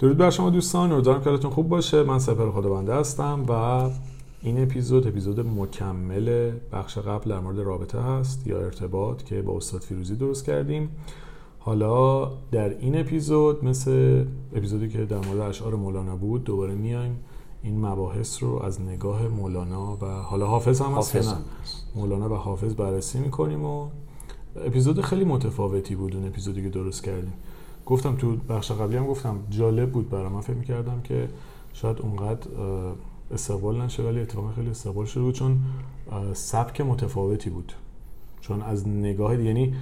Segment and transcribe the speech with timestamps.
[0.00, 2.02] درود بر شما دوستان امیدوارم که خوب باشه.
[2.02, 3.52] من سپر خدابنده هستم و
[4.42, 9.80] این اپیزود اپیزود مکمل بخش قبل در مورد رابطه هست یا ارتباط که با استاد
[9.80, 10.88] فیروزی درست کردیم.
[11.58, 14.24] حالا در این اپیزود مثل
[14.54, 17.16] اپیزودی که در مورد اشعار مولانا بود دوباره میایم
[17.62, 21.36] این مباحث رو از نگاه مولانا و حالا حافظ هم هست.
[21.94, 23.88] مولانا و حافظ بررسی می‌کنیم و
[24.56, 27.32] اپیزود خیلی متفاوتی بود اون اپیزودی که درست کردیم.
[27.86, 31.28] گفتم تو بخش قبلی هم گفتم جالب بود برای من فکر می‌کردم که
[31.72, 32.48] شاید اونقدر
[33.30, 35.58] استقبال نشه ولی اتفاقا خیلی استقبال شده بود چون
[36.32, 37.72] سبک متفاوتی بود.
[38.40, 39.74] چون از نگاه یعنی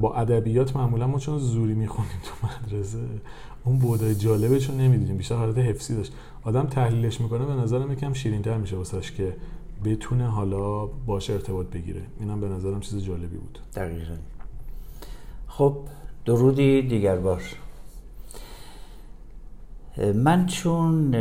[0.00, 2.98] با ادبیات معمولا ما چون زوری می‌خونیم تو مدرسه
[3.64, 6.12] اون بودای جالبه چون نمی‌دیدیم بیشتر حالت حفظی داشت.
[6.44, 9.36] آدم تحلیلش می‌کنه به نظرم یکم شیرینتر میشه واسش که
[9.84, 12.02] بتونه حالا باش ارتباط بگیره.
[12.20, 13.58] اینم به نظرم چیز جالبی بود.
[13.74, 14.14] دقیقا.
[15.48, 15.76] خب
[16.30, 17.42] درودی دیگر بار
[20.14, 21.14] من چون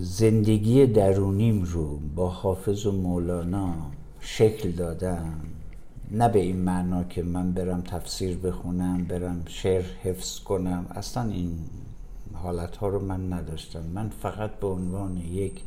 [0.00, 3.74] زندگی درونیم رو با حافظ و مولانا
[4.20, 5.40] شکل دادم
[6.10, 11.58] نه به این معنا که من برم تفسیر بخونم برم شعر حفظ کنم اصلا این
[12.34, 13.82] حالت ها رو من نداشتم.
[13.94, 15.62] من فقط به عنوان یک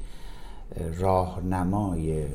[0.99, 2.25] راهنمای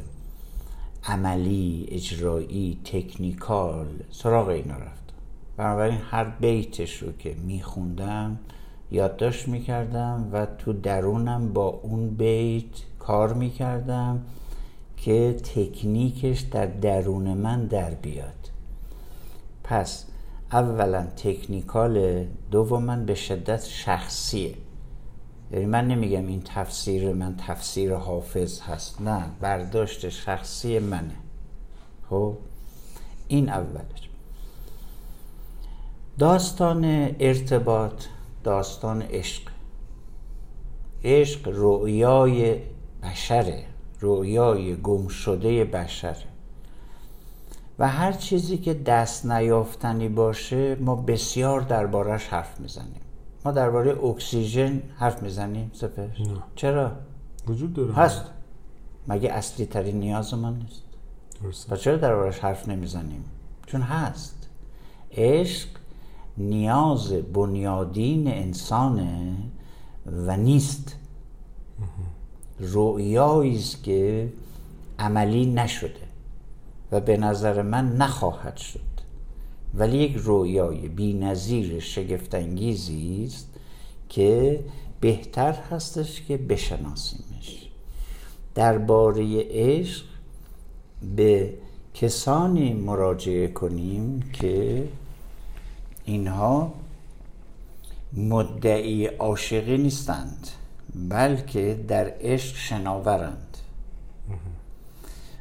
[1.04, 5.01] عملی اجرایی تکنیکال سراغ اینا رفتم.
[5.56, 8.38] بنابراین هر بیتش رو که میخوندم
[8.90, 12.64] یادداشت می‌کردم و تو درونم با اون بیت
[12.98, 14.22] کار می‌کردم
[14.96, 18.50] که تکنیکش در درون من در بیاد.
[19.64, 20.06] پس
[20.52, 22.26] اولا تکنیکال
[22.80, 24.54] من به شدت شخصیه.
[25.52, 31.14] یعنی من نمیگم این تفسیر من تفسیر حافظ هست نه برداشت شخصی منه.
[32.10, 32.36] خب؟
[33.28, 34.11] این اولش.
[36.18, 36.84] داستان
[37.20, 38.04] ارتباط
[38.44, 39.42] داستان عشق.
[41.04, 42.56] عشق رویای
[43.02, 43.64] بشره
[44.00, 46.16] رویای گم شده بشر
[47.78, 53.00] و هر چیزی که دست نیافتنی باشه ما بسیار دربارش حرف می‌زنیم.
[53.44, 56.06] ما درباره اکسیژن حرف می‌زنیم سپر
[56.56, 56.92] چرا؟
[57.46, 57.94] وجود داره.
[57.94, 58.24] هست.
[59.08, 60.82] مگه اصلی ترین نیاز ما نیست؟
[61.70, 63.24] و چرا دربارش حرف نمی‌زنیم؟
[63.66, 64.48] چون هست.
[65.12, 65.68] عشق
[66.38, 69.36] نیاز بنیادین انسانه
[70.06, 70.96] و نیست.
[72.60, 74.32] رؤیایی است که
[74.98, 75.94] عملی نشده
[76.92, 78.80] و به نظر من نخواهد شد.
[79.74, 83.48] ولی یک رویای بی نظیر شگفتانگیزی است
[84.08, 84.60] که
[85.00, 87.68] بهتر هستش که بشناسیمش.
[88.54, 90.04] درباره عشق
[91.16, 91.54] به
[91.94, 94.88] کسانی مراجعه کنیم که
[96.04, 96.72] اینها
[98.12, 100.48] مدعی عاشقی نیستند
[100.94, 103.56] بلکه در عشق شناورند.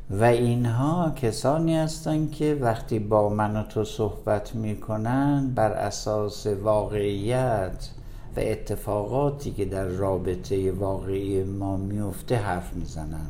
[0.09, 7.89] و اینها کسانی هستند که وقتی با من و تو صحبت می‌کنن بر اساس واقعیت
[8.37, 13.27] و اتفاقاتی که در رابطه واقعی ما میفته حرف می‌زنن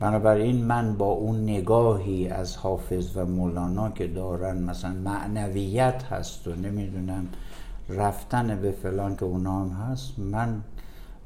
[0.00, 6.54] بنابراین من با اون نگاهی از حافظ و مولانا که دارن مثلا معنویت هست و
[6.54, 7.28] نمی‌دونم
[7.88, 10.62] رفتن به فلان که اونا هم هست من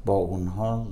[0.05, 0.85] با اونها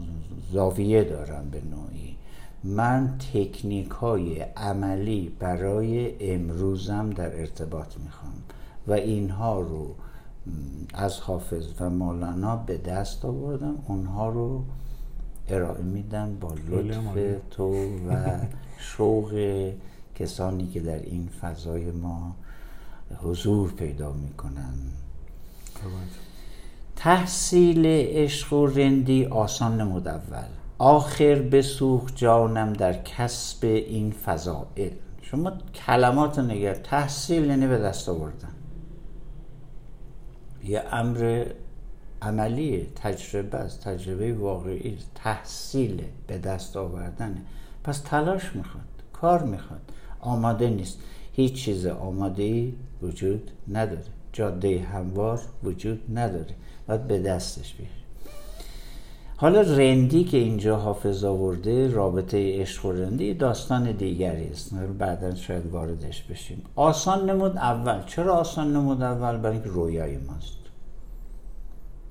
[0.52, 2.16] زاویه دارم به نوعی.
[2.64, 8.34] من تکنیک های عملی برای امروزم در ارتباط می‌خوام
[8.88, 9.96] و اینها رو
[10.94, 14.64] از حافظ و مولانا به دست آوردم اونها رو
[15.50, 17.74] ارائه میدن با لطف تو
[18.10, 18.38] و
[18.78, 19.34] شوق
[20.16, 22.36] کسانی که در این فضای ما
[23.24, 24.74] حضور پیدا می‌کنن.
[26.96, 34.92] تحصیل عشق و رندی آسان نمود اول آخر بسوخ جانم در کسب این فضائل.
[35.22, 35.52] شما
[35.86, 38.54] کلمات نگر تحصیل یعنی به دست آوردن.
[40.64, 41.46] یه امر
[42.22, 47.42] عملی تجربه است تجربه واقعی تحصیل به دست آوردنه.
[47.84, 48.84] پس تلاش می‌خواد
[49.14, 49.82] کار می‌خواد.
[50.20, 51.00] آماده نیست.
[51.34, 54.04] هیچ چیز آماده ای وجود نداره.
[54.34, 56.56] جاده هموار وجود نداره.
[56.88, 57.92] باید به دستش بیاری
[59.38, 64.74] حالا رندی که اینجا حافظ آورده رابطه عشق و رندی داستان دیگری است.
[64.74, 66.64] بعدا شاید واردش بشیم.
[66.76, 68.04] آسان نمود اول.
[68.06, 70.59] چرا آسان نمود اول؟ برای اینکه رویای ماست.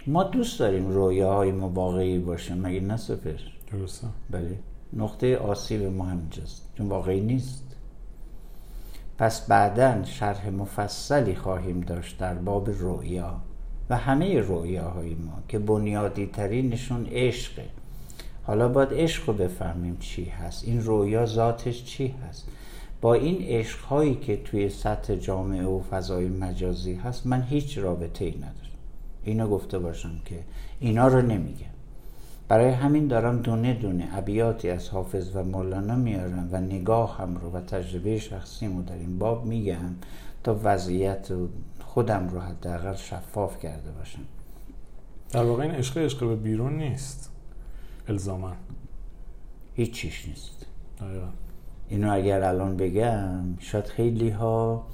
[0.09, 3.41] ما دوست داریم رویاهای ما واقعی باشه مگه نه سپر
[3.73, 4.07] درسته.
[4.31, 4.59] بله.
[4.93, 7.65] نقطه آسیب ما همینجاست چون واقعی نیست.
[9.19, 13.41] پس بعدا شرح مفصلی خواهیم داشت در باب رویا
[13.91, 17.65] و همه رویاهای ما که بنیادی ترینشون عشقه.
[18.43, 20.65] حالا باید عشق رو بفهمیم چی هست.
[20.65, 22.49] این رویا ذاتش چی هست؟
[23.01, 28.25] با این عشق هایی که توی سطح جامعه و فضای مجازی هست من هیچ رابطه
[28.25, 28.68] ای ندارم.
[29.29, 30.45] اینو گفته باشم که
[30.81, 31.67] اینا رو نمیگم
[32.49, 37.51] برای همین دارم دونه دونه ابیاتی از حافظ و مولانا میارم و نگاه هم رو
[37.51, 39.95] و تجربه شخصیمو در این باب میگم
[40.45, 41.29] تا وضعیت
[41.81, 44.23] خودم رو حداقل شفاف کرده باشم.
[45.31, 47.31] در واقع این عشق عشق به بیرون نیست.
[48.09, 48.53] الزاما.
[49.75, 50.67] هیچ چیش نیست.
[51.01, 51.29] دقیقا.
[51.89, 54.87] اینو اگر الان بگم شاید خیلی ها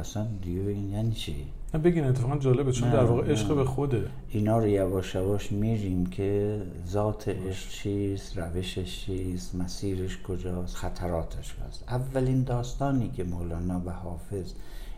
[0.00, 3.32] اصلا دیگه یعنی چی؟ نه بگین اتفاقا جالبه چون نه، در واقع نه.
[3.32, 4.06] عشق به خوده.
[4.28, 11.84] اینا رو یواش یواش میریم که ذات عشق چیست روشش چیست مسیرش کجاست خطراتش هست.
[11.88, 14.52] اولین داستانی که مولانا و حافظ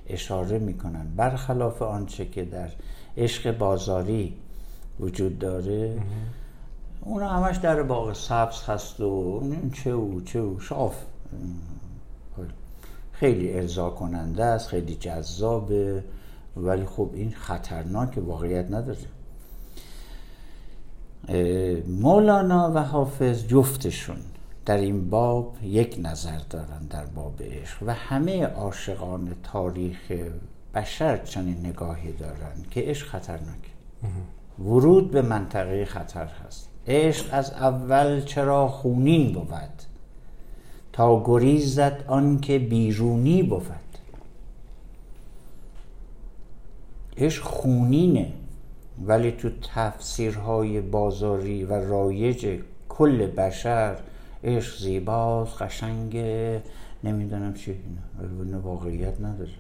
[0.07, 2.69] اشاره می‌کنن برخلاف آنچه که در
[3.17, 4.35] عشق بازاری
[5.01, 6.03] وجود داره
[7.01, 9.43] اون همش در باغ سبز هست و
[9.73, 10.95] چه او چه او شاف.
[13.13, 16.05] خیلی ارضا کننده است خیلی جذابه.
[16.57, 18.99] ولی خب این خطرناک واقعیت نداره.
[21.89, 24.17] مولانا و حافظ جفتشون
[24.67, 30.13] در این باب یک نظر دارن در باب عشق و همه عاشقان تاریخ
[30.75, 33.73] بشر چنین نگاهی دارن که عشق خطرناکه
[34.59, 36.69] ورود به منطقه خطر هست.
[36.87, 39.83] عشق از اول چرا خونین بود؟
[40.93, 43.92] تا گریزد آنکه بیرونی بود.
[47.23, 48.33] عشق خونینه.
[49.07, 53.97] ولی تو تفسیرهای بازاری و رایج کل بشر
[54.45, 56.63] عشق زیباست قشنگه.
[57.05, 57.81] نمی‌دونم چی.
[58.45, 59.51] اینا واقعیت نداره.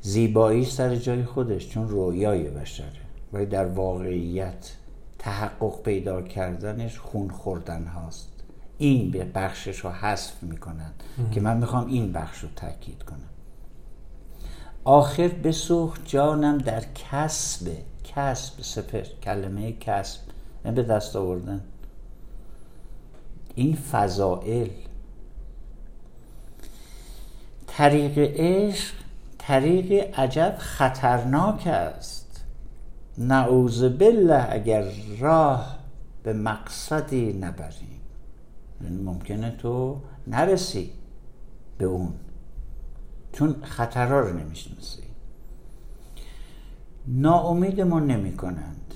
[0.00, 2.88] زیبایی سر جای خودش چون رویای بشره.
[3.32, 4.72] ولی در واقعیت
[5.18, 8.32] تحقق پیدا کردنش خون خوردن هاست.
[8.78, 10.92] این به بخشش رو حذف می‌کنن
[11.32, 13.30] که من می‌خوام این بخش رو تاکید کنم.
[14.88, 17.70] آخر بسوخت جانم در کسب
[18.04, 20.20] کسب سپر کلمه کسب
[20.64, 21.60] این به دست آوردن.
[23.54, 24.68] این فضائل.
[27.66, 28.94] طریق عشق
[29.38, 32.44] طریق عجب خطرناک است.
[33.18, 34.84] نعوذ بالله اگر
[35.18, 35.78] راه
[36.22, 38.00] به مقصدی نبریم.
[38.84, 40.90] یعنی ممکنه تو نرسی
[41.78, 42.12] به اون.
[43.32, 45.02] چون خطرها رو نمی‌شناسی.
[47.06, 48.94] ناامیدمون نمی کنند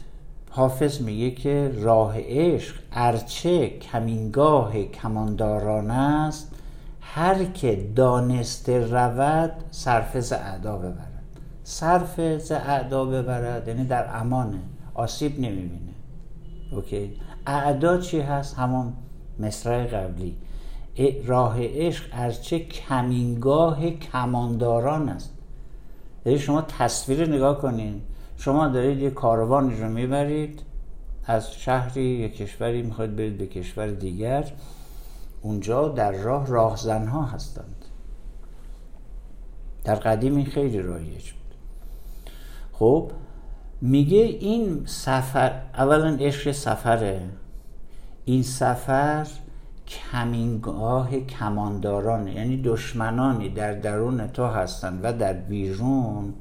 [0.51, 6.55] حافظ میگه که راه عشق ارچه کمینگاه کمانداران است
[7.01, 11.23] هر که دانسته رود صرف ز اعدا ببرد.
[11.65, 14.61] صرف ز اعدا ببرد یعنی در امانه
[14.95, 15.93] آسیب نمی‌بینه.
[16.73, 18.93] اوکی؟ اعدا چی هست؟ همون
[19.39, 20.37] مصرع قبلی.
[21.27, 25.35] راه عشق ارچه کمینگاه کمانداران است.
[26.27, 28.03] یعنی شما تصویر نگاه کنین.
[28.37, 30.63] شما دارید یه کاروانی رو می‌برید
[31.25, 34.53] از شهری یا کشوری می‌خواید برید به کشور دیگر.
[35.43, 37.85] اونجا در راه راهزنها هستند.
[39.85, 41.55] در قدیم این خیلی رایج بود
[42.73, 43.11] خب
[43.81, 47.23] میگه این سفر اولا عشق سفره.
[48.25, 49.27] این سفر
[49.93, 56.35] کمینگاه کمانداران یعنی دشمنانی در درون تو هستند و در بیرون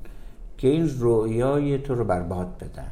[0.58, 2.92] که این رویای تو رو برباد بدن.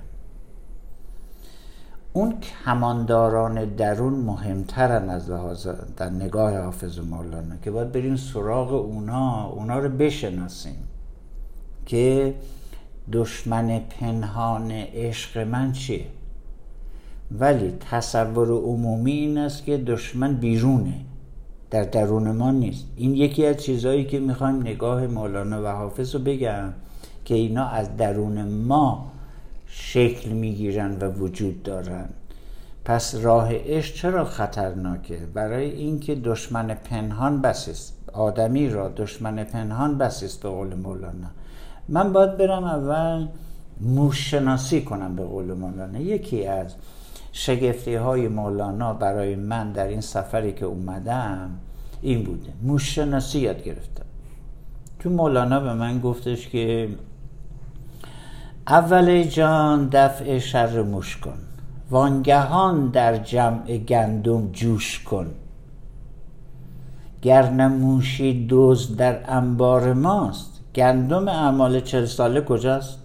[2.13, 9.45] اون کمانداران درون مهمترن از لحاظ در نگاه حافظ مولانا که باید بریم سراغ اونا
[9.45, 10.87] اونا رو بشناسیم
[11.85, 12.35] که
[13.11, 16.05] دشمن پنهان عشق من چیه؟
[17.31, 20.93] ولی تصور عمومی این است که دشمن بیرونه.
[21.71, 22.85] در درون ما نیست.
[22.95, 26.73] این یکی از چیزهایی که می‌خوایم نگاه مولانا و حافظ رو بگم
[27.25, 29.11] که اینا از درون ما
[29.67, 32.09] شکل می‌گیرن و وجود دارن.
[32.85, 40.43] پس راه عشق چرا خطرناکه؟ برای اینکه دشمن پنهان بسیست آدمی را دشمن پنهان بسیست
[40.43, 41.27] به قول مولانا.
[41.89, 43.27] من باید برم اول
[43.81, 45.99] موشناسی کنم به قول مولانا.
[45.99, 46.75] یکی از
[47.31, 51.49] شگفتی های مولانا برای من در این سفری که اومدم
[52.01, 52.49] این بوده.
[52.61, 54.05] موشناسی یاد گرفتم.
[54.99, 56.89] تو مولانا به من گفتش که
[58.67, 61.39] اول جان دفع شر موش کن.
[61.91, 65.27] وانگهان در جمع گندم جوش کن.
[67.21, 72.99] گر موشی دوز در انبار ماست گندم اعمال چل ساله کجاست؟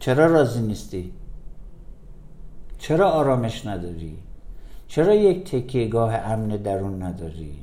[0.00, 1.12] چرا راضی نیستی؟
[2.80, 4.16] چرا آرامش نداری؟
[4.88, 7.54] چرا یک تکیهگاه امن درون نداری؟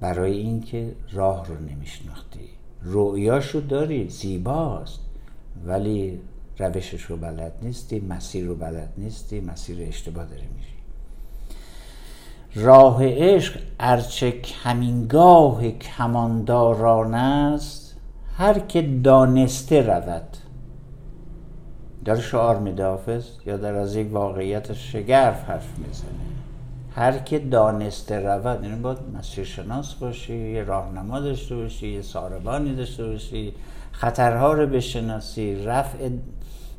[0.00, 2.48] برای اینکه راه رو نمیشناختی.
[2.82, 5.00] رؤیاشو داری زیباست.
[5.66, 6.20] ولی
[6.58, 10.78] روشش رو بلد نیستی مسیر رو بلد نیستی مسیر اشتباه داری میری.
[12.66, 17.96] راه عشق ارچه کمینگاه کمانداران است
[18.36, 20.37] هر که دانسته رود.
[22.14, 26.08] داره شعار میده حافظ یا در از یک واقعیت شگرف حرف می‌زنه؟
[26.94, 32.74] هر که دانسته رود یعنی باید مسیر شناس باشی یه راهنما داشته باشی یه ساربانی
[32.74, 33.52] داشته باشی
[33.92, 36.08] خطرها رو بشناسی رفع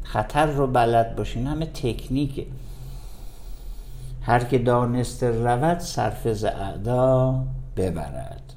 [0.03, 2.45] خطر رو بلد باشی همه تکنیکه.
[4.21, 7.43] هر که دانسته رود سرفز اعدا
[7.77, 8.53] ببرد.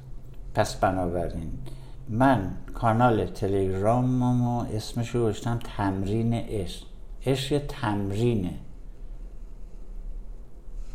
[0.55, 1.51] پس بنابراین
[2.13, 6.85] من کانال تلگراممو اسمش رو گذاشتم تمرین عشق.
[7.27, 8.55] عشق تمرینه.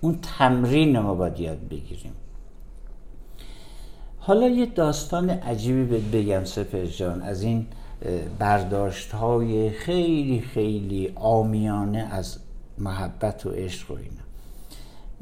[0.02, 2.14] اون تمرین ما باید یاد بگیریم.
[4.20, 7.22] حالا یه داستان عجیبی بهت بگم سپر جان.
[7.22, 7.68] از این
[8.40, 12.38] برداشت های خیلی خیلی آمیانه از
[12.78, 14.28] محبت و عشق و اینا.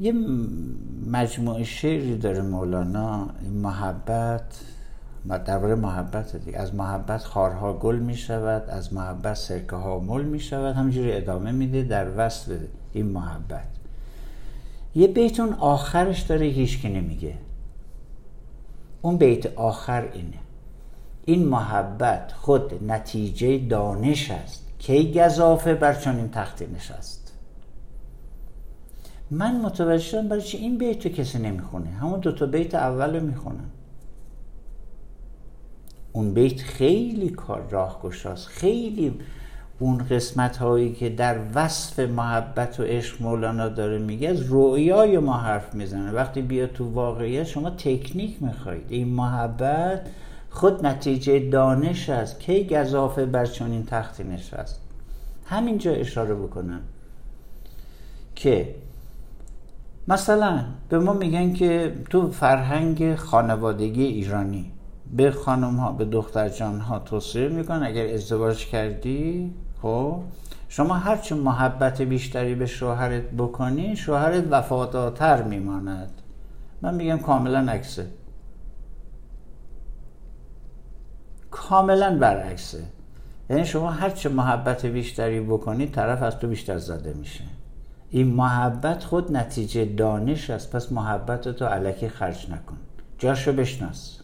[0.00, 0.12] یه
[1.10, 3.28] مجموعه شعری داره مولانا
[3.62, 4.60] محبت
[5.28, 6.58] درباره محبت دیگه.
[6.58, 10.76] از محبت خارها گل می شود از محبت سرکه ها مل می شود.
[10.76, 12.56] همجوری ادامه میده در وصل
[12.92, 13.68] این محبت.
[14.94, 17.34] یه بیتون آخرش داره هیچ نمیگه.
[19.02, 20.38] اون بیت آخر اینه.
[21.24, 24.66] این محبت خود نتیجه دانش است.
[24.78, 27.32] کی گذافه بر چنین تختی نشست.
[29.30, 31.90] من متوجه شدم برای چی این بیت رو کسی نمی‌خونه.
[31.90, 33.70] همون دوتا بیت اول رو می‌خونن
[36.16, 39.14] اون بیت خیلی کار راه گشاست خیلی
[39.78, 45.32] اون قسمت هایی که در وصف محبت و عشق مولانا داره میگه از رویای ما
[45.32, 46.12] حرف می‌زنه.
[46.12, 50.06] وقتی بیا تو واقعیت شما تکنیک می‌خواید این محبت
[50.50, 54.80] خود نتیجه دانش است کی گذافه بر چنین تختی نشست.
[55.46, 56.80] همینجا اشاره بکنم
[58.34, 58.74] که
[60.08, 64.72] مثلا به ما میگن که تو فرهنگ خانوادگی ایرانی
[65.12, 70.20] به خانم ها به دختر جان ها توصیه میکن اگر ازدواج کردی خب
[70.68, 76.22] شما هرچه محبت بیشتری به شوهرت بکنی شوهرت وفادارتر میماند.
[76.82, 78.06] من میگم کاملا عکسه.
[81.50, 82.82] کاملا برعکسه.
[83.50, 87.44] یعنی شما هرچه محبت بیشتری بکنی طرف از تو بیشتر زده میشه.
[88.10, 90.76] این محبت خود نتیجه دانش است.
[90.76, 92.76] پس محبت تو علکی خرج نکن.
[93.18, 94.15] جاشو بشناس.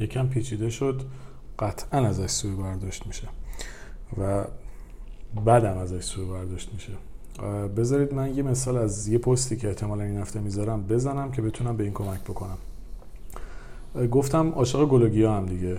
[0.00, 1.02] یکم پیچیده شد
[1.58, 3.28] قطعا ازش سوی برداشت میشه
[4.18, 4.44] و
[5.44, 6.92] بعدم ازش سوی برداشت میشه.
[7.76, 11.76] بذارید من یه مثال از یه پستی که احتمالا این هفته می‌ذارم بزنم که بتونم
[11.76, 12.58] به این کمک بکنم.
[14.10, 15.78] گفتم عاشق گلوگیا هم دیگه.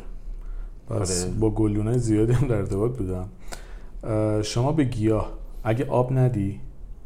[0.90, 1.34] پس آره.
[1.34, 3.30] با گلونه زیادی هم در ارتباط بودم.
[4.44, 5.34] شما به گیاه
[5.64, 6.60] اگه آب ندی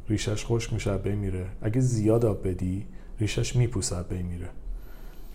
[0.10, 1.46] ریشش خشک میشه بین میره.
[1.62, 2.86] اگه زیاد آب بدی
[3.20, 4.50] ریشش میپوسه بین میره.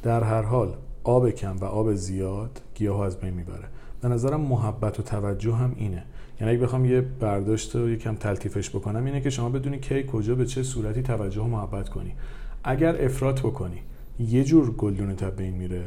[0.03, 3.65] در هر حال آب کم و آب زیاد گیاه از بین می‌بره.
[4.03, 6.03] به نظرم محبت و توجه هم اینه.
[6.41, 10.35] یعنی اگه بخوام یه برداشت رو یکم تلطیفش بکنم اینه که شما بدونی کی کجا
[10.35, 12.13] به چه صورتی توجه و محبت کنی.
[12.65, 13.81] اگر افراط بکنی
[14.19, 15.83] یه جور گلدون تا بین میره.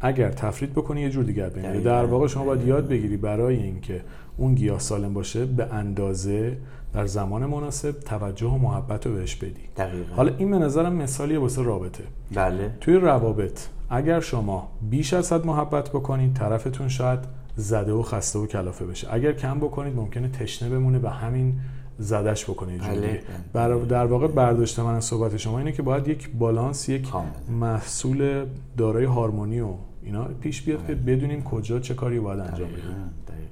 [0.00, 1.80] اگر تفرید بکنی یه جور دیگر بین میره.
[1.80, 4.00] در واقع شما باید یاد بگیری برای اینکه
[4.36, 6.56] اون گیاه سالم باشه به اندازه
[6.94, 9.62] در زمان مناسب توجه و محبت رو بهش بدی.
[9.76, 10.14] دقیقا.
[10.14, 12.04] حالا این به نظرم مثالی واسه رابطه.
[12.34, 12.70] بله.
[12.80, 13.60] توی روابط
[13.90, 17.18] اگر شما بیش از حد محبت بکنید طرفتون شاید
[17.56, 19.14] زده و خسته و کلافه بشه.
[19.14, 21.60] اگر کم بکنید ممکنه تشنه بمونه و همین
[21.98, 22.80] زدش بکنید.
[22.80, 23.22] بله.
[23.52, 27.08] بر در واقع برداشت من از صحبت شما اینه که باید یک بالانس یک
[27.50, 29.68] محصول دارای هارمونی و
[30.02, 31.16] اینا پیش بیاد که بله.
[31.16, 32.82] بدونیم کجا چه کاری باید انجام بدیم.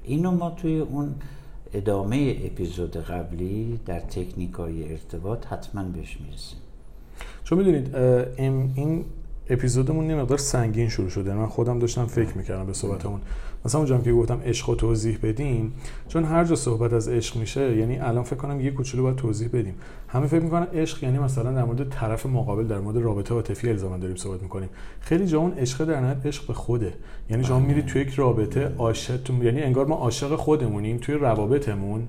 [0.03, 1.15] اینو ما توی اون
[1.73, 6.59] ادامه اپیزود قبلی در تکنیک های ارتباط حتما بهش می‌رسیم.
[7.43, 9.05] چون می‌دونید این
[9.49, 11.33] اپیزودمون یه مقدار سنگین شروع شده.
[11.33, 13.21] من خودم داشتم فکر می‌کردم به صحبتمون.
[13.65, 15.73] مثلا اونجا که گفتم عشق و توضیح بدیم
[16.07, 19.47] چون هر جا صحبت از عشق میشه یعنی الان فکر کنم یه کوچولو باید توضیح
[19.47, 19.73] بدیم.
[20.07, 23.97] همه فکر می‌کنن عشق یعنی مثلا در مورد طرف مقابل در مورد رابطه عاطفی الزاما
[23.97, 24.69] داریم صحبت می‌کنیم.
[24.99, 26.93] خیلی جا اون عشق در نهایت عشق به خوده.
[27.29, 32.07] یعنی شما میری توی یک رابطه عاشق یعنی انگار ما عاشق خودمونیم توی روابطمون.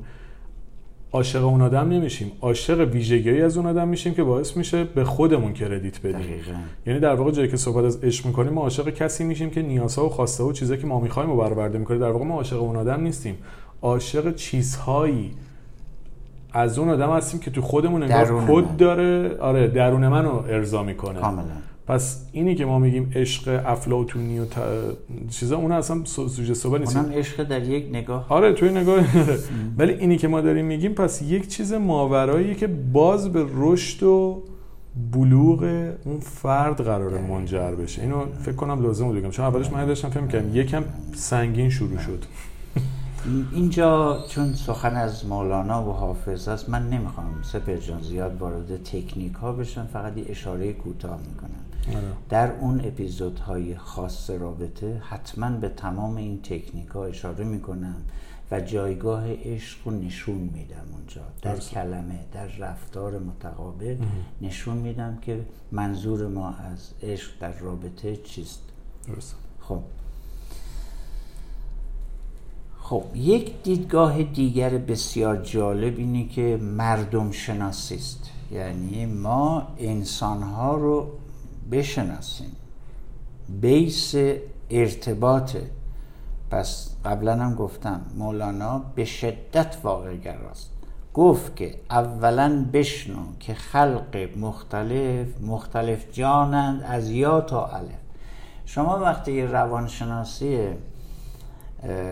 [1.13, 2.33] عاشق اون آدم نمیشیم.
[2.41, 6.13] عاشق ویژگی از اون آدم میشیم که باعث میشه به خودمون کردیت بدیم.
[6.13, 6.53] دقیقاً.
[6.87, 10.07] یعنی در واقع جایی که صحبت از عشق می‌کنیم ما عاشق کسی میشیم که نیازها
[10.07, 11.99] و خواسته و چیزایی که ما می‌خوایم رو برآورده می‌کنه.
[11.99, 13.35] در واقع ما عاشق اون آدم نیستیم.
[13.83, 15.31] عاشق چیزهایی
[16.53, 18.45] از اون آدم هستیم که تو خودمون انگار.
[18.47, 21.21] کد داره آره درون منو ارضا می‌کنه.
[21.21, 21.45] کاملا.
[21.89, 24.59] پس اینی که ما میگیم عشق افلاطونی و ت...
[25.31, 26.97] چیزا اون اصلا سو- سوژه صحبت نیست.
[26.97, 28.27] اونم عشق در یک نگاه.
[28.29, 29.05] آره توی نگاه.
[29.79, 34.43] ولی اینی که ما داریم میگیم پس یک چیز ماورایی که باز به رشد و
[35.13, 35.63] بلوغ
[36.05, 38.03] اون فرد قرار منجر بشه.
[38.03, 39.31] اینو فکر کنم لازم بود بگم.
[39.31, 42.25] چون اولش من داشتم فکر می‌کردم یکم سنگین شروع شد.
[43.53, 49.33] اینجا چون سخن از مولانا و حافظ است من نمی‌خوام سپر جان زیاد وارد تکنیک
[49.33, 51.68] ها بشم فقط یه اشاره کوتاه می‌کنم.
[52.29, 57.97] در اون اپیزودهای خاص رابطه حتما به تمام این تکنیک ها اشاره می‌کنم
[58.51, 61.21] و جایگاه عشق رو نشون میدم اونجا.
[61.43, 61.75] در درسته.
[61.75, 63.97] کلمه در رفتار متقابل
[64.41, 65.41] نشون میدم که
[65.73, 68.61] منظور ما از عشق در رابطه چیست.
[69.07, 69.81] درست خب.
[72.81, 81.11] خب یک دیدگاه دیگر بسیار جالب اینه که مردم شناسی است یعنی ما انسانها رو
[81.71, 82.57] بشناسیم.
[83.61, 84.15] بیس
[84.71, 85.71] ارتباطه
[86.51, 90.71] پس قبلا هم گفتم مولانا به شدت واقع گراست
[91.15, 97.99] گفت که اولا بشنو که خلق مختلف مختلف جانند از یا تا الف.
[98.65, 100.69] شما وقتی روانشناسی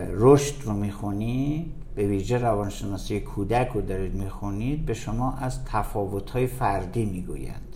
[0.09, 7.05] رشد رو می‌خونید به ویژه روانشناسی کودک رو دارید می‌خونید به شما از تفاوت‌های فردی
[7.05, 7.66] می‌گویند.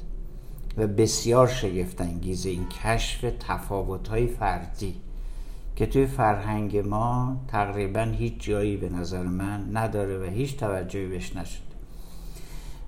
[0.78, 4.96] و بسیار شگفت انگیزه این کشف تفاوت‌های فردی
[5.76, 11.36] که توی فرهنگ ما تقریبا هیچ جایی به نظر من نداره و هیچ توجهی بهش
[11.36, 11.66] نشده.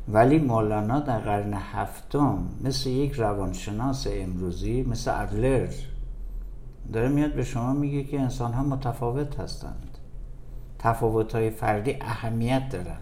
[0.08, 5.70] ولی مولانا در قرن هفتم مثل یک روانشناس امروزی مثل ادلر
[6.94, 9.98] داره میاد به شما میگه که انسان ها متفاوت هستند.
[10.80, 12.98] تفاوت های فردی اهمیت دارن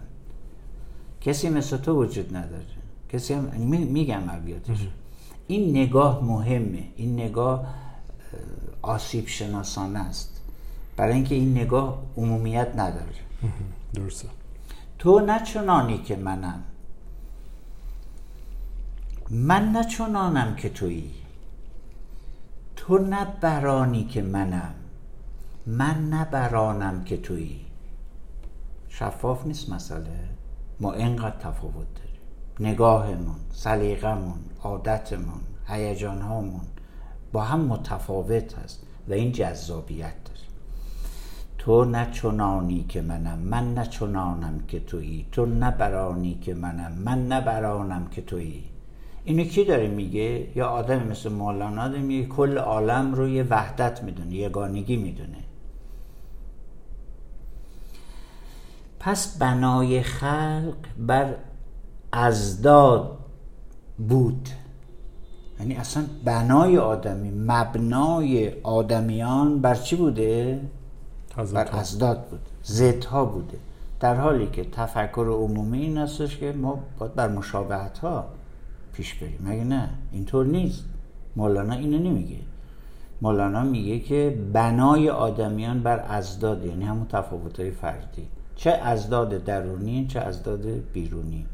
[1.20, 2.81] کسی مثل تو وجود نداره.
[3.12, 4.88] کسی هم می- میگم ابیاتش
[5.46, 6.84] این نگاه مهمه.
[6.96, 7.66] این نگاه اه،
[8.82, 10.40] آسیب شناسانه است.
[10.96, 13.12] برای اینکه این نگاه عمومیت نداره.
[13.94, 14.28] درسته.
[14.98, 16.62] تو نه چنانی که منم.
[19.30, 21.10] من نه چنانم که تویی.
[22.76, 24.74] تو نه برانی که منم.
[25.66, 27.60] من نه برانم که تویی.
[28.88, 30.28] شفاف نیست مسئله.
[30.80, 32.11] ما اینقدر تفاوت داریم.
[32.62, 36.60] نگاهمون سلیقمون عادتمون هیجانهامون
[37.32, 40.40] با هم متفاوت هست و این جذابیت داره.
[41.58, 46.92] تو نه چنانی که منم من نه چنانم که تویی تو نه برانی که منم
[46.92, 48.64] من نه برانم که تویی.
[49.24, 54.02] اینو کی داره میگه؟ یا آدم مثل مولانا داره میگه کل عالم رو یه وحدت
[54.02, 55.38] می‌دونه یگانگی می‌دونه.
[59.00, 61.34] پس بنای خلق بر
[62.12, 63.18] ازداد
[64.08, 64.48] بود.
[65.60, 70.60] یعنی اصلا بنای آدمی مبنای آدمیان بر چی بوده؟
[71.36, 71.68] بر.
[71.72, 72.40] ازداد بود.
[72.64, 73.58] ضدها بوده.
[74.00, 78.24] در حالی که تفکر عمومی این هستش که ما باید بر مشابهت ها
[78.92, 79.38] پیش بریم.
[79.44, 80.84] مگه نه؟ اینطور نیست.
[81.36, 82.38] مولانا اینو نمیگه.
[83.22, 88.28] مولانا میگه که بنای آدمیان بر ازداد یعنی همون تفاوت های فردی.
[88.56, 91.46] چه ازداد درونی چه ازداد بیرونی.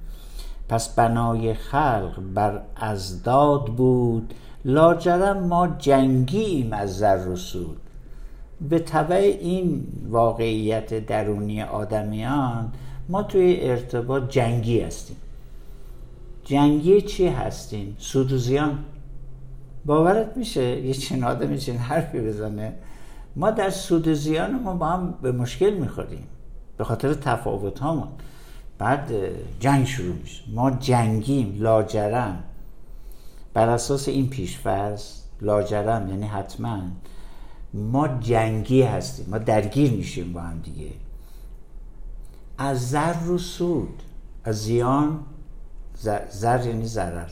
[0.69, 4.35] پس بنای خلق بر ازداد بود.
[4.65, 7.77] لاجرم ما جنگیم از زر و سود.
[8.69, 12.73] به طبع این واقعیت درونی آدمیان
[13.09, 15.17] ما توی ارتباط جنگی هستیم.
[16.45, 18.79] جنگی چی هستیم؟ سود و زیان.
[19.87, 22.73] باورت میشه؟ یه چین آدمی چین حرفی بزنه.
[23.37, 26.27] ما در سود و زیان ما با هم به مشکل می‌خوریم.
[26.79, 28.09] به خاطر تفاوت هامون
[28.79, 29.13] بعد
[29.61, 30.43] جنگ شروع میشه.
[30.55, 32.45] ما جنگیم لاجرم.
[33.55, 35.03] بر اساس این پیشفرض
[35.41, 36.81] لاجرم یعنی حتما
[37.75, 39.27] ما جنگی هستیم.
[39.31, 40.91] ما درگیر میشیم با هم دیگه.
[42.59, 44.03] از زر و سود.
[44.45, 45.21] از زیان
[46.31, 47.31] زر یعنی ضرر.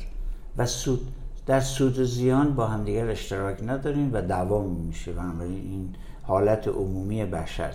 [0.56, 1.12] و سود
[1.46, 6.68] در سود و زیان با هم دیگر اشتراک نداریم و دوام میشه بنابراین این حالت
[6.68, 7.72] عمومی بشر.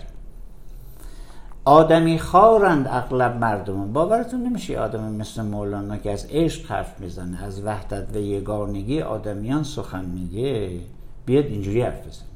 [1.64, 3.92] آدمی خارند اغلب مردم.
[3.92, 9.62] باورتون نمیشه آدمی مثل مولانا که از عشق حرف می‌زنه از وحدت و یگانگی آدمیان
[9.62, 10.80] سخن میگه.
[11.26, 12.26] بیاد اینجوری حرف بزنه.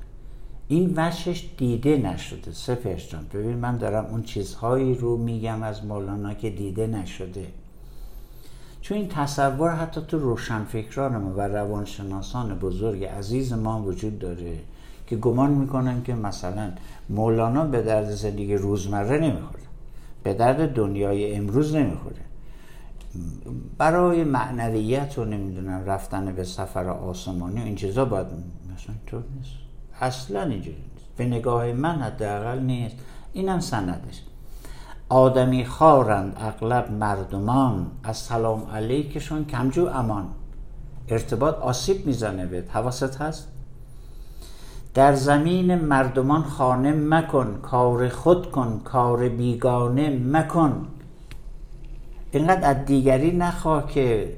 [0.68, 3.26] این وشش دیده نشده سپهر جان.
[3.34, 7.46] ببین من دارم اون چیزهایی رو میگم از مولانا که دیده نشده.
[8.80, 14.58] چون این تصور حتی تو روشنفکران ما و روانشناسان بزرگ عزیز ما وجود داره.
[15.06, 16.70] که گمان می‌کنن که مثلا
[17.10, 19.62] مولانا به درد زندگی روزمره نمی‌خوره.
[20.22, 22.16] به درد دنیای امروز نمی‌خوره.
[23.78, 29.50] برای معنویت و نمی‌دونم رفتن به سفر آسمانی این چیزا باید مثلا تو نیست.
[30.00, 31.06] اصلا اینجوری نیست.
[31.16, 32.96] به نگاه من حداقل نیست.
[33.32, 34.22] اینم سندش.
[35.08, 37.86] آدمی خارند اغلب مردمان.
[38.04, 40.26] از سلام علیکشون کمجو امان.
[41.08, 43.48] ارتباط آسیب می‌زنه به حواست هست؟
[44.96, 50.86] در زمین مردمان خانه مکن کار خود کن کار بیگانه مکن.
[52.30, 54.36] اینقدر از دیگری نخواه که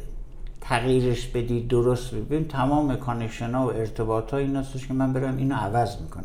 [0.61, 5.37] تغییرش بدی درست ببین تمام connection ها و ارتباط ها این هستش که من برم
[5.37, 6.25] اینو عوض می‌کنم.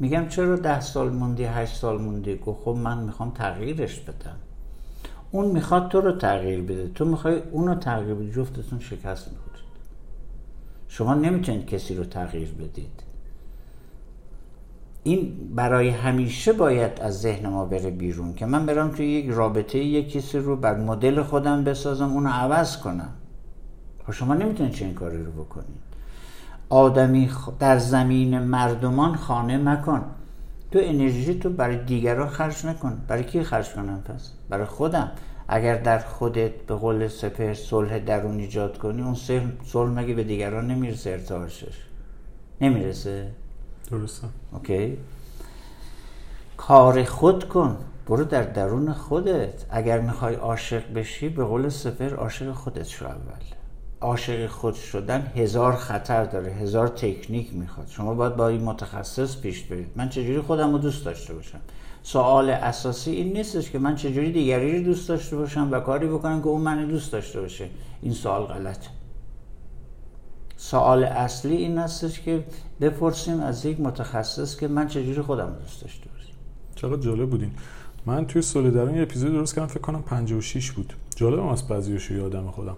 [0.00, 4.36] میگم چرا ده سال موندی هشت سال موندی؟ گفت خب من می‌خوام تغییرش بدم.
[5.30, 6.88] اون می‌خواد تو رو تغییر بده.
[6.88, 8.32] تو می‌خوای اونو تغییر بدی.
[8.32, 9.68] جفتتون شکست می‌خورید.
[10.88, 13.07] شما نمی‌تونید کسی رو تغییر بدید.
[15.08, 19.78] این برای همیشه باید از ذهن ما بره بیرون که من برم توی یک رابطه
[19.78, 23.08] یک کسی رو بر مدل خودم بسازم اونو عوض کنم.
[24.06, 25.78] خب شما نمی‌تونید چه این کاری رو بکنید.
[26.68, 30.04] آدمی در زمین مردمان خانه مکن.
[30.70, 32.98] تو انرژی تو برای دیگران خرج نکن.
[33.08, 35.10] برای کی خرج کنم پس؟ برای خودم.
[35.48, 39.14] اگر در خودت به قول سپر صلح درون ایجاد کنی اون
[39.64, 41.86] صلح مگه به دیگران نمی‌رسه ارتعاشش؟
[42.60, 43.30] نمی‌رسه؟
[43.90, 44.26] درسته.
[44.52, 44.98] اوکی.
[46.56, 47.76] کار خود کن.
[48.08, 49.64] برو در درون خودت.
[49.70, 53.18] اگر می‌خوای عاشق بشی به قول سپر عاشق خودت شو اول.
[54.00, 57.88] عاشق خود شدن هزار خطر داره هزار تکنیک می‌خواد.
[57.88, 59.90] شما باید با این متخصص پیش برید.
[59.96, 61.60] من چجوری خودم رو دوست داشته باشم؟
[62.02, 66.40] سوال اساسی این نیستش که من چجوری دیگری رو دوست داشته باشم و کاری بکنم
[66.40, 67.68] که اون من دوست داشته باشه.
[68.02, 68.97] این سوال غلطه.
[70.60, 72.44] سوال اصلی این هستش که
[72.80, 76.32] بپرسیم از یک متخصص که من چجوری خودم دوست داشته باشم.
[76.74, 77.50] چقدر جالب بودین
[78.06, 80.92] من توی سولیدران یه اپیزود درست کردم فکر کنم 56 بود.
[81.16, 82.76] جالبم از بعضیاشو یادم خودم.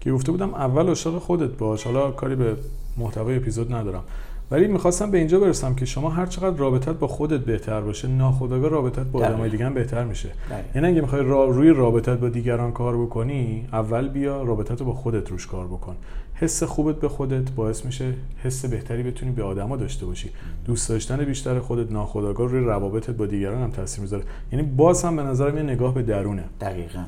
[0.00, 1.84] که گفته بودم اول عاشق خودت باش.
[1.84, 2.56] حالا کاری به
[2.96, 4.04] محتوای اپیزود ندارم.
[4.50, 8.70] ولی می‌خواستم به اینجا برسم که شما هر چقدر رابطت با خودت بهتر باشه ناخودآگاه
[8.70, 10.28] رابطت با آدمای دیگه هم بهتر میشه.
[10.74, 15.30] یعنی اگه می‌خوای روی رابطت با دیگران کار بکنی اول بیا رابطت رو با خودت
[15.30, 15.96] روش کار بکن.
[16.34, 20.30] حس خوبت به خودت باعث میشه حس بهتری بتونی به آدما داشته باشی.
[20.64, 24.24] دوست داشتن بیشتر خودت ناخودآگاه روی روابطت با دیگران هم تاثیر می‌ذاره.
[24.52, 26.44] یعنی باز هم به نظرم یه نگاه به درونه.
[26.60, 27.04] دقیقا.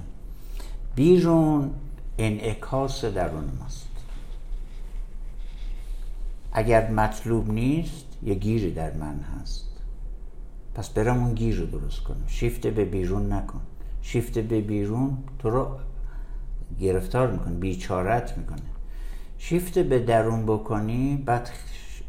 [0.94, 1.70] بیرون
[2.18, 3.87] انعکاس درون ماست.
[6.58, 9.64] اگر مطلوب نیست یه گیری در من هست.
[10.74, 13.60] پس برم اون گیر رو درست کنم شیفت به بیرون نکن.
[14.02, 15.78] شیفت به بیرون تو رو
[16.80, 18.58] گرفتار می‌کنه بیچارت می‌کنه.
[19.38, 21.50] شیفت به درون بکنی بعد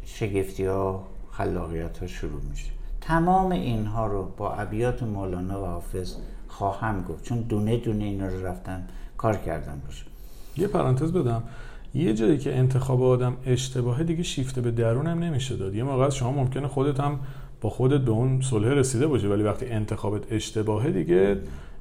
[0.04, 2.70] شگفتی ها خلاقیت ها شروع میشه.
[3.00, 6.14] تمام اینها رو با ابیات مولانا و حافظ
[6.48, 7.24] خواهم گفت.
[7.24, 8.82] چون دونه دونه اینا رو رفتم
[9.16, 10.04] کار کردم باشه
[10.56, 11.42] یه پرانتز بدم.
[11.94, 15.74] یه جایی که انتخاب آدم اشتباهه دیگه شیفته به درونم نمیشه داد.
[15.74, 17.18] یه موقع شما ممکنه خودت هم
[17.60, 21.36] با خودت به اون صلح رسیده باشه ولی وقتی انتخابت اشتباهه دیگه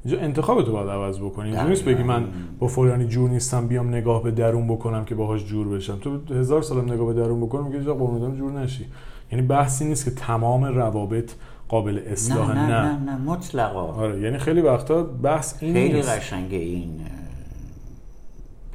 [0.06, 1.50] اینجا انتخابت رو باید عوض بکنی.
[1.50, 2.24] اینجا نیست بگی من
[2.60, 5.98] با فلانی جور نیستم بیام نگاه به درون بکنم که باهاش جور بشم.
[5.98, 8.86] تو هزار سالم نگاه به درون بکنم میگه با اون جور نشی.
[9.32, 11.32] یعنی بحثی نیست که تمام روابط
[11.68, 12.82] قابل اصلاح نه نه.
[12.82, 13.84] نه, نه, مطلقا.
[13.84, 16.02] آره یعنی خیلی وقتا بحث این خیلی.
[16.02, 17.02] قشنگه این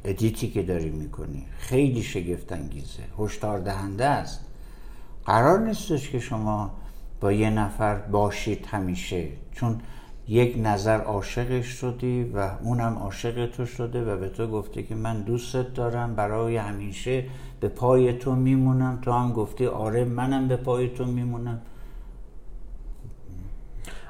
[0.05, 4.45] ادیتی که داری می‌کنی؟ خیلی شگفت انگیزه هشدار دهنده است.
[5.25, 6.71] قرار نیستش که شما
[7.21, 9.27] با یه نفر باشید همیشه.
[9.51, 9.81] چون
[10.27, 15.21] یک نظر عاشقش شدی و اونم عاشق تو شده و به تو گفته که من
[15.21, 17.25] دوستت دارم برای همیشه
[17.59, 18.99] به پای تو میمونم.
[19.01, 21.61] تو هم گفتی آره منم به پای تو میمونم.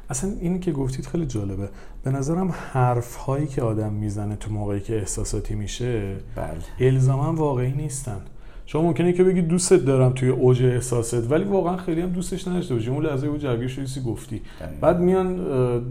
[0.09, 1.69] اصلا اینی که گفتید خیلی جالبه.
[2.03, 6.89] به نظرم حرف هایی که آدم می‌زنه تو موقعی که احساساتی میشه بله.
[6.89, 8.21] الزاما واقعی نیستن.
[8.67, 12.73] شما ممکنه که بگی دوستت دارم توی اوج احساست ولی واقعا خیلی هم دوستش نداشته
[12.73, 12.89] باشی.
[12.89, 14.41] اون لحظه اوج جرگیر شدی گفتی.
[14.81, 15.37] بعد میان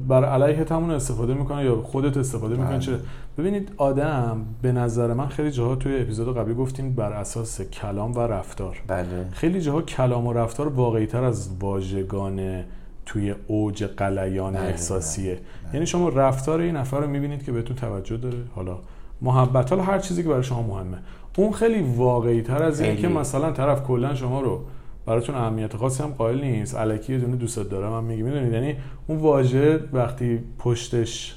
[0.09, 2.79] بر علیه همون استفاده می‌کنن یا خودت استفاده می‌کنن بله.
[2.79, 2.97] چرا؟
[3.39, 8.21] ببینید آدم به نظر من خیلی جاها توی اپیزود قبلی گفتیم بر اساس کلام و
[8.21, 8.83] رفتار.
[8.87, 9.29] بله.
[9.33, 12.65] خیلی جاها کلام و رفتار واقعی تر از واژگان
[13.07, 15.39] توی اوج قلیان احساسیه.
[15.75, 18.39] یعنی شما رفتار این نفر رو می‌بینید که بهتون توجه داره.
[18.55, 18.79] حالا
[19.23, 20.99] محبت حالا هر چیزی که برای شما مهمه.
[21.37, 23.09] اون خیلی واقعی تر از اینه خیلی.
[23.09, 24.61] که مثلا طرف کلا شما رو
[25.07, 26.75] براتون اهمیت خاصی هم قائل نیست.
[26.75, 31.37] الکی یه دونه دوست دارم هم میگه می‌دونید؟ یعنی اون واژه وقتی پشتش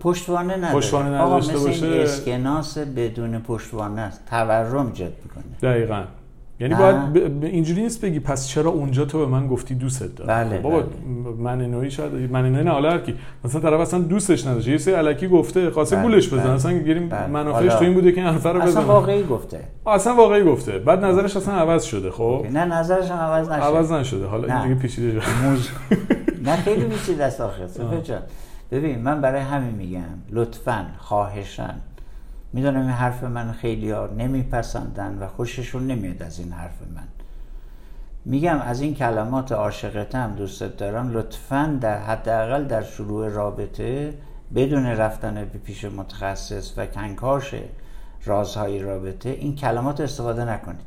[0.00, 0.74] پشتوانه نداره.
[0.74, 1.86] پشتوانه نداشته باشه.
[1.86, 4.26] این اسکناس بدون پشتوانه است.
[4.26, 5.72] تورم ایجاد می‌کنه.
[5.72, 6.04] دقیقا.
[6.60, 6.80] یعنی نه.
[6.80, 7.44] باید ب...
[7.44, 10.88] اینجوری نیست بگی پس چرا اونجا تو به من گفتی دوستت دارم؟ بله، بابا بله.
[11.38, 13.14] من نوعی شاید من نوعی نه حالا هر کی.
[13.44, 16.52] مثلا طرف اصلا دوستش نداشته یه سری الکی گفته خواسته بله، گولش بزنه بله.
[16.52, 17.26] اصلا گیریم بله.
[17.26, 18.84] منافعش تو این بوده که این حرفه رو اصلا بزنه.
[18.84, 19.60] واقعی گفته.
[19.86, 20.78] اصلا واقعی گفته.
[20.78, 24.26] بعد نظرش اصلا عوض شده خب؟ نه نظرش هم عوض نشد عوض نشده.
[24.26, 24.62] حالا این.
[24.62, 25.42] دیگه پیچیده شده.
[25.42, 25.68] موز...
[26.46, 27.66] نه خیلی پیچیده است آخه
[28.02, 28.22] جان.
[28.70, 31.74] ببین من برای همین میگم لطفا خواهشن
[32.52, 37.08] می‌دونم این حرف من خیلی ها نمیپسندن و خوششون نمیاد از این حرف من.
[38.24, 44.14] میگم از این کلمات عاشقتم دوستت دارم لطفا در حداقل در شروع رابطه
[44.54, 47.54] بدون رفتن به پیش متخصص و کنکاش
[48.24, 50.86] رازهای رابطه این کلمات استفاده نکنید.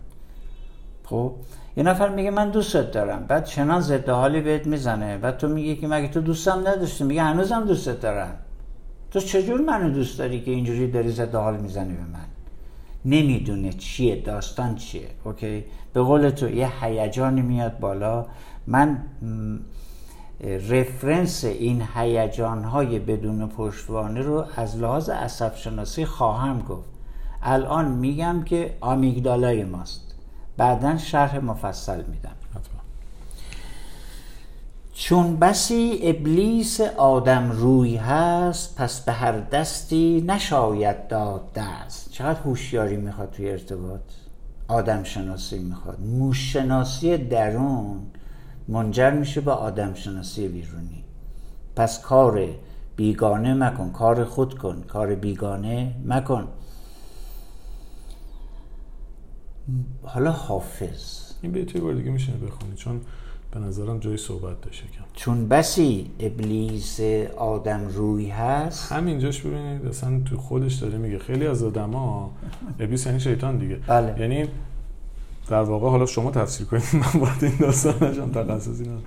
[1.04, 1.34] خب
[1.78, 5.76] یه نفر میگه من دوستت دارم بعد چنان ضد حالی بهت می‌زنه بعد تو میگی
[5.76, 8.34] که مگه تو دوستم نداشتی؟ میگه هنوزم دوستت دارم.
[9.12, 12.26] تو چجور منو دوست داری که اینجوری داری ضد حال می‌زنی به من؟
[13.06, 18.26] نمی‌دونه چیه داستان چیه اوکی؟ به قول تو یه هیجانی میاد بالا.
[18.68, 19.04] من
[20.70, 26.90] رفرنس این هیجان های بدون پشتوانه رو از لحاظ عصب شناسی خواهم گفت.
[27.42, 30.16] الان میگم که آمیگدالای ماست.
[30.58, 32.36] بعدا شرح مفصل میدم.
[35.04, 42.12] چون بسی ابلیس آدم روی هست پس به هر دستی نشاید داد دست.
[42.12, 44.02] چقدر هوشیاری می‌خواد توی ارتباط؟
[44.68, 46.00] آدم شناسی می‌خواد.
[46.00, 48.00] موش شناسی درون
[48.68, 51.04] منجر میشه به آدم شناسی بیرونی.
[51.76, 52.48] پس کار
[52.96, 54.82] بیگانه مکن کار خود کن.
[54.82, 56.48] کار بیگانه مکن.
[60.04, 61.32] حالا حافظ.
[61.42, 62.76] این بیت یه بار دیگه میشه بخونی.
[62.76, 63.02] چون
[63.54, 67.00] به نظرم جای صحبت داشته کم چون بسی ابلیس
[67.38, 72.32] آدم روی هست همینجاش ببینید اصلا تو خودش داره میگه خیلی از آدما
[72.80, 74.16] ابلیس یعنی شیطان دیگه بله.
[74.20, 74.48] یعنی
[75.50, 79.04] در واقع حالا شما تفسیر کنید من وارد این داستان نشم تخصصی ندارم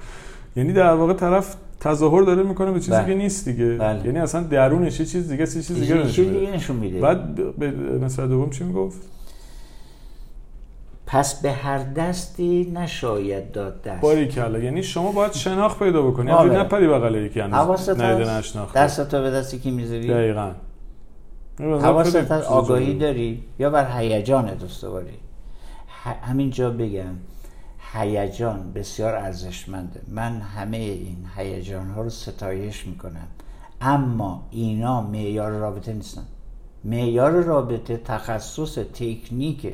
[0.57, 3.07] یعنی در واقع طرف تظاهر داره می‌کنه به چیزی بله.
[3.07, 4.07] که نیست دیگه بله.
[4.07, 6.39] یعنی اصلا درونش یه چیز دیگه چیز دیگه نشون میده.
[6.41, 9.03] دیگه نشون میده بعد به مثال دوم چی می‌گفت
[11.07, 14.01] پس به هر دستی نشاید داد دست.
[14.03, 14.59] باری کلا.
[14.59, 16.31] یعنی شما باید شناخت پیدا بکنی.
[16.31, 16.41] آره.
[16.41, 17.89] همینجوری نپری بغل یکی هنوز.
[18.29, 18.81] نشناخته.
[18.81, 20.53] دست تو به دستی که می‌ذاری دقیقاً.
[21.61, 22.99] حواست چیز آگاهی.
[22.99, 25.07] داری یا بر هیجانت استواری؟
[26.05, 27.15] ه- همینجا بگم.
[27.93, 30.01] هیجان بسیار ارزشمنده.
[30.09, 33.27] من همه این هیجان ها رو ستایش می‌کنم.
[33.81, 36.23] اما اینا معیار رابطه نیستن.
[36.85, 39.73] معیار رابطه تخصص تکنیکه.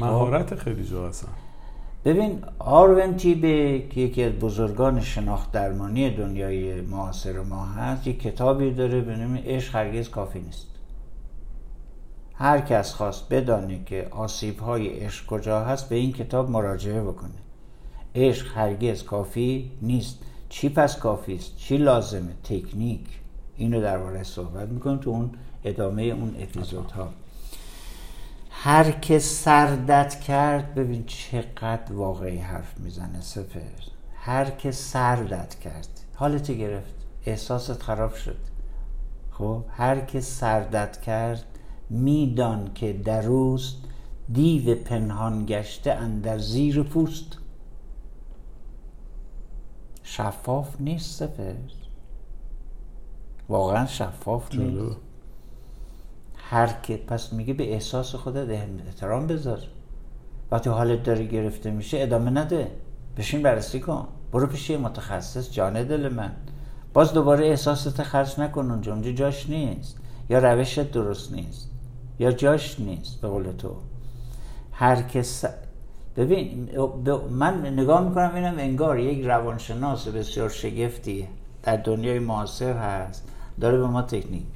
[0.00, 1.28] مهارت خیلی جا هستن.
[2.04, 8.70] ببین آروین تیبه که یکی از بزرگان شناخت درمانی دنیای معاصر ما هست یک کتابی
[8.70, 10.66] داره به نام عشق هرگز کافی نیست.
[12.34, 17.30] هر کس خواست بدانه که آسیب های عشق کجا هست به این کتاب مراجعه بکنه.
[18.14, 20.18] عشق هرگز کافی نیست.
[20.48, 23.00] چی پس کافی است؟ چی لازمه؟ تکنیک.
[23.56, 25.30] اینو درباره صحبت می‌کنم تو اون
[25.64, 27.08] ادامه اون اپیزودها.
[28.58, 33.60] هر که سردت کرد ببین چقدر واقعی حرف می‌زنه سپر
[34.14, 35.88] هر که سردت کرد.
[36.14, 36.94] حالت گرفت.
[37.26, 38.36] احساست خراب شد.
[39.30, 41.44] خب هر که سردت کرد
[41.90, 43.76] میدان که در اوست
[44.32, 47.38] دیو پنهان گشته اندر زیر پوست.
[50.02, 51.54] شفاف نیست سپر
[53.48, 54.96] واقعا شفاف نیست.
[56.50, 58.50] هر که پس میگه به احساس خودت
[58.86, 59.58] احترام بذار.
[60.50, 62.70] وقتی حالت داره گرفته میشه ادامه نده.
[63.16, 64.08] بشین بررسی کن.
[64.32, 66.32] برو پیش متخصص جان دل من.
[66.94, 68.92] باز دوباره احساست خرج نکن اونجا.
[68.92, 69.96] اونجا جاش نیست.
[70.28, 71.70] یا روشت درست نیست.
[72.18, 73.76] یا جاش نیست به قول تو.
[74.72, 75.44] هر کس
[76.16, 76.68] ببین
[77.30, 81.28] من نگاه می‌کنم اینم انگار یک روانشناس بسیار شگفتی
[81.62, 83.28] در دنیای معاصر هست.
[83.60, 84.55] داره به ما تکنیک.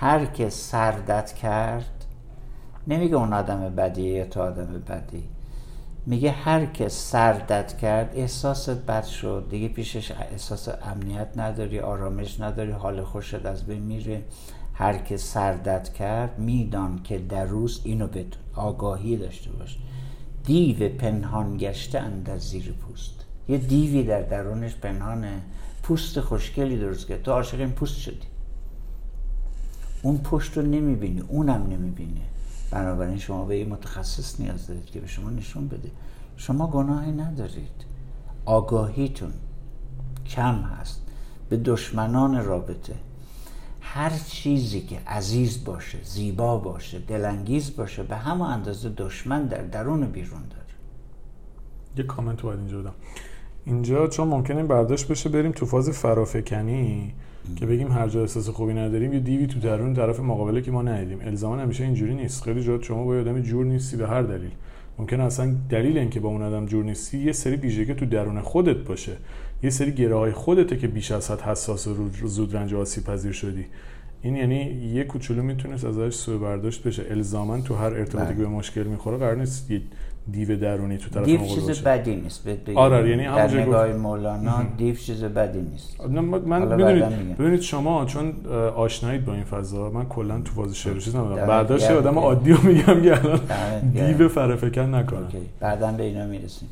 [0.00, 2.04] هر که سردت کرد
[2.86, 5.28] نمیگه اون آدم بدیه یا تو آدم بدی.
[6.06, 9.46] میگه هر که سردت کرد احساست بد شد.
[9.50, 14.22] دیگه پیشش احساس امنیت نداری آرامش نداری حال خوشت از بین میره.
[14.74, 19.78] هر که سردت کرد میدان که در روز اینو بدون آگاهی داشته باش.
[20.44, 23.24] دیو پنهان گشته اندر زیر پوست.
[23.48, 25.42] یه دیوی در درونش پنهانه.
[25.82, 27.22] پوست خوشگلی درست کرد.
[27.22, 28.35] تو عاشق این پوست شدی.
[30.06, 32.20] اون پشت رو نمی‌بینی اونم نمی‌بینه
[32.70, 35.90] بنابراین شما به یه متخصص نیاز دارید که به شما نشون بده.
[36.36, 37.84] شما گناهی ندارید.
[38.44, 39.32] آگاهیتون
[40.26, 41.02] کم هست.
[41.48, 42.94] به دشمنان رابطه.
[43.80, 50.06] هر چیزی که عزیز باشه زیبا باشه دلانگیز باشه به همه اندازه دشمن در درون
[50.06, 50.62] بیرون داره.
[51.96, 52.94] یه کامنت باید اینجا بدم.
[53.64, 57.14] اینجا چون ممکنه برداشت بشه بریم تو فاز فرافکنی.
[57.56, 60.82] که بگیم هر جا احساس خوبی نداریم یه دیوی تو درون طرف مقابله که ما
[60.82, 61.18] ندیدیم.
[61.20, 62.42] الزاما همیشه اینجوری نیست.
[62.42, 64.50] خیلی جا شما با آدمی جور نیستی به هر دلیل.
[64.98, 68.76] ممکن اصلا دلیل اینکه با اون آدم جور نیستی یه سری ویژگی تو درون خودت
[68.76, 69.12] باشه.
[69.62, 71.94] یه سری گره های خودته که بیش از حد حساس و
[72.26, 73.64] زود رنج و آسیب پذیر شدی.
[74.22, 77.06] این یعنی یه کوچولو می‌تونست ازش سوء برداشت بشه.
[77.10, 79.70] الزاما تو هر ارتباطی که به مشکل می‌خوره قرار نیست.
[80.32, 85.24] دیو درونی تو طرف دیو چیز بدی نیست آره یعنی در نگاه مولانا دیو چیز
[85.24, 86.00] بدی نیست.
[86.00, 91.16] من می‌دونید ببینید شما چون آشنایید با این فضا من کلا تو فاز شعر چیز
[91.16, 91.46] ندارم.
[91.46, 93.40] برداشت آدم عادی رو میگم که الان
[93.80, 95.26] دیو فرافکن نکنه
[95.60, 96.68] بعدا به اینا می‌رسیم.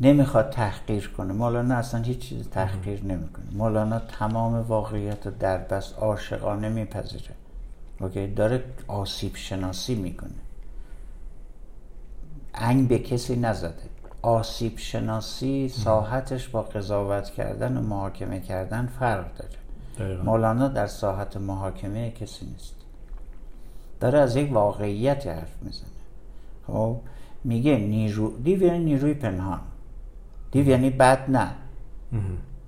[0.00, 1.32] نمی‌خواد تحقیر کنه.
[1.32, 3.44] مولانا اصلا هیچ چیز تحقیر نمی‌کنه.
[3.52, 7.34] مولانا تمام واقعیت رو در بس عاشقانه میپذیره.
[8.00, 10.30] اوکی داره آسیب شناسی می‌کنه.
[12.54, 13.74] انگ به کسی نزده.
[14.22, 19.50] آسیب شناسی ساحتش با قضاوت کردن و محاکمه کردن فرق داره.
[20.24, 22.74] مولانا در ساحت محاکمه کسی نیست.
[24.00, 25.88] داره از یک واقعیت حرف می‌زنه.
[26.66, 26.96] خب
[27.44, 29.60] میگه نیرو دیو یعنی نیروی پنهان.
[30.50, 31.50] دیو یعنی بد نه.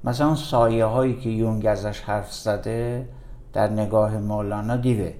[0.04, 3.08] مثلا سایه هایی که یونگ ازش حرف زده
[3.52, 5.12] در نگاه مولانا دیوه.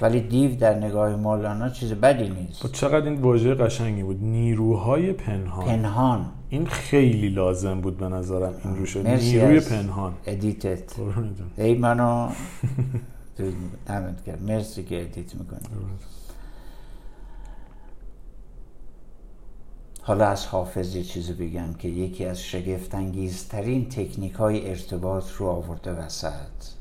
[0.00, 2.62] ولی دیو در نگاه مولانا چیز بدی نیست.
[2.62, 4.22] با خب چقدر این واژه قشنگی بود.
[4.22, 5.66] نیروهای پنهان.
[5.66, 6.26] پنهان.
[6.48, 10.14] این خیلی لازم بود به نظرم این روش نیروی پنهان.
[10.26, 10.82] ادیتت.
[11.58, 12.28] ای منو.
[13.86, 15.60] دمت کرد مرسی که ادیت می‌کنی.
[20.02, 25.92] حالا از حافظ یه چیزی بگم که یکی از شگفتانگیزترین تکنیک های ارتباط رو آورده
[25.92, 26.79] وسط.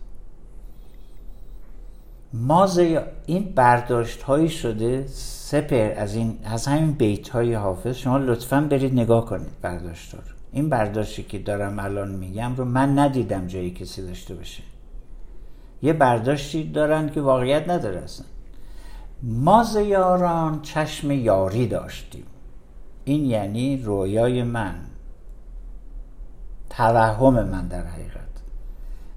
[2.34, 2.78] ماز
[3.26, 7.96] این برداشت هایی شده سپر از این از همین بیت های حافظ.
[7.96, 10.20] شما لطفا برید نگاه کنید برداشت رو.
[10.52, 14.63] این برداشتی که دارم الان میگم رو من ندیدم جایی کسی داشته باشه.
[15.82, 18.26] یه برداشتی دارن که واقعیت نداره اصلا.
[19.24, 22.26] ما یاران چشم یاری داشتیم.
[23.06, 24.76] این یعنی رویای من.
[26.70, 28.20] توهم من در حقیقت.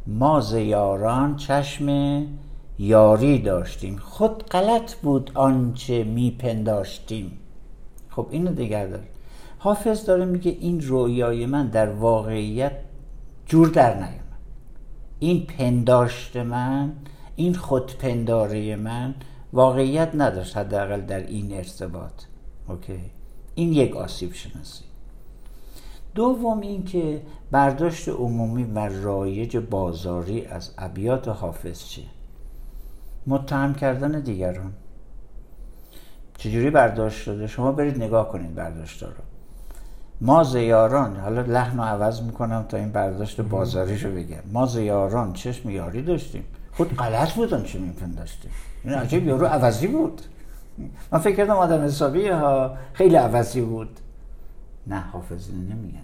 [0.06, 1.86] ما یاران چشم
[2.78, 3.96] یاری داشتیم.
[3.96, 7.38] خود غلط بود آنچه میپنداشتیم.
[8.10, 9.08] خب اینو دیگر داره
[9.58, 12.72] حافظ داره میگه این رویای من در واقعیت
[13.46, 14.22] جور در نیامد
[15.18, 16.92] این پنداشت من
[17.36, 19.14] این خودپنداره من
[19.52, 22.12] واقعیت نداشت حداقل در این ارتباط.
[22.68, 23.00] اوکی؟
[23.54, 24.84] این یک آسیب شناسی.
[26.14, 32.04] دوم اینکه برداشت عمومی و رایج بازاری از ابیات حافظ چیه؟
[33.26, 34.72] متهم کردن دیگران.
[36.38, 39.08] چجوری برداشت شده؟ شما برید نگاه کنید برداشت رو.
[40.20, 44.42] ما زیاران حالا لحن رو عوض می‌کنم تا این برداشت بازاریشو بگم.
[44.52, 46.44] ما زیاران چشم یاری داشتیم.
[46.72, 48.50] خود غلط بودن چه میپنداشتیم
[48.84, 50.22] این عجیب یارو عوضی بود.
[51.12, 54.00] من فکر کردم آدم حسابی ها خیلی عوضی بود.
[54.86, 55.98] نه حافظی نمیگه.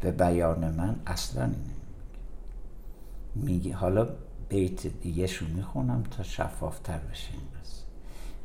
[0.00, 1.50] به بیان من اصلا
[3.34, 4.08] میگه حالا
[4.50, 7.50] بیت دیگه شو می‌خونم تا شفافتر بشه این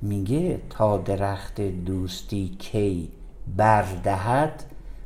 [0.02, 3.12] میگه تا درخت دوستی کی
[3.58, 4.64] بردهد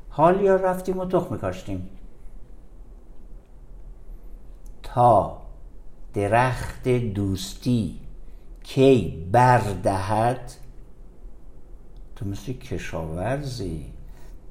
[0.10, 1.90] حال یا رفتیم و تخم کاشتیم
[4.84, 5.42] تا
[6.14, 8.00] درخت دوستی
[8.64, 10.52] کی بردهد
[12.16, 13.86] تو مثل کشاورزی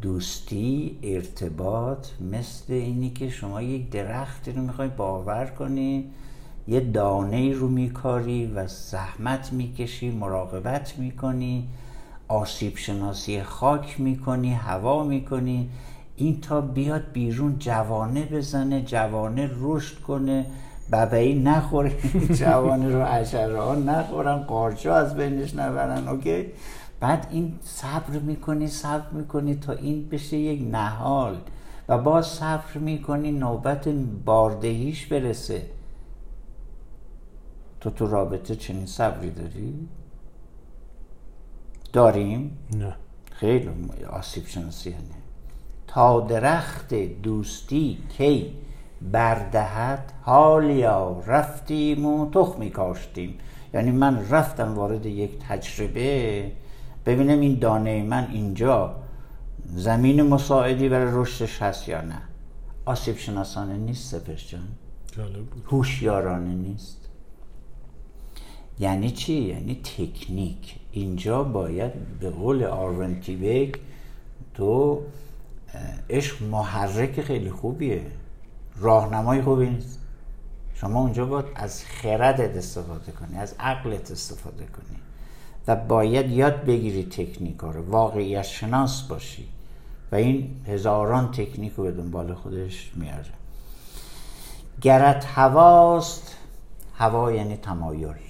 [0.02, 6.10] دوستی ارتباط مثل اینی که شما یک درختی رو می‌خوای باور کنی
[6.68, 11.68] یه دانه رو میکاری و زحمت می‌کشی مراقبت می‌کنی
[12.28, 15.70] آسیب شناسی خاک می‌کنی هوا می‌کنی.
[16.16, 20.46] این تا بیاد بیرون جوانه بزنه جوانه رشد کنه.
[20.92, 21.92] ببعی نخوره
[22.40, 26.46] جوانه رو عشره ها نخورن قارچا از بینش نبرن اوکی؟
[27.00, 31.36] بعد این صبر می‌کنی صبر می‌کنی تا این بشه یک نهال
[31.88, 33.88] و باز صبر می‌کنی نوبت
[34.24, 35.77] باردهیش برسه.
[37.80, 39.88] تو تو رابطه چنین صبری داری؟
[41.92, 42.96] داریم؟ نه.
[43.32, 43.70] خیلی
[44.10, 44.96] آسیب شناسی نه
[45.86, 48.54] تا درخت دوستی کی
[49.12, 53.38] بردهد؟ حالیا رفتیم و تخمی کاشتیم.
[53.74, 56.52] یعنی من رفتم وارد یک تجربه.
[57.06, 58.96] ببینم این دانه من اینجا
[59.66, 62.22] زمین مساعدی برای رشدش هست یا نه.
[62.84, 64.68] آسیب شناسانه نیست سپش جان.
[65.64, 67.07] هوشیارانه نیست.
[68.80, 70.76] یعنی چی؟ یعنی تکنیک.
[70.92, 73.80] اینجا باید به قول آرون تیبک
[74.54, 75.02] تو
[76.10, 78.02] عشق محرک خیلی خوبیه.
[78.76, 79.98] راهنمای خوبی نیست.
[80.74, 84.98] شما اونجا باید از خردت استفاده کنی از عقلت استفاده کنی
[85.66, 89.48] و باید یاد بگیری تکنیک رو واقعیت شناس باشی
[90.12, 93.24] و این هزاران تکنیک رو به دنبال خودش میاره.
[94.80, 96.36] گرت هواست.
[96.94, 98.27] هوا یعنی تمایل.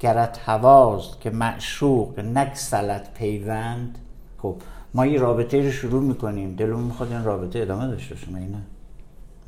[0.00, 3.98] گرت هواست که معشوق نکسلت پیوند.
[4.38, 4.56] خب
[4.94, 6.54] ما یه رابطه رو شروع می‌کنیم.
[6.56, 8.62] دلمون می‌خواد این رابطه ادامه داشته باشه نه؟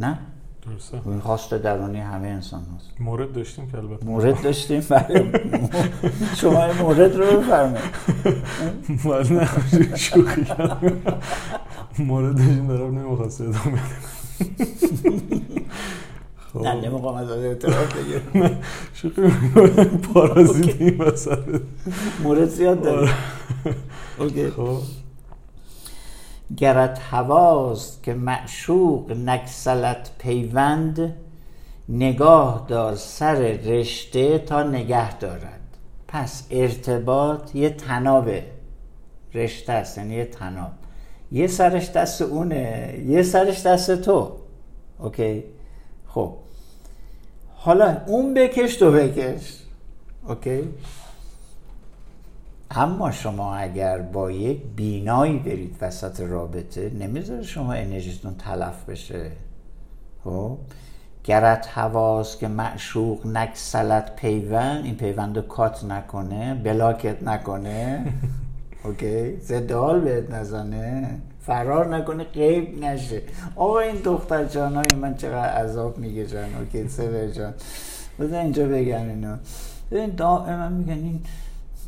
[0.01, 0.19] نه؟
[0.67, 1.01] درسته.
[1.07, 4.07] این خواست درونی همه انسان هست مورد داشتیم که البته.
[4.07, 5.33] مورد داشتیم بله.
[6.37, 7.85] شما این مورد رو بفرمایید.
[9.05, 9.49] ولی نه
[9.97, 10.47] شوخی
[11.99, 13.81] مورد داشتیم دارم نمی‌خواست ادامه
[16.53, 16.63] خب.
[16.63, 18.59] نه نمی‌خوام از اعتراف بگیرم.
[18.95, 19.23] شوخی
[20.15, 21.61] پارازیتی این مسئله
[22.23, 23.11] مورد زیاد داره.
[24.19, 24.51] اوکی.
[24.51, 24.79] خب.
[26.57, 31.15] گرت هواست که معشوق نکسلت پیوند
[31.89, 35.61] نگاه دار سر رشته تا نگه دارد.
[36.09, 38.45] پس ارتباط یه تنابه
[39.35, 40.73] رشته است یعنی یه تناب.
[41.33, 44.33] یه سرش دست اونه یه سرش دست تو.
[44.99, 45.45] اوکی؟
[46.07, 46.35] خب.
[47.65, 49.59] حالا اون بکش تو بکش
[50.29, 50.69] اوکی؟
[52.71, 59.31] اما شما اگر با یک بینایی برید وسط رابطه نمی‌ذاره شما انرژیتون تلف بشه.
[60.25, 60.59] خب؟
[61.25, 68.05] گرت هواست که معشوق نگسلد پیوند این پیوند رو cut نکنه block ت نکنه.
[68.85, 71.21] OK؟ ضد حال بهت نزنه.
[71.47, 73.23] فرار نکنه غیب نشه.
[73.57, 77.55] آقا این دختر جانای من چقدر عذاب میگه جان OK سر جان.
[78.21, 79.37] بذار اینجا بگم اینو.
[79.91, 81.21] این دائما میگن این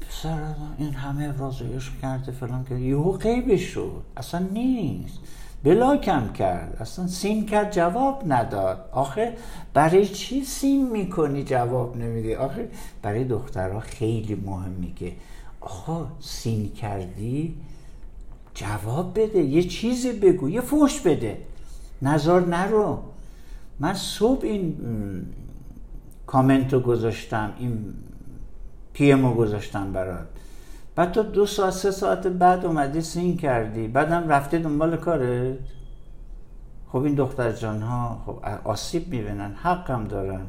[0.08, 0.38] پسر
[0.78, 1.34] این همه
[1.76, 4.02] عشق کرده فلان کرده یهو غیبش شد.
[4.16, 5.18] اصلا نیست.
[5.64, 6.76] بلاکم کرد.
[6.80, 8.88] اصلا سین کرد جواب نداد.
[8.92, 9.32] آخه
[9.74, 12.68] برای چی سین می‌کنی جواب نمیدی آخه
[13.02, 15.12] برای دخترها خیلی مهم میگه
[15.60, 17.54] آقا سین کردی
[18.54, 21.38] جواب بده یه چیزی بگو یه فوش بده.
[22.02, 22.98] نظر نرو.
[23.80, 24.76] من صبح این
[26.26, 27.94] کامنت رو گذاشتم این
[28.92, 30.26] پیم رو گذاشتم برات.
[30.96, 33.88] بعد تو دو ساعت سه ساعت بعد اومدی سین کردی.
[33.88, 35.58] بعدم رفته دنبال کارت.
[36.88, 40.46] خب این دختر جان ها خب آسیب می‌بینن حقم دارن.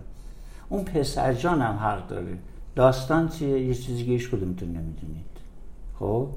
[0.69, 2.37] اون پسر جان هم حق داره.
[2.75, 5.25] داستان چیه؟ یه چیزی که هیچ کدومتون نمی‌دونید.
[5.99, 6.27] خب؟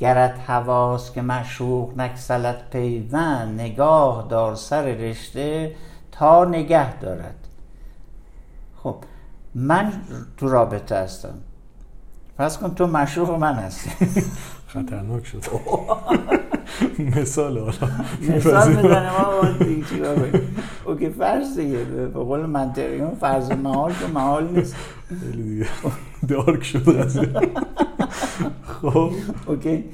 [0.00, 5.74] گرت هواست که مشوق نکسلت پیوند نگاه دار سر رشته
[6.12, 7.46] تا نگه دارد.
[8.82, 8.96] خب
[9.54, 9.92] من
[10.36, 11.34] تو رابطه هستم.
[12.38, 13.90] پس کن تو مشروع من هستی.
[14.66, 15.44] خطرناک شد.
[17.16, 17.72] مثال حالا.
[18.36, 20.42] مثال بزنه ما باید
[20.86, 24.74] اوکی فرض دیگه به قول منطقیون فرض محال که محال نیست.
[25.20, 25.66] خیلی دیگه.
[26.28, 27.32] دارک شد قضیه
[28.82, 29.10] خب.
[29.46, 29.84] اوکی.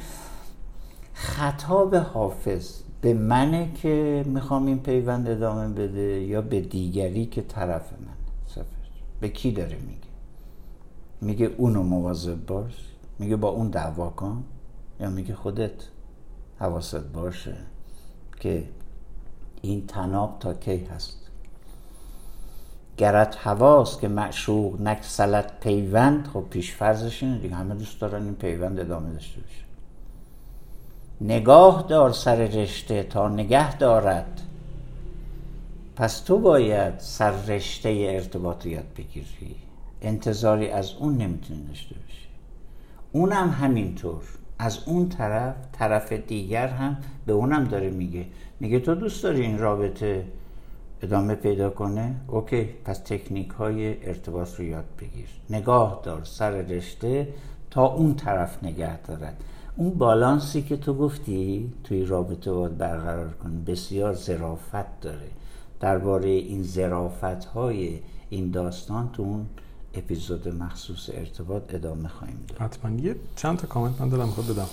[1.15, 7.93] خطاب حافظ به منه که می‌خوام این پیوند ادامه بده یا به دیگری که طرف
[7.93, 8.15] من؟
[8.47, 8.63] سفر.
[9.21, 10.01] به کی داره میگه؟
[11.21, 12.73] میگه اونو مواظب باش.
[13.19, 14.45] میگه با اون دعوا کن.
[15.01, 15.71] یا میگه خودت.
[16.61, 17.57] حواست باشه
[18.41, 18.65] که
[19.63, 21.19] این تناب تا کی هست؟
[22.97, 28.35] گرت هواست که معشوق نکسلت پیوند خب پیش فرضش اینه دیگه همه دوست دارن این
[28.35, 29.65] پیوند ادامه داشته باشه.
[31.21, 34.41] نگاه دار سر رشته تا نگه دارد.
[35.97, 39.57] پس تو باید سر رشته ارتباط یاد بگیری.
[40.03, 42.29] انتظاری از اون نمی‌تونی داشته باشی.
[43.13, 44.23] اونم همینطور.
[44.59, 46.97] از اون طرف طرف دیگر هم
[47.27, 48.27] به اونم داره میگه.
[48.61, 50.25] میگه تو دوست داری این رابطه
[51.03, 55.29] ادامه پیدا کنه؟ اوکی پس تکنیک های ارتباط رو یاد بگیر.
[55.51, 57.29] نگاه دار سر رشته
[57.71, 59.45] تا اون طرف نگه دارد.
[59.77, 65.29] اون بالانسی که تو گفتی توی رابطه باید برقرار کنی بسیار زرافت داره.
[65.81, 67.99] درباره این زرافت های
[68.31, 69.47] این داستان تو اون
[69.97, 72.59] اپیزود مخصوص ارتباط ادامه خواهیم داد.
[72.59, 73.01] حتما.
[73.01, 74.67] یه چند تا کامنت من دلم می‌خواد بدم.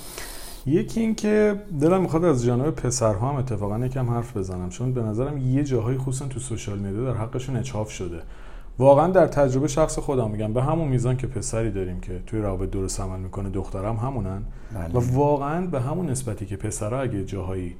[0.65, 5.01] یکی این که دلم می‌خواد از جانب پسرها هم اتفاقا یکم حرف بزنم چون به
[5.01, 8.21] نظرم یه جاهای خصوصا تو سوشال میدیا در حقشون اچاف شده.
[8.79, 12.65] واقعا در تجربه شخص خودم میگم به همون میزان که پسری داریم که توی رابطه
[12.65, 14.43] درست عمل می‌کنه دخترم همونن.
[14.73, 14.93] بله.
[14.93, 17.75] و واقعا به همون نسبتی که پسرها اگه جاهایی اه،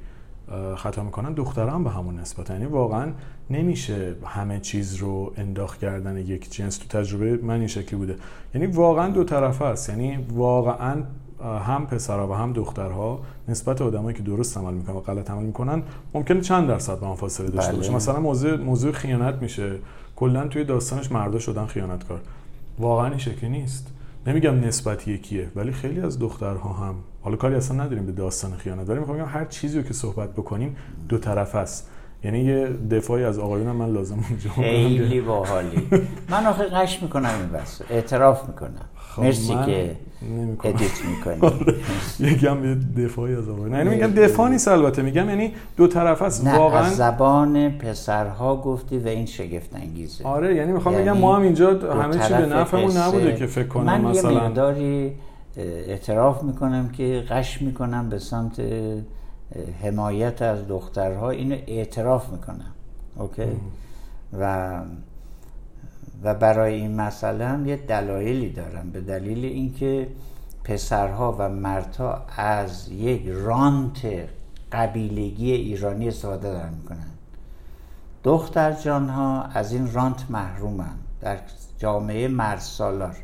[0.75, 2.49] خطا می‌کنن دخترها هم به همون نسبت.
[2.49, 3.11] یعنی واقعا
[3.49, 6.77] نمیشه همه چیز رو انداخت کردن یک جنس.
[6.77, 8.15] تو تجربه من این شکلی بوده.
[8.55, 11.03] یعنی واقعا دو طرفه است یعنی واقعا
[11.43, 15.43] هم پسرها و هم دخترها نسبت به آدمایی که درست عمل می‌کنن و غلط عمل
[15.43, 15.83] می‌کنن
[16.13, 17.77] ممکنه چند درصد با هم فاصله داشته بله.
[17.77, 19.75] باشه مثلا موضوع موضوع خیانت میشه.
[20.15, 22.21] کلا توی داستانش مردا شدن خیانتکار.
[22.79, 23.87] واقعا این شکلی نیست.
[24.27, 28.89] نمیگم نسبت یکیه ولی خیلی از دخترها هم حالا کاری اصلا نداریم به داستان خیانت.
[28.89, 30.75] ولی می‌خوام بگم هر چیزی رو که صحبت بکنیم
[31.09, 31.89] دو طرف است.
[32.23, 35.87] یعنی یه دفاعی از آقایون هم من لازم اونجا خیلی باحالی.
[36.29, 38.85] من آخه قش می‌کنم این بس اعتراف می‌کنم.
[38.97, 39.95] خب مرسی که.
[40.63, 41.65] ادیت می‌کنی.
[42.31, 43.71] یکم یه دفاعی از آقایون.
[43.71, 45.01] نه یعنی میگم دفاع نیست البته.
[45.01, 46.47] میگم یعنی دو طرف است.
[46.47, 51.35] واقعا از زبان پسرها گفتی و این شگفت انگیزه آره یعنی می‌خوام یعنی بگم ما
[51.35, 52.97] هم اینجا همه چی به نفعمون.
[52.97, 55.11] نبوده که فکر کنم من یه مثلا مقداری
[55.57, 58.61] اعتراف می‌کنم که قش می‌کنم به سمت
[59.81, 61.29] حمایت از دخترها.
[61.29, 62.71] اینو اعتراف می‌کنم.
[63.15, 63.57] اوکی؟
[64.39, 64.81] و
[66.23, 68.89] و برای این مسئله هم یه دلایلی دارم.
[68.89, 70.07] به دلیل اینکه
[70.63, 74.01] پسرها و مردها از یک رانت
[74.71, 77.07] قبیلگی ایرانی استفاده دارن می‌کنن.
[78.23, 80.95] دختر جان ها از این رانت محرومن.
[81.21, 81.37] در
[81.77, 83.15] جامعه مرد سالار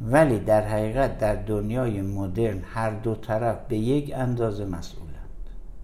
[0.00, 5.08] ولی در حقیقت در دنیای مدرن هر دو طرف به یک اندازه مسئولند.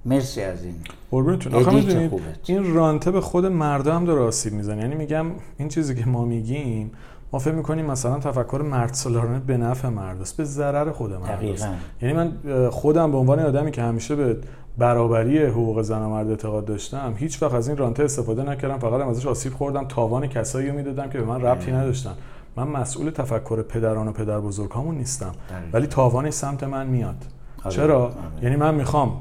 [0.04, 0.74] مرسی از این
[1.10, 1.54] قربونتون.
[1.54, 2.22] آخه ادیت می‌دونید، خوبت.
[2.46, 4.80] این رانته به خود مردا هم داره آسیب می‌زنه.
[4.82, 5.26] یعنی میگم
[5.58, 6.90] این چیزی که ما میگیم
[7.32, 11.44] ما فکر می‌کنیم مثلا تفکر مرد سالارانه به نفع مرد است به ضرر خود مرد
[11.44, 11.68] است.
[12.02, 12.32] یعنی من
[12.70, 14.36] خودم به عنوان آدمی که همیشه به
[14.78, 19.00] برابری حقوق زن و مرد اعتقاد داشتم هیچ وقت از این رانته استفاده نکردم فقط
[19.00, 22.12] هم ازش آسیب خوردم تاوان کسایی رو می‌دادم که به من ربطی نداشتن.
[22.56, 25.32] من مسئول تفکر پدران و پدر بزرگامون نیستم.
[25.50, 25.68] دقیقاً.
[25.72, 27.24] ولی تاوانی سمت من میاد.
[27.64, 28.14] آره، چرا؟ آره.
[28.42, 29.20] یعنی من می‌خوام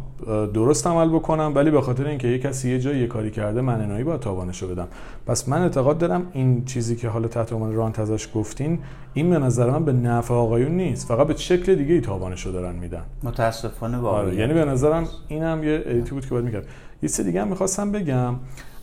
[0.54, 3.82] درست عمل بکنم ولی به خاطر اینکه یه کسی یه جایی یه کاری کرده من
[3.82, 4.88] انایی باید تاوانشو بدم.
[5.28, 8.80] پس من اعتقاد دارم این چیزی که حالا تحت عنوان رانت ازش گفتین
[9.14, 11.08] این به نظر من به نفع آقایون نیست.
[11.08, 13.04] فقط به شکل دیگه ای تاوانشو دارن میدن.
[13.24, 14.04] متاسفانه آره.
[14.06, 16.66] واقعا یعنی به نظرم اینم یه ادیتی بود که باید می‌کرد.
[17.02, 18.36] یه سه دیگه هم می‌خواستم بگم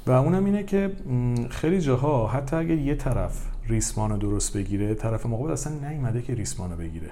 [0.07, 0.91] و اونم اینه که
[1.51, 6.35] خیلی جاها حتی اگه یه طرف ریسمان رو درست بگیره طرف مقابل اصلا نیومده که
[6.35, 7.07] ریسمان رو بگیره.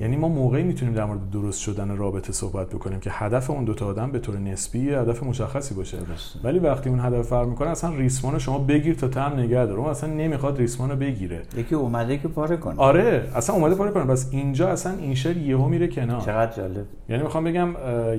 [0.00, 3.86] یعنی ما موقعی می‌تونیم در مورد درست شدن رابطه صحبت بکنیم که هدف اون دوتا
[3.86, 5.96] آدم به طور نسبی هدف مشخصی باشه.
[5.96, 6.38] درسته.
[6.44, 9.80] ولی وقتی اون هدف فرق می‌کنه اصلا ریسمان رو شما بگیر تا تم نگه داره.
[9.80, 11.42] اون اصلا نمی‌خواد ریسمان رو بگیره.
[11.56, 12.74] یکی اومده که پاره کنه.
[12.76, 14.04] آره اصلا اومده پاره کنه.
[14.04, 16.20] بس اینجا اصلا این شعر یهو میره کنار.
[16.20, 16.86] چقدر جالب.
[17.08, 17.68] یعنی می‌خوام بگم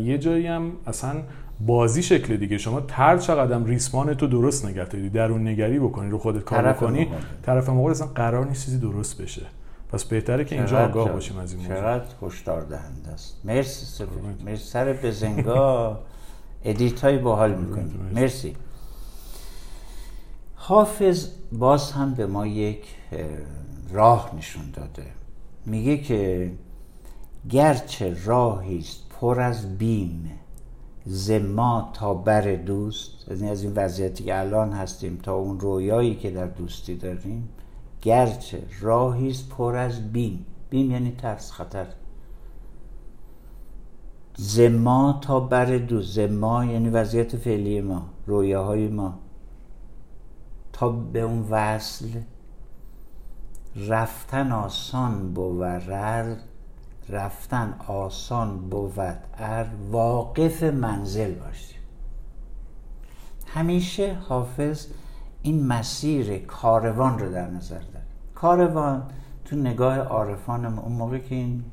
[0.05, 1.11] یه جایی هم اصلا
[1.59, 2.57] بازی شکل دیگه.
[2.57, 6.77] شما تر چقدر ریسمان تو درست نگه داری درون نگری بکنی رو خودت کار طرف
[6.77, 7.21] بکنی مقابل.
[7.43, 9.45] طرف مقابل اصلا قرار نیست چیزی درست بشه.
[9.91, 11.09] پس بهتره که اینجا آگاه.
[11.09, 11.77] باشیم از این موضوع.
[11.77, 13.41] چقدر هشدار دهنده است.
[13.43, 14.63] مرسی سپید مرسی.
[14.63, 15.99] سر بزنگا.
[16.63, 18.55] ادیت های باحال می‌کنی مرسی.
[20.55, 23.19] حافظ باز هم به ما یک اه،
[23.91, 25.05] راه نشون داده.
[25.65, 26.51] میگه که
[27.49, 30.31] گرچه راهی است پر از بیم
[31.05, 36.15] ز ما تا بر دوست یعنی از این وضعیتی که الان هستیم تا اون رویایی
[36.15, 37.49] که در دوستی داریم
[38.01, 40.45] گرچه راهی است پر از بیم.
[40.69, 41.85] بیم یعنی ترس خطر.
[44.35, 46.13] ز ما تا بر دوست.
[46.13, 49.19] ز ما یعنی وضعیت فعلی ما رویاهای ما.
[50.73, 52.07] تا به اون وصل
[53.75, 55.63] رفتن آسان بود
[57.09, 58.99] رفتن آسان بود
[59.37, 61.79] ار واقف منزل باشیم.
[63.47, 64.87] همیشه حافظ
[65.41, 68.05] این مسیر کاروان رو در نظر داره.
[68.35, 69.03] کاروان
[69.45, 71.63] تو نگاه عارفان اون موقع که این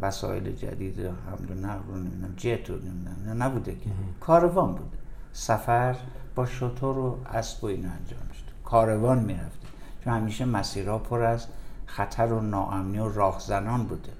[0.00, 3.90] وسایل جدید حمل و نقل رو نمی‌دونم جت رو نمی‌دونم نبوده که.
[4.20, 4.98] کاروان بوده
[5.32, 5.96] سفر
[6.34, 9.66] با شطور و اسب و اینا انجام شد کاروان می‌رفته
[10.04, 11.46] چون همیشه مسیرها پر از
[11.86, 14.12] خطر و ناامنی و راهزنان بوده.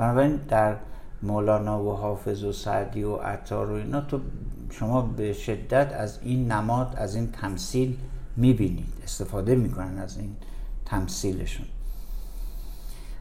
[0.00, 0.76] بنابراین در
[1.22, 4.20] مولانا و حافظ و سعدی و عطار و اینا تو
[4.70, 7.96] شما به شدت از این نماد از این تمثیل
[8.36, 8.92] می‌بینید.
[9.04, 10.36] استفاده می‌کنن از این
[10.86, 11.66] تمثیلشون.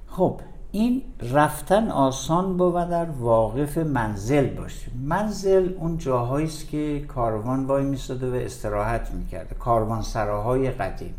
[0.07, 4.93] خب این رفتن آسان بود در واقف منزل باشیم.
[5.05, 11.13] منزل اون جاهایی است که کاروان وای میستاده و استراحت می‌کرده کاروان سراهای قدیم.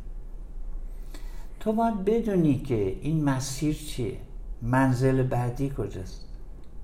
[1.61, 4.17] تو باید بدونی که این مسیر چیه.
[4.63, 6.25] منزل بعدی کجاست؟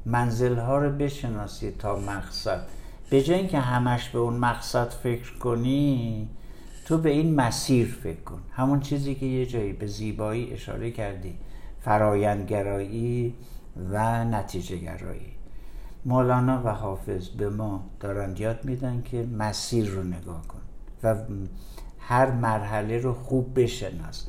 [0.06, 2.66] منزل ها رو بشناسی تا مقصد.
[3.10, 6.28] به جای اینکه همش به اون مقصد فکر کنی
[6.84, 8.40] تو به این مسیر فکر کن.
[8.52, 11.34] همون چیزی که یه جایی به زیبایی اشاره کردی.
[11.80, 13.34] فرایندگرایی
[13.90, 15.32] و نتیجه گرایی
[16.04, 20.58] مولانا و حافظ به ما دارند یاد میدن که مسیر رو نگاه کن
[21.02, 21.16] و
[21.98, 24.26] هر مرحله رو خوب بشناس.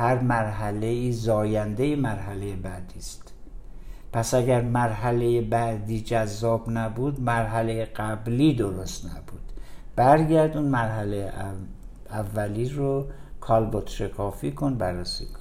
[0.00, 3.32] هر مرحله ای زاینده مرحله بعدی است.
[4.12, 9.40] پس اگر مرحله بعدی جذاب نبود مرحله قبلی درست نبود.
[9.96, 11.32] برگرد اون مرحله
[12.10, 13.06] اولی رو
[13.40, 15.40] کالبوت شکافی کن بررسی کن.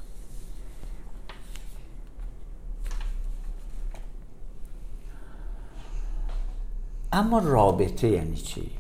[7.14, 8.72] اما رابطه یعنی چی؟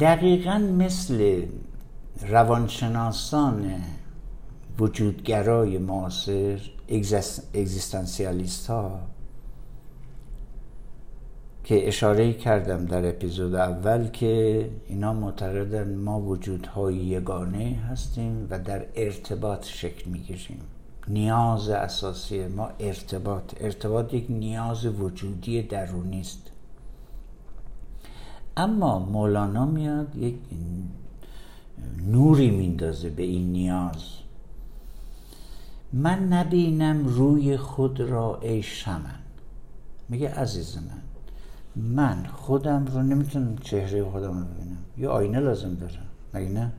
[0.00, 1.46] دقیقا مثل
[2.20, 3.82] روانشناسان
[4.78, 6.60] وجودگرای معاصر
[7.54, 9.00] اگزیستانسیالیست ها
[11.64, 18.86] که اشاره کردم در اپیزود اول که اینا معتقدن ما وجودهای یگانه هستیم و در
[18.94, 20.60] ارتباط شکل می‌گیریم.
[21.08, 23.54] نیاز اساسی ما ارتباط.
[23.60, 26.50] ارتباط یک نیاز وجودی درونی است.
[28.56, 30.34] اما مولانا میاد یک
[32.06, 34.04] نوری میندازه به این نیاز.
[35.92, 39.18] من نبینم روی خود را ای شمن.
[40.08, 41.02] میگه عزیز من
[41.76, 44.78] من خودم رو نمی‌تونم چهره خودم رو ببینم.
[44.98, 46.72] یه آینه لازم دارم مگه نه؟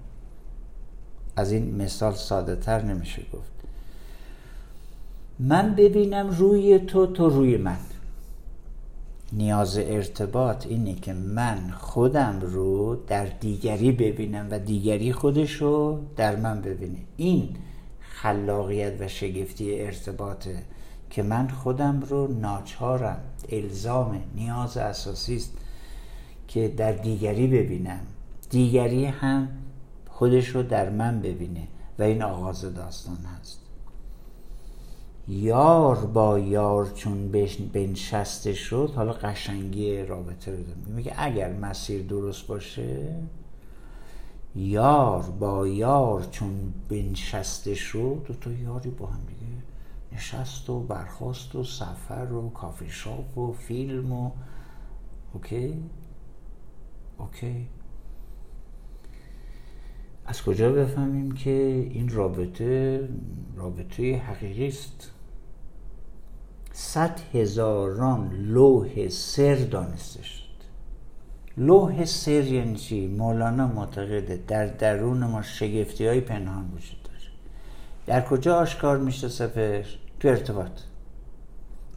[1.36, 3.52] از این مثال ساده تر نمیشه گفت.
[5.40, 7.78] من ببینم روی تو تو روی من.
[9.34, 16.36] نیاز ارتباط اینه که من خودم رو در دیگری ببینم و دیگری خودش رو در
[16.36, 17.00] من ببینه.
[17.18, 17.56] این
[18.00, 20.64] خلاقیت و شگفتی ارتباطه
[21.10, 23.20] که من خودم رو ناچارم
[23.50, 25.54] الزام نیاز اساسی است
[26.48, 28.00] که در دیگری ببینم.
[28.50, 29.48] دیگری هم
[30.10, 31.68] خودش رو در من ببینه
[32.00, 33.67] و این آغاز داستان هست.
[35.28, 37.32] یار با یار چون
[37.74, 40.58] بنشسته شد حالا قشنگی رابطه رو
[40.96, 43.16] میگه اگر مسیر درست باشه
[44.56, 49.48] یار با یار چون بنشسته شد دو تا یاری با هم دیگه
[50.12, 54.32] نشست و برخواست و سفر و کافی شاپ و فیلم و
[55.34, 55.84] OK؟
[57.18, 57.68] OK.
[60.26, 63.10] از کجا بفهمیم که این رابطه
[63.56, 65.12] رابطه حقیقی است؟
[66.80, 70.44] صد هزاران لوح سر دانسته شد
[71.58, 77.18] لوح سر یعنی چی؟ مولانا معتقده در درون ما شگفتی های پنهان وجود داره
[78.06, 79.86] در کجا آشکار میشه سفر؟
[80.20, 80.72] تو ارتباط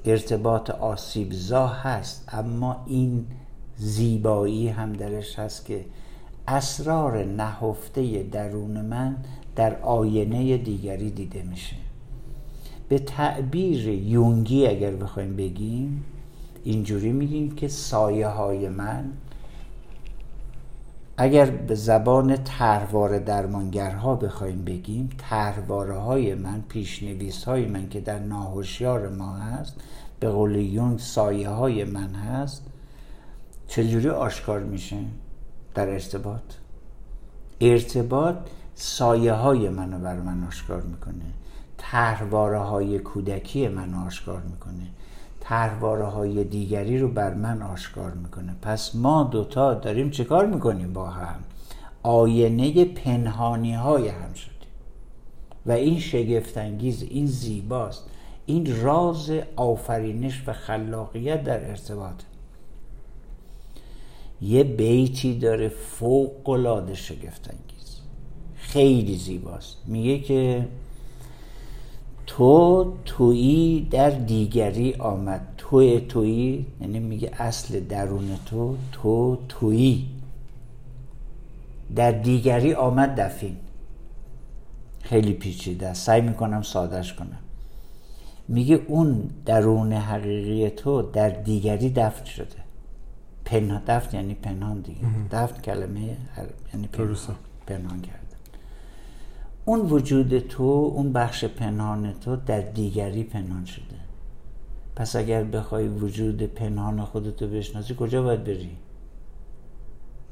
[0.05, 3.27] ارتباط آسیبزا هست اما این
[3.77, 5.85] زیبایی هم درش هست که
[6.49, 9.17] اسرار نهفته درون من
[9.57, 11.77] در آینه دیگری دیده میشه
[12.91, 16.05] به تعبیر یونگی اگر بخوایم بگیم
[16.65, 19.13] اینجوری میگیم که سایه های من
[21.17, 28.19] اگر به زبان تهروار درمانگرها بخوایم بگیم تهرواره های من پیشنویس های من که در
[28.19, 29.77] ناهوشیار ما هست
[30.21, 32.63] به قول یونگ سایه های من هست
[33.69, 34.97] چجوری آشکار میشه
[35.75, 36.43] در ارتباط؟
[37.61, 38.37] ارتباط
[38.75, 41.40] سایه های منو بر من آشکار می‌کنه.
[41.81, 44.87] تهرواره های کودکی من آشکار می‌کنه.
[45.41, 48.55] تهرواره های دیگری رو بر من آشکار می‌کنه.
[48.63, 51.41] پس ما دوتا داریم چه کار می‌کنیم با هم؟
[52.03, 54.55] آینه پنهانی های هم شدیم.
[55.67, 58.05] و این شگفتانگیز این زیباست.
[58.47, 62.23] این راز آفرینش و خلاقیت در ارتباط.
[64.43, 68.01] یه بیتی داره فوق العاده شگفتانگیز.
[68.57, 69.77] خیلی زیباست.
[69.87, 70.69] میگه که
[72.31, 75.41] تو تویی در دیگری آمد.
[75.59, 80.09] تو تویی یعنی میگه اصل درون تو تو تویی.
[81.97, 83.57] در دیگری آمد دفین.
[85.03, 87.39] خیلی پیچیده سعی می‌کنم سادش کنم.
[88.49, 92.57] میگه اون درون حقیقی تو در دیگری دفن شده.
[93.45, 95.01] پنهان دفن یعنی پنهان دیگه.
[95.31, 96.17] دفن کلمه
[96.75, 97.17] یعنی پنهان,
[97.67, 98.30] پنهان کرد
[99.71, 103.97] اون وجود تو اون بخش پنهان تو در دیگری پنهان شده.
[104.97, 108.77] پس اگر بخوای وجود پنهان خودتو بشناسی کجا باید بری؟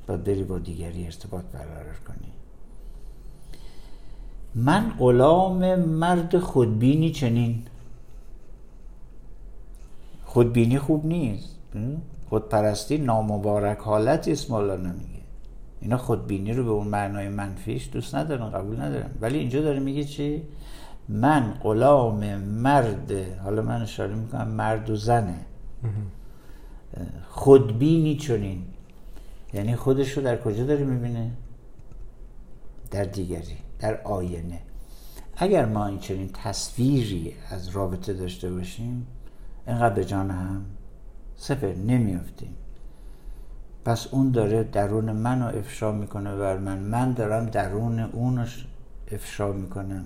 [0.06, 2.32] باید بری با دیگری ارتباط برقرار کنی.
[4.54, 7.62] من غلام مرد خودبینی چنین.
[10.24, 11.56] خودبینی خوب نیست.
[12.28, 15.17] خودپرستی نامبارک حالتی است مولانا میگه.
[15.80, 19.10] اینا خودبینی رو به اون معنای منفیش دوست ندارن قبول ندارن.
[19.20, 20.42] ولی اینجا داره میگه چی؟
[21.08, 25.38] من غلام مرد حالا من اشاره می‌کنم مرد و زنه.
[27.28, 28.64] خودبینی چنین.
[29.52, 31.30] یعنی خودش رو در کجا داره می‌بینه؟
[32.90, 34.60] در دیگری در آینه.
[35.36, 39.06] اگر ما این چنین تصویری از رابطه داشته باشیم
[39.66, 40.64] اینقدر به جان هم
[41.36, 42.54] سفر نمیافتیم.
[43.88, 46.78] پس اون داره درون منو افشا می‌کنه بر من.
[46.78, 48.44] من دارم درون اونو
[49.12, 50.04] افشا می‌کنم.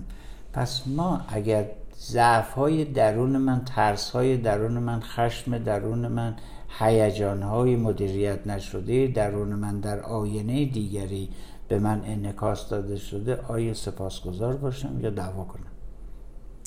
[0.53, 1.65] پس ما اگر
[1.99, 6.35] ضعف های درون من ترس های درون من خشم درون من
[6.79, 11.29] هیجان های مدیریت نشده درون من در آینه دیگری
[11.67, 15.71] به من انکاس داده شده آیا سپاسگزار باشم یا دعوا کنم؟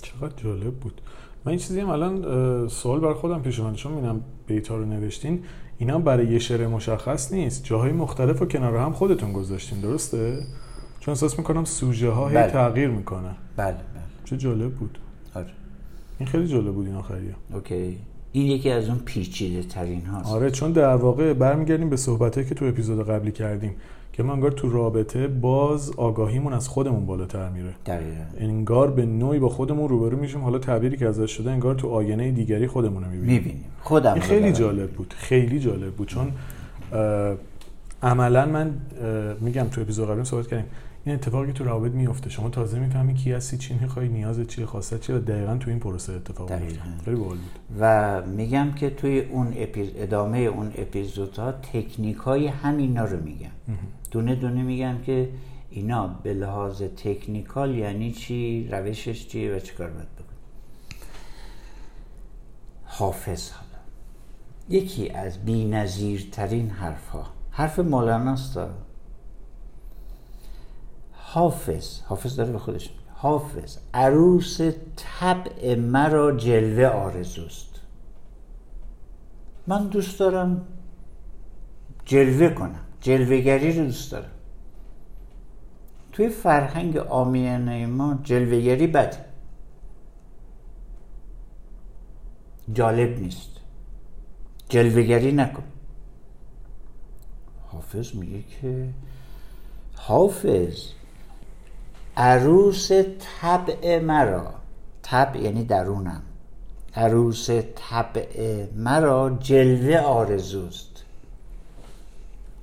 [0.03, 1.01] چقدر جالب بود.
[1.45, 3.75] من این چیزی هم الان سوال بر خودم پیش اومد.
[3.75, 5.45] چون می‌بینم بیتا رو نوشتین.
[5.79, 7.65] اینا برای یه شعر مشخص نیست.
[7.65, 10.39] جاهای مختلف و کنار هم خودتون گذاشتین درسته؟
[11.01, 12.51] چون احساس می‌کنم سوژه ها بله.
[12.51, 13.31] تغییر می‌کنه.
[13.57, 13.77] بله بله.
[14.25, 14.99] چه جالب بود.
[15.35, 15.47] آره.
[16.19, 17.99] این خیلی جالب بود این آخریه اوکی.
[18.33, 20.31] این یکی از اون پیچیده ترین هاست.
[20.31, 23.75] آره چون در واقع برمیگردیم به صحبتایی که تو اپیزود قبلی کردیم.
[24.17, 27.75] که ما انگار تو رابطه باز آگاهیمون از خودمون بالاتر میره.
[27.87, 28.25] دقیقا.
[28.39, 32.33] انگار به نوعی با خودمون روبرو میشیم حالا تعبیری که ازش شده انگار تو آینه
[32.33, 33.35] دیگری خودمون رو می‌بینیم.
[33.35, 33.65] می‌بینیم.
[33.83, 34.53] خودم خیلی.
[34.53, 35.15] جالب بود.
[35.19, 36.09] خیلی جالب بود.
[36.09, 36.33] چون
[38.03, 38.75] عملا من
[39.41, 40.67] میگم تو اپیزود قبلی صحبت کردیم.
[41.05, 45.01] این اتفاقی تو روابط میفته شما تازه می‌فهمی کی هستی چی می‌خوای نیازت چیه خواستت
[45.01, 46.81] چیه و دقیقا تو این پروسه اتفاق میفته.
[47.05, 47.39] خیلی بود.
[47.81, 49.89] و میگم که توی اون اپیز...
[49.97, 53.51] ادامه اون اپیزودها تکنیک های همینا رو میگم.
[54.11, 55.31] دونه دونه میگم که
[55.71, 60.39] اینا به لحاظ تکنیکال یعنی چی روشش چیه و چیکار باید بکنیم.
[62.85, 63.67] حافظ حالا.
[64.69, 68.59] یکی از بی‌نظیرترین حرف ها حرف مولاناست
[71.13, 73.03] حافظ حافظ داره به خودش میگه.
[73.15, 74.61] حافظ عروس
[74.97, 77.81] طبع مرا جلوه آرزوست.
[79.67, 80.67] من دوست دارم
[82.05, 82.86] جلوه کنم.
[83.07, 84.31] جلوهگری رو دوست دارم.
[86.13, 89.25] توی فرهنگ آمیانه ما جلوهگری بده
[92.73, 93.51] جالب نیست.
[94.69, 95.63] جلوهگری نکن.
[97.67, 98.89] حافظ میگه که
[99.95, 100.77] حافظ
[102.17, 102.91] عروس
[103.41, 104.55] طبع مرا
[105.03, 106.23] طبع یعنی درونم
[106.95, 110.96] عروس طبع مرا جلوه آرزوست.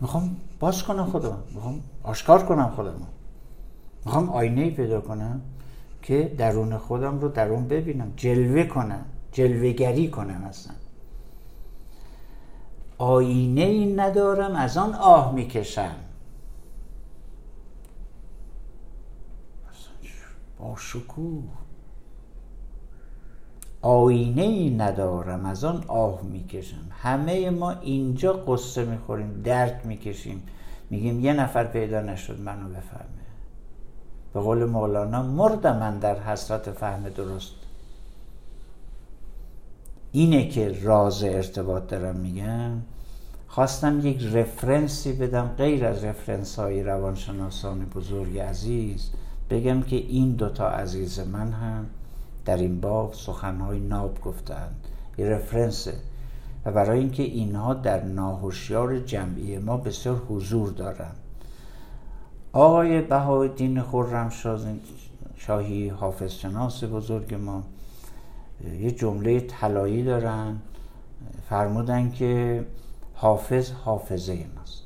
[0.03, 1.37] می‌خوام باز کنم خودم.
[1.55, 3.07] می‌خوام آشکار کنم خودم.
[4.05, 5.41] می‌خوام آینه پیدا کنم
[6.01, 8.13] که درون خودم رو درون ببینم.
[8.15, 9.05] جلوه کنم.
[9.31, 10.73] جلوهگری کنم اصلا.
[12.97, 15.95] آینه ای ندارم از آن آه می‌کشم.
[20.59, 21.43] با شکوه.
[23.83, 26.91] آینه ای ندارم از آن آه می‌کشم.
[26.91, 30.43] همه ما اینجا قصه می‌خوریم درد می‌کشیم.
[30.89, 33.23] میگیم یه نفر پیدا نشد منو بفهمه
[34.33, 37.51] به قول مولانا مردم من در حسرت فهم درست.
[40.11, 42.71] اینه که راز ارتباط دارم میگم.
[43.47, 49.09] خواستم یک رفرنسی بدم غیر از رفرنس های روانشناسان بزرگ عزیز.
[49.49, 51.85] بگم که این دوتا عزیز من هم
[52.45, 54.75] در این باب سخنهای ناب گفتند.
[55.17, 55.93] یه رفرنسه.
[56.65, 61.15] و برای اینکه اینها در ناهوشیار جمعی ما بسیار حضور دارند.
[62.53, 64.31] آقای بهاءالدین خرم
[65.35, 67.63] شاهی حافظ شناس بزرگ ما
[68.79, 70.59] یه جمله طلایی دارن.
[71.49, 72.65] فرمودن که
[73.13, 74.83] حافظ حافظه ماست.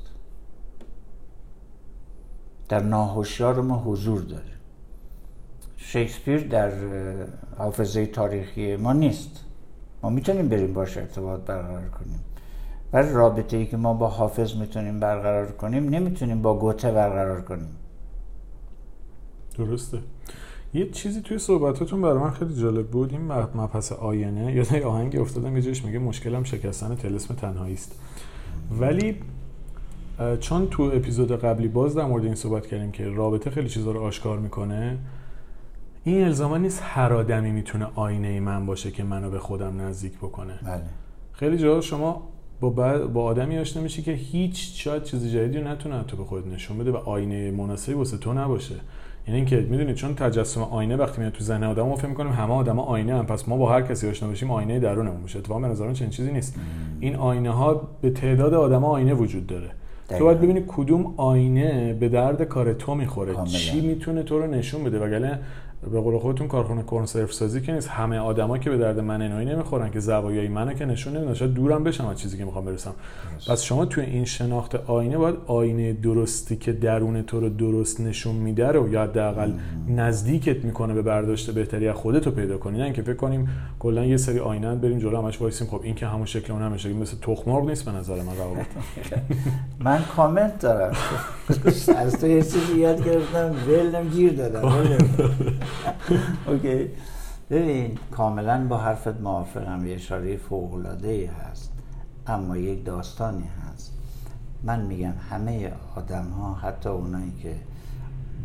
[2.68, 4.57] در ناهوشیار ما حضور داره.
[5.90, 6.72] شکسپیر در
[7.58, 9.44] حافظه تاریخی ما نیست.
[10.02, 12.20] ما می‌تونیم بریم باش ارتباط برقرار کنیم.
[12.92, 17.76] ولی رابطه ای که ما با حافظ می‌تونیم برقرار کنیم نمی‌تونیم با گوته برقرار کنیم.
[19.58, 19.98] درسته.
[20.74, 23.12] یه چیزی توی صحبتاتون برای من خیلی جالب بود.
[23.12, 23.20] این
[23.54, 24.54] مبحث آینه.
[24.54, 27.92] یاد یه آهنگ افتادم یه جایش میگه مشکلم شکستن تلسم تنهایی است
[28.80, 29.16] ولی
[30.40, 34.00] چون تو اپیزود قبلی باز در مورد این صحبت کردیم که رابطه خیلی چیزا رو
[34.00, 34.98] آشکار می‌کنه
[36.08, 40.52] این الزاما نیست هر آدمی می‌تونه آینه من باشه که منو به خودم نزدیک بکنه.
[40.64, 40.82] بله.
[41.32, 42.22] خیلی جا شما
[42.60, 42.70] با,
[43.06, 46.78] با آدمی آشنا میشی که هیچ شاید چیز جدیدی رو نتونه تو به خود نشون
[46.78, 48.74] بده و آینه مناسبی واسه تو نباشه.
[49.26, 52.52] یعنی اینکه می‌دونید چون تجسم آینه وقتی میاد تو ذهن آدم ما فکر می‌کنیم همه
[52.52, 55.38] آدما آینه هم پس ما با هر کسی آشنا بشیم آینه درونمون میشه.
[55.38, 56.54] اتفاقا به نظر چنین چیزی نیست.
[57.00, 59.70] این آینه ها به تعداد آدما آینه وجود داره.
[60.08, 63.44] تو باید ببینی کدوم آینه به درد کار تو می‌خوره.
[63.44, 64.98] چی می‌تونه تو رو نشون بده.
[64.98, 65.38] وگرنه
[65.82, 67.88] به قول خودتون کارخونه کنسرو سازی که نیست.
[67.88, 71.34] همه آدما که به درد من اینایی نمی‌خورن که زوایای منو که نشون نمیدن.
[71.34, 72.94] شاید دورم بشم از چیزی که می‌خوام برسم.
[73.48, 78.34] پس شما توی این شناخت آینه باید آینه درستی که درون تو رو درست نشون
[78.34, 79.52] میده رو یا حداقل
[79.88, 82.78] نزدیکت می‌کنه به برداشت بهتری از خودت رو پیدا کنی.
[82.78, 83.48] نه اینکه فکر کنیم
[83.78, 85.66] کلا یه سری آینه بریم جلو همش وایسیم.
[85.66, 88.66] خب این که همون شکل اون همشه مثل تخم مرغ نیست به نظر من روابط
[89.84, 90.96] من کامنت دارم.
[91.96, 93.54] از تو یه چیزی یاد گرفتم.
[93.68, 94.68] ولم گیر دادم.
[96.48, 96.90] OK
[97.50, 101.72] ببین کاملا با حرفت موافقم یه اشاره فوق العاده هست
[102.26, 103.92] اما یک داستانی هست
[104.62, 107.56] من میگم همه آدم ها حتی اونایی که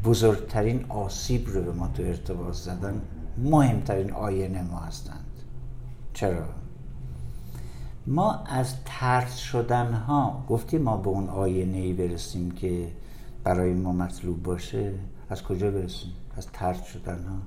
[0.03, 3.01] بزرگترین آسیب رو به ما تو ارتباط زدن
[3.37, 5.25] مهمترین آینه ما هستند
[6.13, 6.45] چرا؟
[8.07, 12.87] ما از ترس شدن ها گفتیم ما به اون آینه ای برسیم که
[13.43, 14.93] برای ما مطلوب باشه
[15.29, 17.37] از کجا برسیم؟ از ترد شدن ها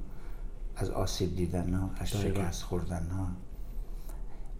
[0.76, 3.26] از آسیب دیدن ها از شکست خوردن ها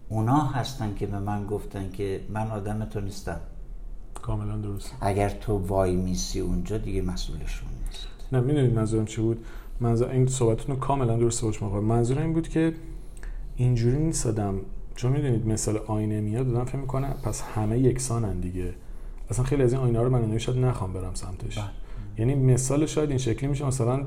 [0.09, 3.39] اونا هستن که به من گفتن که من آدم تو نیستم.
[4.13, 8.07] کاملا درست اگر تو وای میسی اونجا دیگه مسئولشون نیست.
[8.31, 9.45] نه می‌دونید منظورم چی بود؟
[9.79, 12.75] منظور این صحبتتون کاملا درست باش موقع منظورم این بود که
[13.55, 14.59] اینجوری نیست آدم.
[14.95, 18.73] چون می‌دونید مثال آینه میاد دادم فکر می‌کنه پس همه یکسانن دیگه.
[19.29, 21.57] اصلا خیلی از این آینه رو من شاید نخوام برم سمتش.
[21.57, 21.67] بله.
[22.17, 24.05] یعنی مثال شاید این شکلی میشه مثلا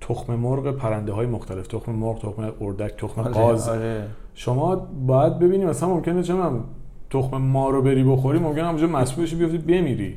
[0.00, 4.06] تخم مرغ پرنده های مختلف تخم مرغ تخم اردک تخم آره، قاز آره.
[4.34, 4.76] شما
[5.06, 6.34] باید ببینیم مثلا ممکنه چه
[7.10, 10.14] تخم ما رو بری بخوری ممکن همونجا مسئول بشی بیفتی بمیری.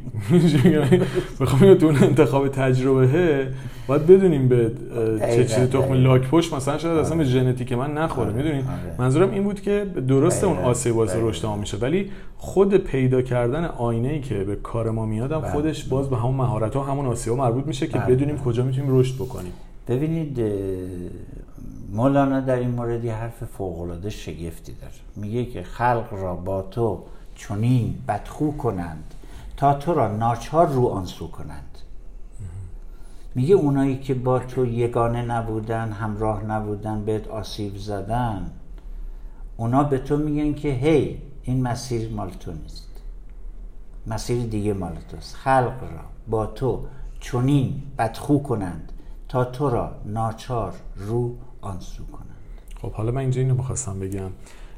[1.41, 3.47] بخوام تو انتخاب تجربه
[3.87, 4.71] باید بدونیم به
[5.19, 8.63] چه چیزی تخم لاک پشت مثلا شاید اصلا به ژنتیک من نخوره می‌دونین
[8.97, 13.65] منظورم این بود که درسته اون آسیب باعث رشد ما میشه ولی خود پیدا کردن
[13.65, 15.51] آینه ای که به کار ما میادم بله.
[15.51, 18.15] خودش باز به همون مهارت ها همون آسیب مربوط میشه که بله.
[18.15, 19.53] بدونیم کجا می‌تونیم رشد بکنیم.
[19.89, 20.41] ببینید
[21.91, 24.93] مولانا در این مورد یه حرف فوقالعاده شگفتی داره.
[25.15, 27.03] میگه که خلق را با تو
[27.35, 29.13] چنین بدخو کنند
[29.57, 31.77] تا تو را ناچار رو آنسو کنند.
[33.35, 38.51] میگه اونایی که با تو یگانه نبودن همراه نبودن بهت آسیب زدن
[39.57, 42.89] اونا به تو میگن که هی این مسیر مال تو نیست.
[44.07, 45.35] مسیر دیگه مال توست.
[45.35, 46.85] خلق را با تو
[47.19, 48.91] چنین بدخو کنند
[49.30, 52.25] تا تو را ناچار رو آنسو کنند.
[52.82, 54.30] خب حالا من اینجا اینو می‌خواستم بگم.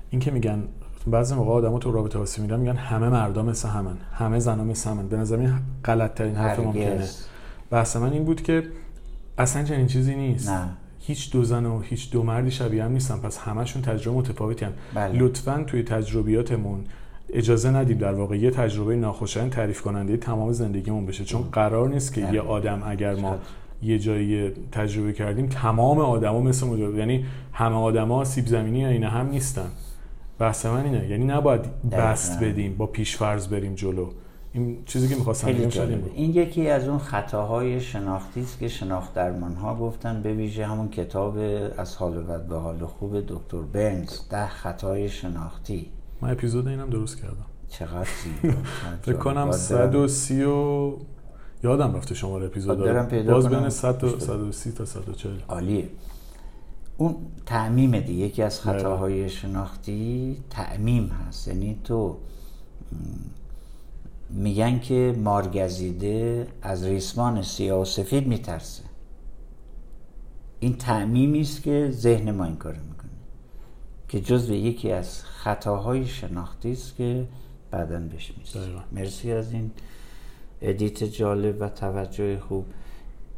[0.10, 0.64] این که میگن
[1.08, 4.90] بعضی موقع آدم‌ها تو رابطه واسه میرن میگن همه مردم مثل همن همه زنا مثل
[4.90, 5.08] همن.
[5.08, 7.08] به نظر من غلط ترین حرف ممکنه.
[7.70, 8.64] بحث من این بود که
[9.38, 10.50] اصلا چنین چیزی نیست.
[10.50, 10.70] نه.
[11.00, 13.18] هیچ دو زن و هیچ دو مردی شبیه هم نیستن.
[13.18, 15.20] پس همشون تجربه متفاوتی هم بله.
[15.20, 16.84] لطفا توی تجربیاتمون
[17.30, 21.26] اجازه ندیم در واقع یه تجربه ناخوشایند تعریف کننده تمام زندگیمون بشه.
[21.26, 23.38] چون قرار نیست که یه آدم اگر ما
[23.84, 29.30] یه جایی تجربه کردیم تمام آدما مثل مجرد یعنی همه آدما سیب زمینی اینا هم
[29.30, 29.72] نیستن.
[30.40, 31.08] بحث من اینه.
[31.10, 34.10] یعنی نباید بست بدیم با پیشفرض بریم جلو.
[34.54, 39.56] این چیزی که می‌خواستم بگم این یکی از اون خطاهای شناختی است که شناخت درمان
[39.56, 41.38] ها گفتن به ویژه همون کتاب
[41.78, 45.86] از حال بد به حال خوب دکتر بنز ده خطای شناختی.
[46.22, 47.46] من اپیزود اینم درست کردم.
[47.70, 48.04] چقدر
[49.06, 50.94] فکر کنم 130 و
[51.64, 52.78] یادم رفته شماره اپیزود
[53.28, 55.90] باز بین 100 تا 130 تا 140 عالیه.
[56.98, 58.78] اون تعمیم دیگه یکی از بله.
[58.78, 61.48] خطاهای شناختی تعمیم هست.
[61.48, 62.18] یعنی تو
[64.30, 68.84] میگن که مارگزیده از ریسمان سیاه و سفید میترسه.
[70.60, 73.12] این تعمیمی است که ذهن ما این کار می‌کنه.
[74.08, 77.28] که جزو یکی از خطاهای شناختی است که
[77.72, 78.34] بعدا بهش
[78.92, 79.72] مرسی از این
[80.62, 82.66] ادیت جالب و توجه خوب.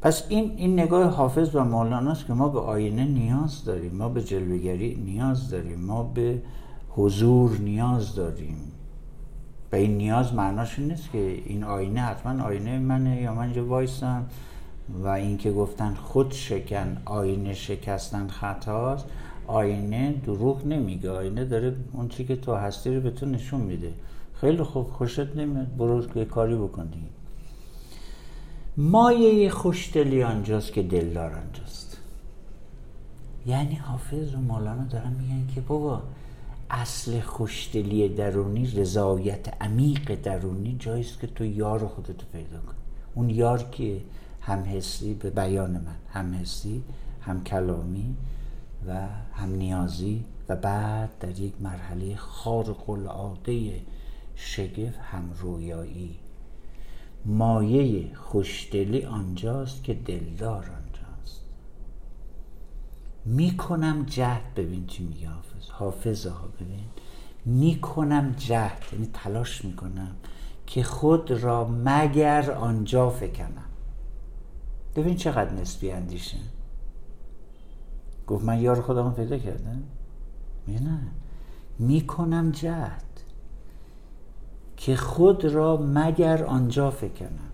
[0.01, 3.95] پس این این نگاه حافظ و است که ما به آینه نیاز داریم.
[3.95, 5.79] ما به جلوگری نیاز داریم.
[5.79, 6.41] ما به
[6.89, 8.57] حضور نیاز داریم.
[9.71, 14.25] و این نیاز معناش نیست که این آینه حتما آینه منه یا من اینجا وایسم
[15.03, 19.05] و اینکه گفتن خود شکن آینه شکستن خطاست.
[19.47, 21.11] آینه دروغ نمیگه.
[21.11, 23.93] آینه داره اون چی که تو هستی رو به تو نشون میده.
[24.33, 25.77] خیلی خوب خوشت نمیاد.
[25.77, 26.89] برو کاری بکن
[28.77, 31.97] مایه خوشدلی آنجاست که دلدار آنجاست
[33.45, 36.01] یعنی حافظ و مولانا دارن میگن که بابا
[36.69, 42.73] اصل خوشدلی درونی رضایت عمیق درونی جاییست که تو یار خودتو پیدا کن.
[43.15, 44.01] اون یار که
[44.41, 46.83] هم حسی به بیان من هم حسی
[47.21, 48.15] هم کلامی
[48.87, 53.81] و هم نیازی و بعد در یک مرحله خارق العاده
[54.35, 56.15] شگفت همرویایی
[57.25, 61.41] مایه خوشدلی آنجاست که دلدار آنجاست.
[63.25, 65.69] می‌کنم جهد ببین چی میگه حافظ.
[65.69, 66.85] حافظ ها ببین.
[67.45, 70.15] می‌کنم جهد یعنی تلاش می‌کنم
[70.67, 73.69] که خود را مگر آنجا فکنم.
[74.95, 76.37] ببین چقدر نسبی اندیشه.
[78.27, 79.83] گفت من یار خودم پیدا کردم.
[80.67, 80.99] نه.
[81.79, 83.12] می‌کنم جهد.
[84.85, 87.51] که خود را مگر آنجا فکنم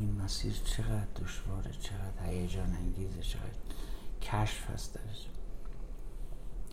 [0.00, 3.58] این مسیر چقدر دشواره چقدر هیجان انگیزه چقدر
[4.22, 5.26] کشف هست درش.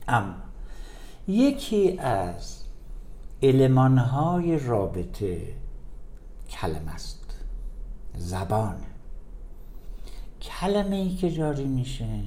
[0.08, 0.36] اما
[1.28, 2.64] یکی از
[3.42, 5.54] المانهای رابطه
[6.50, 7.44] کلمه است.
[8.18, 8.76] زبان.
[10.42, 12.20] کلمه ای که جاری میشه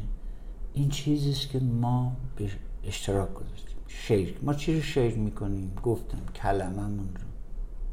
[0.75, 2.51] این چیزیست که ما به
[2.85, 3.77] اشتراک گذاشتیم.
[3.89, 7.32] شیر ما چی رو شیر می‌کنیم؟ گفتم کلممون رو.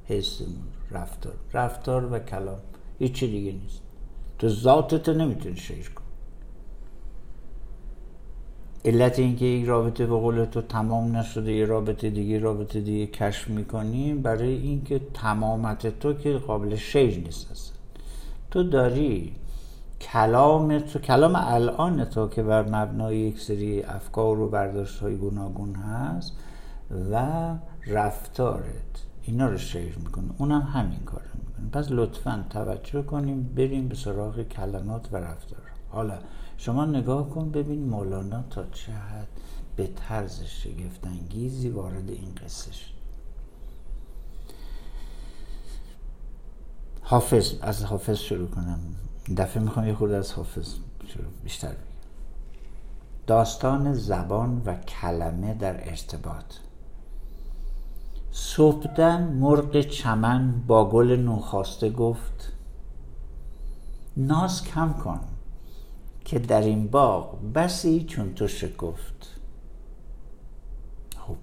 [0.10, 1.34] حسمون رفتار.
[1.54, 2.60] رفتار و کلام.
[3.00, 3.82] هیچ دیگه نیست.
[4.40, 6.04] تو ذاتت نمی‌تونی شیر کن
[8.86, 13.48] علت اینکه یک رابطه به قول تو تمام نشده یه رابطه دیگه رابطه دیگه کشف
[13.48, 17.76] می‌کنیم برای اینکه تمامت تو که قابل شیر نیست اصلا.
[18.52, 19.36] تو داری
[20.02, 25.76] کلام تو کلام الان تو که بر مبنای یک سری افکار و برداشت های گوناگون
[25.76, 26.34] هست
[27.12, 27.26] و
[27.88, 29.09] رفتارت.
[29.24, 30.30] اینا رو شیر می‌کنه.
[30.38, 31.70] اونم همین کار رو می‌کنه.
[31.84, 35.62] پس لطفا توجه کنیم بریم به سراغ کلمات و رفتار.
[35.90, 36.20] حالا
[36.58, 39.28] شما نگاه کن ببین مولانا تا چه حد
[39.76, 43.00] به طرز شگفتانگیزی وارد این قصه شد.
[47.02, 48.80] حافظ از حافظ شروع کنم.
[49.38, 50.74] دفعه می‌خوام یه خورده از حافظ
[51.08, 51.78] شروع بیشتر بگم.
[53.28, 56.54] داستان زبان و کلمه در ارتباط.
[58.32, 62.54] صبحدم مرغ چمن با گل نوخواسته گفت
[64.18, 65.20] ناز کم کن
[66.26, 69.40] که در این باغ بسی چون تو شکفت.
[71.18, 71.36] خب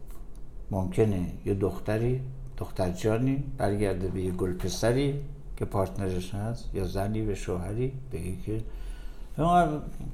[0.71, 2.21] ممکنه یه دختری
[2.57, 5.21] دختر جانی برگرده به یه گل پسری
[5.57, 8.63] که پارتنرش هست یا زنی به شوهری بگی که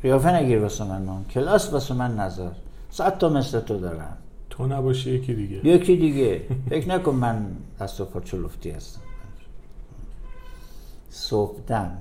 [0.02, 2.50] قیافه نگیر واسه من من کلاس واسه من نظر
[2.90, 4.16] صد تا مثل تو دارم.
[4.52, 5.66] تو نباشی یکی دیگه.
[5.66, 6.46] یکی دیگه.
[6.68, 9.00] فکر نکن من از تو پاچه لفتی هستم.
[11.08, 11.98] صبحدم.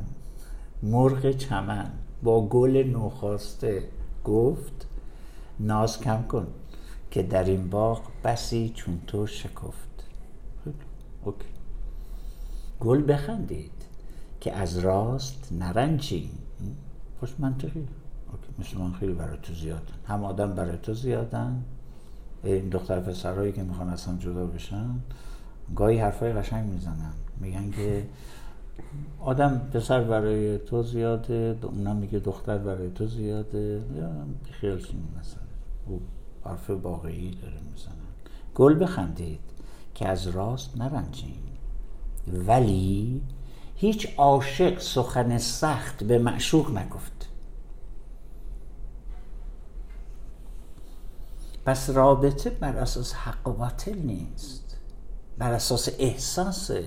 [0.84, 1.92] مرغ چمن.
[2.24, 3.88] با گل نوخواسته
[4.24, 4.88] گفت
[5.60, 6.48] ناز کم کن
[7.12, 10.04] که در این باغ بسی چون تو شکفت.
[11.24, 11.46] OK.
[12.80, 13.86] گل بخندید
[14.42, 16.40] که از راست نرنجیم
[17.20, 17.88] خوش منطقی
[18.32, 18.48] OK.
[18.60, 19.94] مثل من خیلی برای تو زیادن.
[20.06, 21.64] هم آدم برای تو زیادن.
[22.44, 24.90] این دختر پسرهایی که می‌خوان اصلا جدا بشن
[25.76, 27.14] گاهی حرفای قشنگ می‌زنن.
[27.40, 28.08] میگن که
[29.20, 33.82] آدم پسر برای تو زیاده اونم میگه دختر برای تو زیاده.
[33.98, 34.12] یا
[34.52, 35.44] خیال مثلا.
[35.88, 36.02] او
[36.46, 37.96] حرف واقعی داره می‌زنن
[38.56, 39.40] گل بخندید
[39.96, 41.44] که از راست نرنجیم
[42.28, 43.22] ولی
[43.76, 47.21] هیچ عاشق سخن سخت به معشوق نگفت.
[51.66, 54.78] پس رابطه بر اساس حق و باطل نیست.
[55.38, 56.84] بر اساس احساسه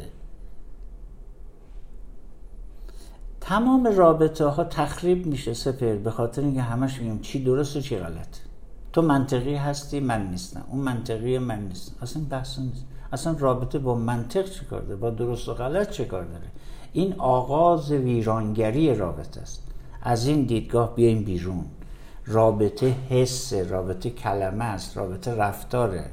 [3.40, 5.96] تمام رابطه ها تخریب میشه سپر.
[5.96, 8.36] به خاطر اینکه همش میگم چی درست و چی غلط.
[8.92, 10.64] تو منطقی هستی من نیستم.
[10.70, 11.96] اون منطقی من نیست.
[12.02, 12.84] اصلا بحث نیست.
[13.12, 16.46] اصلا رابطه با منطق چه کار داره؟ با درست و غلط چه کار داره؟
[16.92, 19.62] این آغاز ویرانگری رابطه است.
[20.02, 21.64] از این دیدگاه بیایم بیرون.
[22.26, 26.10] رابطه حس رابطه کلمه است رابطه رفتاره.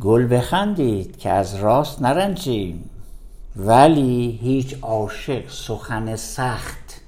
[0.00, 2.90] گل بخندید که از راست نرنجیم
[3.56, 7.00] ولی هیچ عاشق سخن سخت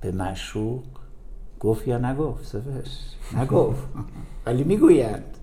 [0.00, 0.84] به مشوق
[1.60, 2.98] گفت یا نگفت سفرش
[3.32, 3.82] نگفت.
[4.46, 5.36] ولی می‌گویند.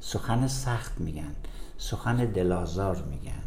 [0.00, 1.34] سخن سخت میگن
[1.78, 3.42] سخن دلازار میگن.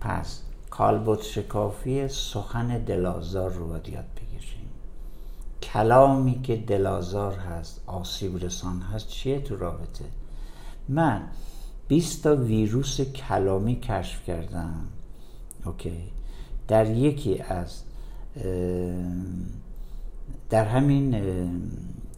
[0.00, 0.42] پس
[0.78, 4.68] کالبوت شکافی سخن دلازار رو باید یاد بگیریم.
[5.62, 10.04] کلامی که دلازار هست آسیب رسان هست چیه تو رابطه؟
[10.88, 11.22] من
[11.88, 14.84] 20 تا ویروس کلامی کشف کردم.
[15.64, 16.12] OK.
[16.68, 17.82] در یکی از
[20.50, 21.14] در همین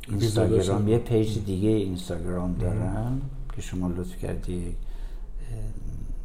[0.08, 3.20] اینستاگرام یه page دیگه اینستاگرام دارم
[3.56, 4.76] که شما لطف کردی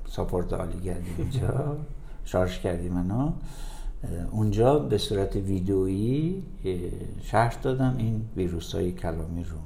[0.10, 1.78] support عالی کردی اینجا.
[2.26, 3.32] شارژ کردی منو.
[4.32, 6.44] اونجا به صورت ویدئویی
[7.24, 9.58] شرح دادم این ویروس های کلامی رو.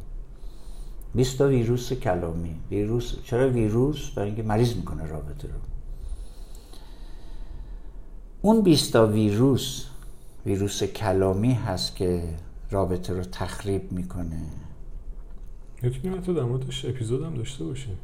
[1.16, 2.55] 20 تا ویروس کلامی.
[2.72, 5.60] ویروس چرا ویروس؟ برای اینکه مریض می‌کنه رابطه رو.
[8.41, 9.86] اون 20 تا ویروس
[10.45, 12.24] ویروس کلامی هست که
[12.72, 14.41] رابطه رو تخریب می‌کنه.
[15.82, 17.98] می‌تونیم تو در موردش اپیزود هم داشته باشیم.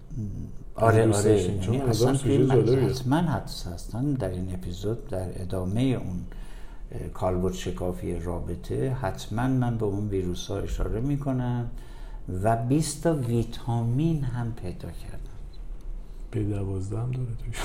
[0.75, 6.25] آره آره یعنی اصلا حتما هستن در این اپیزود در ادامه اون
[7.13, 11.69] کالبوت شکافی رابطه حتما من به اون ویروس ها اشاره می‌کنم
[12.43, 15.19] و 20 تا ویتامین هم پیدا کردم.
[16.31, 17.57] به دوازده هم داره توش.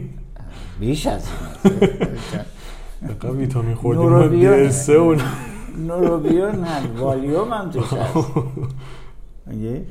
[0.80, 1.28] بیش از
[1.64, 3.32] این.
[3.32, 4.70] ویتامین خوردیم نوروبیون.
[6.64, 8.28] هم والیوم هم توش هست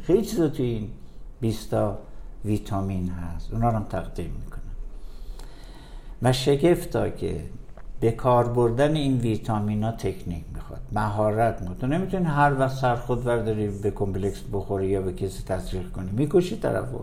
[0.04, 0.90] خیلی چیزا توی این
[1.42, 1.98] 20 تا
[2.46, 3.54] ویتامین هست.
[3.54, 4.62] اونا رو هم تقدیم می‌کنم.
[6.22, 7.44] و شگفتا که
[8.00, 10.82] به کار بردن این ویتامین ها تکنیک می‌خواد.
[10.92, 15.44] مهارت می‌خواد تو نمی‌تونی هر وقت سر خود برداری به کمپلکس بخوری یا به کسی
[15.44, 16.12] تصریح کنی.
[16.12, 17.00] می‌کشی طرفو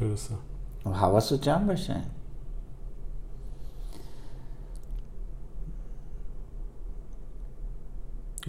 [0.00, 0.34] درسته.
[0.86, 1.96] و حواس جمع باشه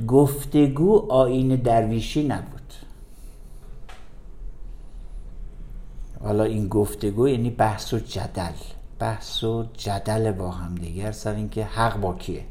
[0.08, 2.61] گفتگو آین درویشی نبود.
[6.24, 8.52] حالا این گفتگو یعنی بحث و جدل.
[9.00, 12.44] بحث و جدل با هم دیگر سر اینکه حق با کیه؟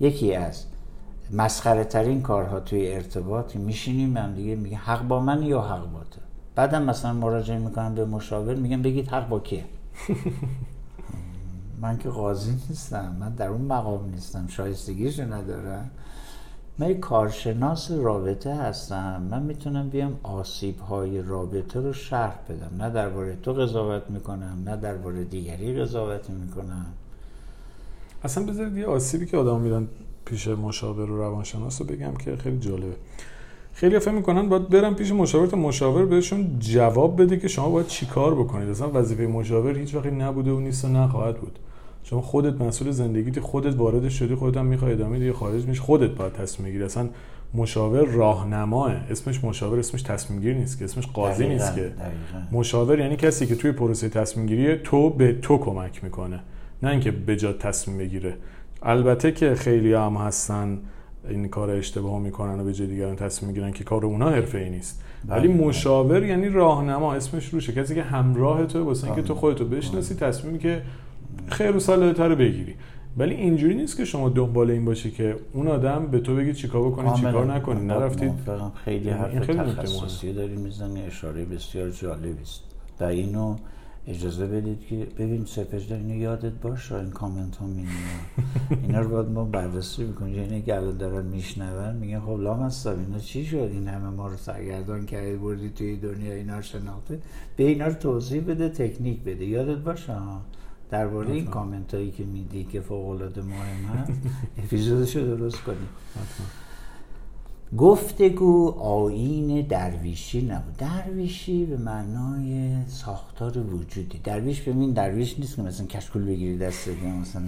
[0.00, 0.64] یکی از
[1.32, 6.00] مسخره ترین کارها توی ارتباط میشینیم هم دیگه میگه حق با من یا حق با
[6.00, 6.20] تو؟
[6.54, 9.64] بعدم مثلا مراجعه می‌کنم به مشاور میگم بگید حق با کیه؟
[11.82, 15.90] من که قاضی نیستم من در اون مقام نیستم شایستگیشو ندارم.
[16.78, 19.22] من کارشناس رابطه هستم.
[19.30, 22.84] من می‌تونم بیام آسیب های رابطه رو شرح بدم.
[22.84, 26.86] نه درباره تو قضاوت می‌کنم نه درباره دیگری قضاوت می‌کنم.
[28.24, 29.88] اصلا بذارید یه آسیبی که آدم میرن
[30.24, 32.96] پیش مشاور و روانشناس رو بگم که خیلی جالبه.
[33.72, 37.86] خیلی فهم می‌کنن باید برم پیش مشاور تا مشاور بهشون جواب بده که شما باید
[37.86, 38.68] چیکار بکنید.
[38.68, 41.58] اصلا وظیفه مشاور هیچ وقتی نبوده و نیست و نخواهد بود.
[42.10, 46.10] شما خودت مسئول زندگیت خودت وارد شدی خودت هم می‌خوای ادامه دیگه خارج میش خودت
[46.10, 46.84] باید تصمیم بگیری.
[46.84, 47.08] اصلا
[47.54, 51.92] مشاور راهنماه اسمش مشاور اسمش تصمیم گیر نیست که اسمش قاضی نیست که.
[52.52, 56.40] مشاور یعنی کسی که توی پروسه تصمیم گیری تو به تو کمک می‌کنه
[56.82, 58.34] نه اینکه به جا تصمیم بگیره.
[58.82, 60.78] البته که خیلی هم هستن
[61.28, 64.70] این کار اشتباه می‌کنن و به جای دیگران تصمیم می‌گیرن که کار اونا حرفه ای
[64.70, 67.72] نیست ولی مشاور یعنی راهنما اسمش روشه.
[67.72, 70.82] کسی که همراه تو واسه اینکه تو خودتو بشناسی تصمیمی که
[71.48, 72.74] خیر و صلاحت رو بگیری.
[73.16, 76.90] ولی اینجوری نیست که شما دنبال این باشی که اون آدم به تو بگی چیکار
[76.90, 77.86] بکنی چیکار نکنی.
[77.86, 78.32] نرفتید
[78.84, 82.62] خیلی حرف تخصصی داری می‌زنی اشاره بسیار جالبی است.
[83.00, 83.56] و اینو
[84.06, 87.86] اجازه بدید که ببین سپج اینو یادت باشه این کامنت ها می
[88.82, 92.98] اینا رو باید ما بررسی می‌کنیم یعنی که الان دارن میشنون میگن خب لام هستم
[93.06, 97.18] اینا چی شد؟ این همه ما رو سرگردان کردی بردی توی دنیا اینا رو شناخته.
[97.56, 99.44] به اینا رو توضیح بده تکنیک بده.
[99.44, 100.12] یادت باشه؟
[100.90, 104.12] درباره این کامنت هایی که میدی که فوق العاده مهم هست
[104.58, 105.88] اپیزودش رو درست کنیم
[107.76, 110.76] گفتگو آین درویشی نبود.
[110.76, 114.18] درویشی به معنای ساختار وجودی.
[114.18, 116.88] درویش به این درویش نیست که مثلا کشکول بگیری دست
[117.20, 117.42] مثلا.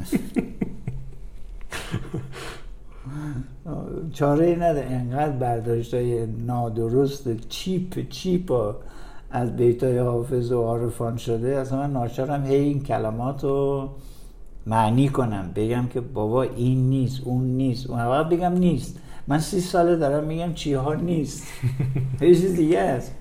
[4.12, 4.86] چاره ای نداره.
[4.86, 8.74] انقدر برداشت های نادرست چیپ چیپ
[9.30, 13.88] از بیتای حافظ و عارفان شده اصلا من ناچارم هی این کلمات رو
[14.66, 18.98] معنی کنم بگم که بابا این نیست اون نیست اون وقت بگم نیست.
[19.26, 21.46] من سی ساله دارم میگم چی ها نیست.
[22.20, 23.14] یه چیز دیگه است.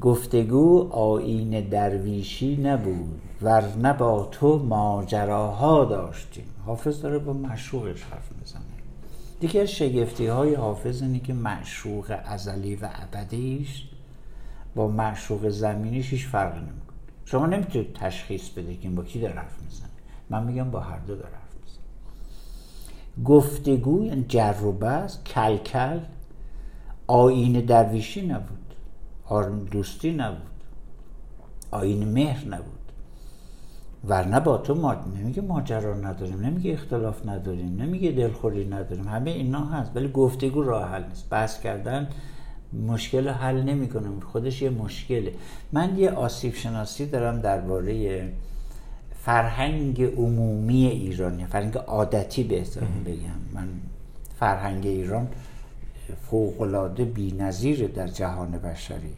[0.00, 6.44] گفتگو آین درویشی نبود ورنه با تو ماجراها داشتیم.
[6.66, 8.62] حافظ داره با مشروعش حرف می‌زنه.
[9.40, 13.87] دیگه از شگفتی های حافظ اینه که مشروق ازلی و ابدیش
[14.74, 16.78] با معشوق زمینیش هیچ فرقی نمی‌کنه.
[17.24, 19.88] شما نمی‌تونید تشخیص بده که با کی داره حرف می‌زنه.
[20.30, 23.24] من میگم با هر دو داره حرف می‌زنه.
[23.24, 26.00] گفتگو یعنی جر و بس کل
[27.06, 28.74] آین درویشی نبود.
[29.24, 30.42] آرم دوستی نبود.
[31.70, 32.78] آین مهر نبود.
[34.08, 39.08] ورنه با تو ما نمیگه ماجرا نداریم نمیگه اختلاف نداریم نمیگه دلخوری نداریم.
[39.08, 41.30] همه اینا هست ولی گفتگو راه حل نیست.
[41.30, 42.08] بحث کردن
[42.72, 45.32] مشکل حل نمی‌کنه خودش یه مشکله.
[45.72, 48.22] من یه آسیب شناسی دارم درباره
[49.24, 53.40] فرهنگ عمومی ایران فرهنگ عادتی بهتر بگم.
[53.54, 53.68] من
[54.38, 55.28] فرهنگ ایران
[56.30, 59.14] فوقلاده بی نظیره در جهان بشری.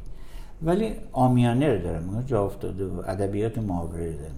[0.62, 2.24] ولی آمیانه رو دارم.
[2.26, 4.34] جا افتاده و ادبیات محاوره دارم.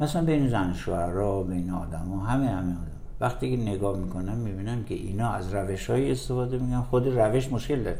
[0.00, 2.90] مثلا بین زن شوهرها بین آدم ها همه همه آدم.
[3.20, 7.82] وقتی که نگاه می‌کنم می‌بینم که اینا از روش های استفاده میگن خود روش مشکل
[7.82, 7.98] داره.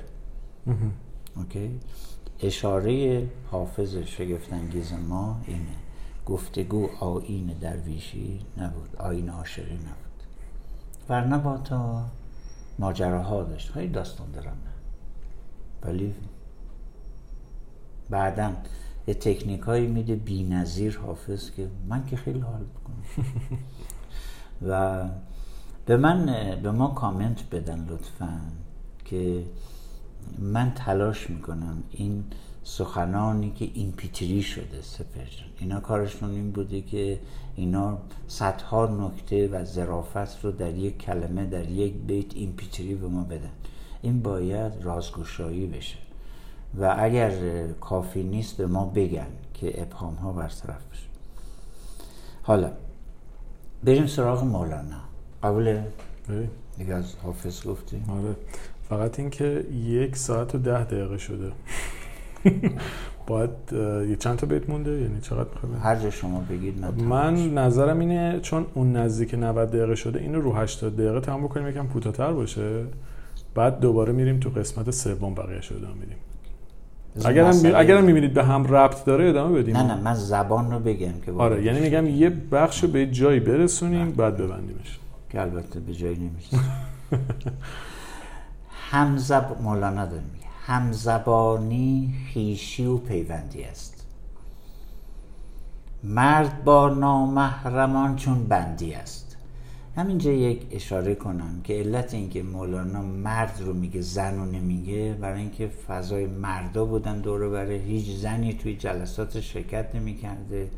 [1.36, 1.80] اوکی.
[2.40, 5.76] اشاره حافظ شگفتانگیز ما اینه.
[6.26, 8.96] گفتگو آین درویشی نبود.
[8.96, 10.22] آین عاشقی نبود.
[11.08, 12.04] ورنه با تا
[12.78, 13.70] ماجراها داشت.
[13.70, 14.56] خیلی داستان دارم
[15.82, 16.14] ولی
[18.10, 18.52] بعدا
[19.06, 23.26] یه تکنیک هایی میده بی نظیر حافظ که من که خیلی حال می‌کنم.
[24.68, 25.04] و
[25.86, 26.26] به من
[26.62, 28.40] به ما کامنت بدن لطفا
[29.04, 29.44] که
[30.38, 32.24] من تلاش می‌کنم این
[32.64, 37.20] سخنانی که implicitly شده سپهر جان اینا کارشون این بوده که
[37.56, 37.98] اینا
[38.28, 43.50] صدها نکته و ظرافت رو در یک کلمه در یک بیت implicitly به ما بدن.
[44.02, 45.96] این باید رازگشایی بشه.
[46.80, 47.32] و اگر
[47.66, 51.06] کافی نیست به ما بگن که ابهام ها برطرف بشه.
[52.42, 52.70] حالا
[53.84, 55.00] بریم سراغ مولانا.
[55.42, 55.82] قبول؟
[56.78, 58.04] دیگه از حافظ گفتیم.
[58.10, 58.36] آره.
[58.88, 61.52] فقط اینکه یک ساعت و ده دقیقه شده.
[63.26, 63.50] باید
[64.08, 68.40] یه چند تا بیت مونده؟ یعنی چقدر می‌خواد هر جا شما بگید من نظرم اینه
[68.42, 72.84] چون اون نزدیک 90 دقیقه شده اینو رو 80 دقیقه تمام بکنیم یکم کوتاه‌تر باشه.
[73.54, 76.16] بعد دوباره میریم تو قسمت سوم بقیه شده میدیم.
[77.24, 79.76] اگر هم اگر هم می‌بینید به هم ربط داره ادامه بدیم.
[79.76, 84.10] نه نه من زبان رو بگم که آره یعنی میگم یه بخش به جایی برسونیم
[84.10, 84.98] بعد ببندیمش.
[85.30, 86.56] که البته به جایی نمیشه
[88.90, 90.22] همزب مولانا داره
[90.66, 94.06] همزبانی خیشی و پیوندی است.
[96.04, 99.36] مرد با نامحرمان چون بندی است.
[99.96, 105.40] همینجا یک اشاره کنم که علت اینکه مولانا مرد رو میگه زن رو نمیگه برای
[105.40, 110.70] اینکه فضای مردا بودن دوره برای هیچ زنی توی جلسات شرکت نمی‌کرده.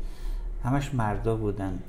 [0.63, 1.79] همش مردا بودن.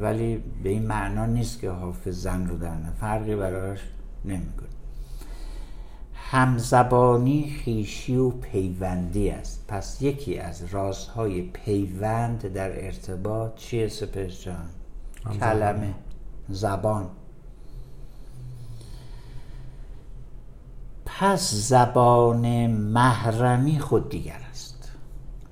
[0.00, 3.80] ولی به این معنا نیست که حافظ زن رو در فرقی براش
[4.24, 4.77] نمی‌کنه.
[6.30, 9.64] همزبانی خیشی و پیوندی است.
[9.68, 14.68] پس یکی از رازهای پیوند در ارتباط چیه سپس جان؟
[15.40, 15.94] کلمه.
[16.48, 17.10] زبان.
[21.06, 24.90] پس زبان محرمی خود دیگر است.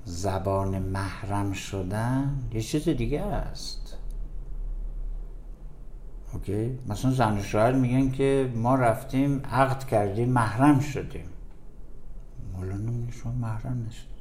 [0.05, 3.86] زبان محرم شدن یه چیز دیگه است.
[6.37, 11.25] اوکی؟ مثلا زن و شوهر میگن که ما رفتیم عقد کردیم محرم شدیم.
[12.53, 14.17] مولانا میگه شما محرم نشد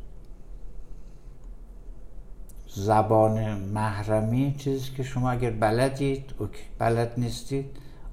[2.68, 7.66] زبان محرمی چیزی که شما اگر بلدید اوکی بلد نیستید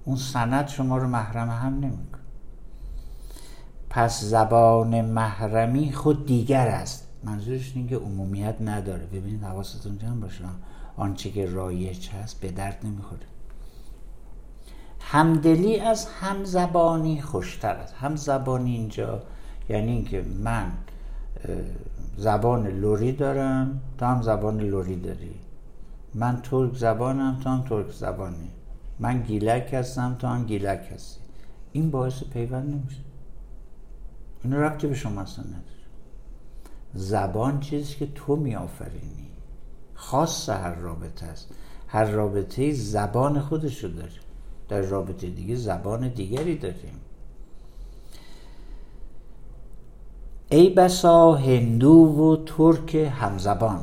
[0.06, 2.20] اون سند شما رو محرم هم نمیکن
[3.90, 7.08] پس زبان محرمی خود دیگر است.
[7.24, 9.06] منظورش اینه که عمومیت نداره.
[9.06, 10.44] ببینید حواستون جمع باشه.
[10.98, 13.33] آنچه که رایج هست به درد نمی‌خوره.
[15.14, 17.94] همدلی از همزبانی خوشتر است.
[17.94, 19.24] همزبانی اینجا
[19.70, 20.72] یعنی اینکه من
[22.18, 25.36] زبان لوری دارم تو هم زبان لوری داری.
[26.16, 28.50] من ترک زبانم تو هم ترک زبانی.
[29.00, 31.20] من گیلک هستم تو هم گیلک هستی.
[31.72, 33.02] این باعث پیوند نمیشه.
[34.44, 35.84] این ربطی به شما اصلا نداره.
[36.94, 39.30] زبان چیزی که تو میآفرینی.
[39.94, 41.50] خاص هر رابطه است.
[41.88, 44.23] هر رابطه زبان خودشو داره.
[44.74, 47.00] در رابطه دیگه زبان دیگری داریم.
[50.50, 53.80] ای بسا هندو و ترک همزبان.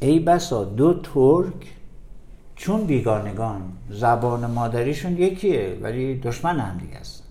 [0.00, 1.74] ای بسا دو ترک
[2.56, 3.62] چون بیگانگان.
[3.90, 7.22] زبان مادریشون یکیه ولی دشمن هم دیگه است.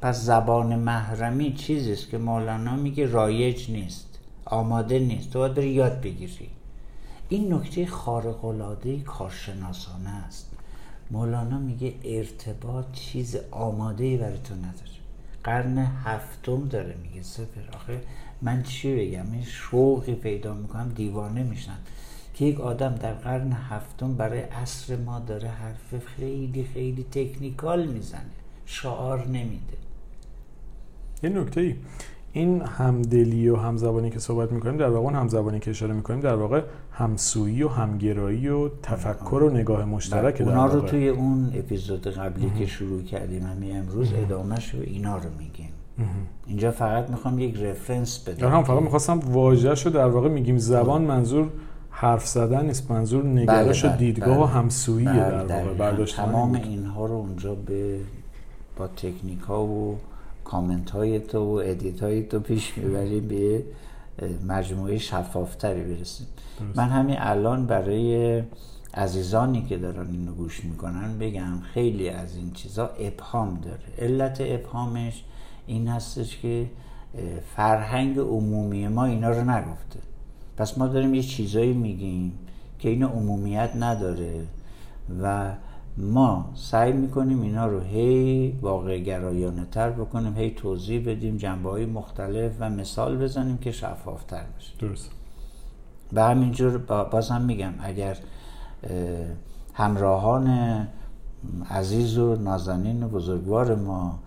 [0.00, 5.32] پس زبان محرمی چیزی است که مولانا میگه رایج نیست آماده نیست.
[5.32, 6.48] تو باید یاد بگیری.
[7.28, 10.45] این نکته خارق العاده کارشناسانه است.
[11.10, 14.96] مولانا میگه ارتباط چیز آماده ای برای تو نداره.
[15.44, 18.00] قرن هفتم داره میگه سفر آخه
[18.42, 21.78] من چی بگم؟ این شوقی پیدا می‌کنم دیوانه میشن
[22.34, 28.30] که یک آدم در قرن هفتم برای عصر ما داره حرف خیلی خیلی تکنیکال می‌زنه.
[28.66, 29.76] شعار نمیده.
[31.22, 31.74] یه نکته ای
[32.36, 36.62] این همدلی و همزبانی که صحبت می‌کنیم در واقع همزبانی که اشاره می‌کنیم در واقع
[36.92, 42.52] همسویی و همگرایی و تفکر و نگاه مشترک در اونا رو توی اون اپیزود قبلی
[42.58, 45.68] که شروع کردیم همین امروز ادامهش رو اینا رو میگیم.
[46.46, 48.52] اینجا فقط می‌خوام یک reference بدم.
[48.52, 50.58] هم فقط می‌خواستم واژهش رو در واقع میگیم.
[50.58, 51.48] زبان منظور
[51.90, 54.50] حرف زدن نیست منظور نگرش و بله، بله، دیدگاه و بله.
[54.50, 57.98] همسویی در واقع تمام اینها رو اونجا به
[58.76, 59.96] با تکنیک ها و
[60.50, 63.64] کامنت های تو و edit های تو پیش می‌بریم به
[64.48, 66.26] مجموعه شفافتری برسیم.
[66.74, 68.42] من همین الان برای
[68.94, 74.08] عزیزانی که دارن اینو گوش می‌کنن بگم خیلی از این چیزا ابهام داره.
[74.10, 75.24] علت ابهامش
[75.66, 76.66] این هستش که
[77.56, 80.00] فرهنگ عمومی ما اینا رو نگفته.
[80.56, 82.32] پس ما داریم یه چیزایی میگیم
[82.78, 84.46] که این عمومیت نداره
[85.22, 85.52] و
[85.98, 91.86] ما سعی می‌کنیم اینا رو هی واقع گرایانه تر بکنیم هی توضیح بدیم جنبه های
[91.86, 94.72] مختلف و مثال بزنیم که شفافتر بشه.
[94.78, 95.10] درست
[96.12, 98.18] و همینجور بازم میگم اگر
[99.74, 100.48] همراهان
[101.70, 104.18] عزیز و نازنین و بزرگوار ما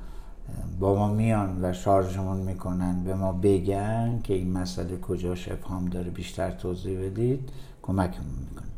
[0.79, 6.09] با ما میان و شارژمون می‌کنن به ما بگن که این مسئله کجا ابهام داره
[6.09, 7.49] بیشتر توضیح بدید
[7.81, 8.69] کمکمون می‌کنه.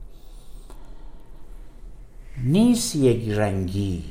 [2.44, 4.04] نیست یک رنگی.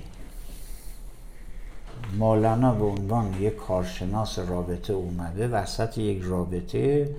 [2.18, 7.14] مولانا به عنوان یک کارشناس رابطه اومده وسط یک رابطه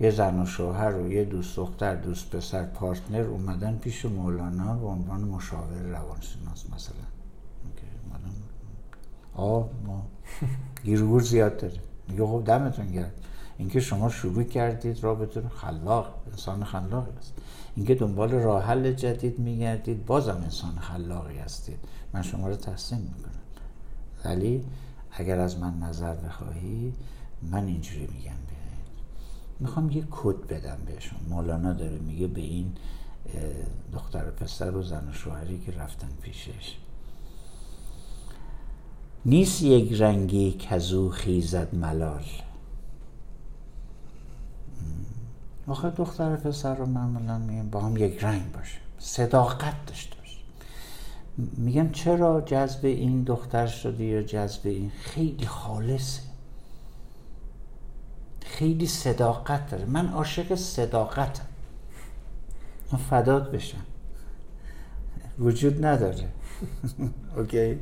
[0.00, 4.86] یه زن و شوهر و یه دوست دختر دوست پسر پارتنر اومدن پیش مولانا به
[4.86, 6.94] عنوان مشاور روانشناس مثلا.
[9.34, 10.06] آه ما.
[10.84, 11.80] گیرگور زیاد داره.
[12.08, 13.14] میگه خب دمتون گرد
[13.58, 17.34] اینکه شما شروع کردید رابطه خلاق انسان خلاقی است.
[17.76, 20.06] اینکه دنبال راه حل جدید میگردید.
[20.06, 21.78] بازم انسان خلاقی هستید.
[22.12, 23.32] من شما رو تحسین می‌کنم.
[24.24, 24.64] ولی
[25.10, 26.92] اگر از من نظر بخواهی
[27.42, 28.56] من اینجوری میگم به
[29.60, 31.18] می‌خوام یه کد بدم بهشون.
[31.28, 32.72] مولانا داره میگه به این
[33.92, 36.76] دختر و پسر و زن و شوهری که رفتن پیشش.
[39.24, 42.24] نیست یک رنگی کزو خیزد ملال.
[45.72, 48.78] آخه دختر پسر رو معمولا میگم با هم یک رنگ باشه.
[48.98, 50.38] صداقت داشته باشه.
[51.36, 56.22] میگم چرا جذب این دختر شدی یا جذب این؟ خیلی خالصه.
[58.40, 59.84] خیلی صداقت داره.
[59.84, 61.46] من عاشق صداقتم.
[62.92, 63.84] من فداد بشم.
[65.38, 66.28] وجود نداره.
[67.36, 67.78] اوکی؟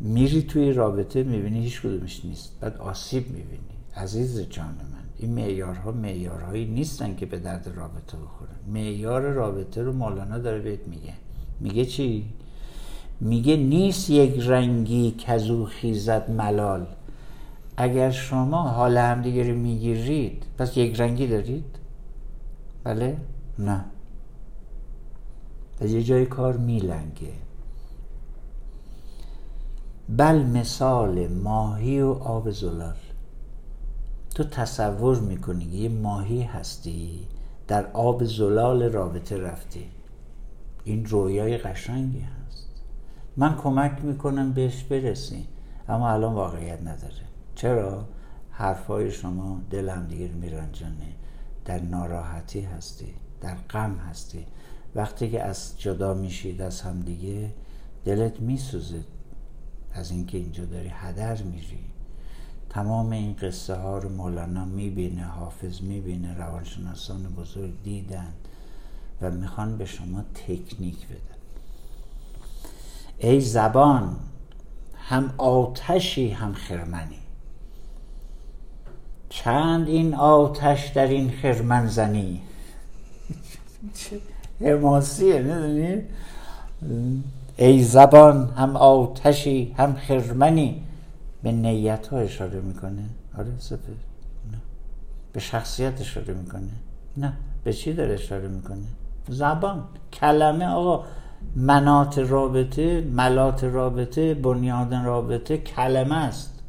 [0.00, 2.60] میری توی رابطه می‌بینی هیچ کدومش نیست.
[2.60, 3.74] بعد آسیب می‌بینی.
[3.96, 5.03] عزیز جان من.
[5.24, 8.56] این معیارها معیارهایی نیستن که به درد رابطه بخورن.
[8.72, 11.12] معیار رابطه رو مولانا داره بهت میگه.
[11.60, 12.24] میگه چی؟
[13.20, 16.86] میگه نیست یک رنگی کزو خیزد ملال.
[17.76, 21.64] اگر شما حال همدیگه رو می‌گیرید پس یک رنگی دارید؟
[22.84, 23.16] بله؟
[23.58, 23.84] نه.
[25.80, 27.32] از یه جای کار میلنگه.
[30.08, 32.94] بل مثال ماهی و آب زلال.
[34.34, 37.28] تو تصور می‌کنی یه ماهی هستی
[37.68, 39.86] در آب زلال رابطه رفتی.
[40.84, 42.66] این رویای قشنگی هست.
[43.36, 45.46] من کمک می‌کنم بهش برسی
[45.88, 47.24] اما الان واقعیت نداره.
[47.54, 48.04] چرا؟
[48.50, 50.06] حرفای شما دل هم
[50.40, 51.14] میرنجانه.
[51.64, 54.46] در ناراحتی هستی در غم هستی.
[54.94, 57.50] وقتی که از جدا میشید از همدیگه
[58.04, 59.04] دلت میسوزه.
[59.92, 61.93] از اینکه اینجا داری هدر میری.
[62.74, 68.32] تمام این قصه ها رو مولانا می‌بینه حافظ می‌بینه روانشناسان بزرگ دیدن
[69.22, 71.38] و می‌خوان به شما تکنیک بدن.
[73.18, 74.16] ای زبان
[75.08, 77.18] هم آتشی هم خرمنی.
[79.28, 82.40] چند این آتش در این خرمن زنی؟
[84.60, 86.02] حماسیه ندونی
[87.56, 90.82] ای زبان هم آتشی هم خرمنی.
[91.44, 93.04] به نیت ها اشاره می‌کنه؟
[93.38, 93.92] آره سپر
[94.52, 94.58] نه.
[95.32, 96.70] به شخصیت اشاره می‌کنه؟
[97.16, 97.32] نه.
[97.64, 98.86] به چی داره اشاره می‌کنه؟
[99.28, 99.84] زبان.
[100.12, 101.04] کلمه آقا
[101.56, 106.62] منات رابطه ملات رابطه بنیاد رابطه کلمه است.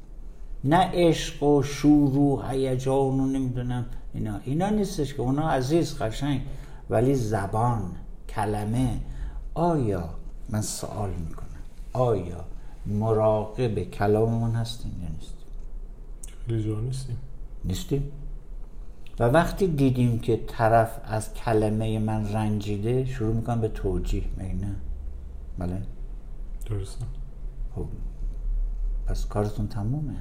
[0.64, 4.39] نه عشق و شور و هیجان و نمی‌دونم اینا.
[4.45, 6.41] اینا نیستش که اونا عزیز قشنگ.
[6.89, 7.81] ولی زبان
[8.30, 8.99] کلمه.
[9.53, 10.10] آیا؟
[10.49, 11.45] من سوال می‌کنم.
[11.93, 12.55] آیا
[12.88, 15.36] مراقب کلاممون هستیم یا نیستیم؟
[16.48, 17.18] خیلی نیستیم.
[17.66, 18.12] نیستیم؟
[19.20, 24.76] و وقتی دیدیم که طرف از کلمه من رنجیده شروع می‌کنم به توجیه نه؟
[25.60, 25.82] بله.
[26.66, 27.06] درسته.
[27.76, 27.86] خب
[29.07, 30.16] پس کارتون تمومه.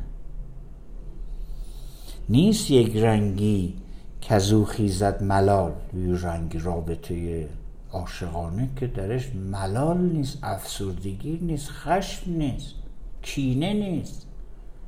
[2.29, 3.75] نیست یک رنگی
[4.21, 7.49] کزو خیزد ملال یه رنگ رابطه
[7.95, 12.75] عاشقانه که درش ملال نیست افسردگی نیست خشم نیست
[13.23, 14.27] کینه نیست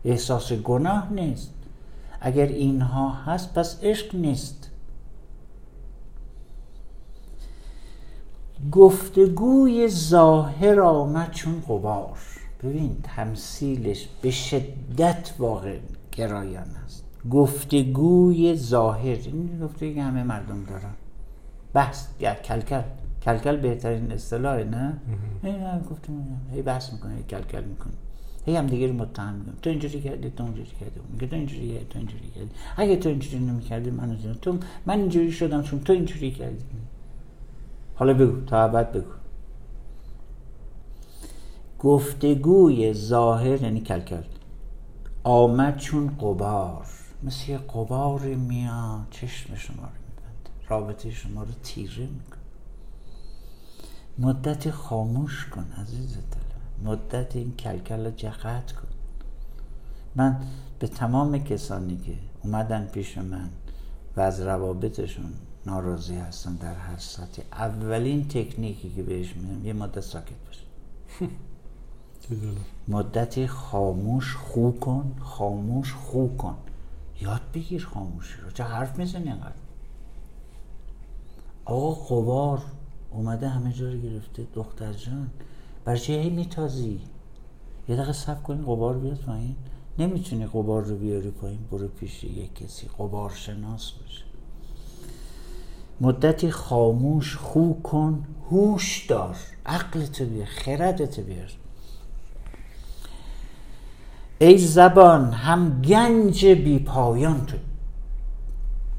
[0.04, 1.54] احساس گناه نیست.
[2.20, 4.70] اگر اینها هست پس عشق نیست.
[8.72, 12.18] گفتگوی ظاهر آمد چون قبار
[12.62, 15.78] ببین تمثیلش به شدت واقع
[16.12, 17.04] گرایان است.
[17.30, 20.94] گفتگوی ظاهر این گفتگوی که همه مردم دارن.
[21.76, 22.82] بحث یا کلکل.
[23.22, 24.96] کلکل بهترین اصطلاح نه؟
[25.42, 25.54] هی
[25.90, 26.12] گفتم
[26.52, 27.92] هی بحث می‌کنه هی کلکل می‌کنه
[28.46, 31.00] هی هم دیگه رو متهم می‌کنم تو اینجوری کردی تو اونجوری کردی.
[31.12, 32.50] میگه تو اینجوری کردی تو اینجوری کردی.
[32.76, 36.64] اگه تو اینجوری نمی‌کردی من تو من اینجوری شدم چون تو اینجوری کردی.
[37.94, 39.10] حالا بگو تا ابد بگو.
[41.78, 44.22] گفتگوی ظاهر یعنی کلکل.
[45.24, 46.86] آمد چون قبار.
[47.22, 50.05] مثل یه قبار میاد چشم شما رو
[50.68, 52.36] رابطه شما رو تیره میکن
[54.18, 56.90] مدت خاموش کن عزیز دلم.
[56.90, 58.88] مدت این کلکل رو جقت کن.
[60.16, 60.40] من
[60.78, 62.12] به تمام کسانی که
[62.42, 63.50] اومدن پیش من
[64.16, 65.32] و از روابطشون
[65.66, 70.58] ناراضی هستن در هر سطحی اولین تکنیکی که بهش میدم یه مدت ساکت باش.
[72.88, 76.56] مدتی خاموش خو کن خاموش خو کن.
[77.20, 78.50] یاد بگیر خاموشی رو.
[78.50, 79.65] چه حرف می‌زنی اینقدر
[81.66, 82.62] آقا قبار
[83.10, 85.30] اومده همه جا رو گرفته دختر جان.
[85.84, 87.00] برای چه هی میتازی؟
[87.88, 89.56] یه دقیقه سب کنی قبار بیاد پایین.
[89.98, 94.24] نمی‌تونی قبار رو بیاری پایین برو پیش یک کسی قبار شناس باشه.
[96.00, 99.36] مدتی خاموش خو کن هوش دار.
[99.66, 101.50] عقلت بیار خردت بیار.
[104.38, 107.56] ای زبان هم گنج بی پایان تو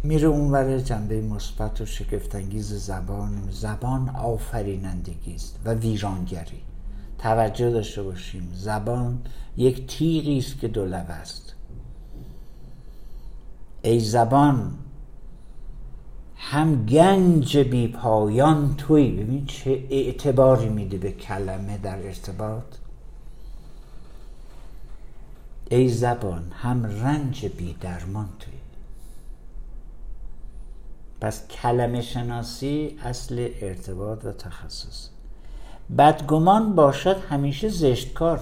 [0.03, 6.61] میره اونور جنبه مثبت و شگفتانگیز زبان زبان آفرینندگی است و ویرانگری.
[7.18, 9.22] توجه داشته باشیم زبان
[9.57, 11.53] یک تیغی است که دو است.
[13.82, 14.74] ای زبان
[16.36, 19.11] هم گنج بی پایان توی.
[19.11, 22.64] ببین چه اعتباری میده به کلمه در ارتباط.
[25.69, 28.56] ای زبان هم رنج بی درمان توی.
[31.22, 35.10] پس کلمه شناسی اصل ارتباط و تخصص.
[35.98, 38.39] بدگمان باشد همیشه زشتکار.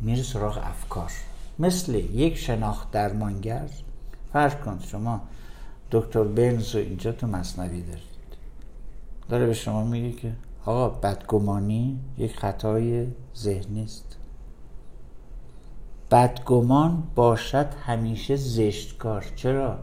[0.00, 1.12] میره سراغ افکار.
[1.58, 3.68] مثل یک شناخت درمانگر.
[4.32, 5.20] فرض کن شما
[5.90, 8.02] دکتر بنز رو اینجا تو مصنوی دارید.
[9.28, 10.32] داره به شما میگه که
[10.64, 13.06] آقا بدگمانی یک خطای
[13.36, 14.16] ذهنی است
[16.10, 19.24] بدگمان باشد همیشه زشتکار.
[19.36, 19.78] چرا؟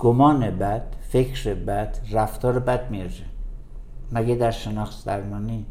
[0.00, 3.10] گمان بد فکر بد رفتار بد میاره
[4.12, 5.66] مگه در شناخت درمانی؟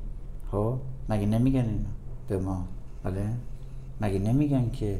[0.51, 0.77] خب
[1.09, 1.89] مگه نمیگن اینو
[2.27, 2.67] به ما.
[3.03, 3.29] بله؟
[4.01, 4.99] مگه نمیگن که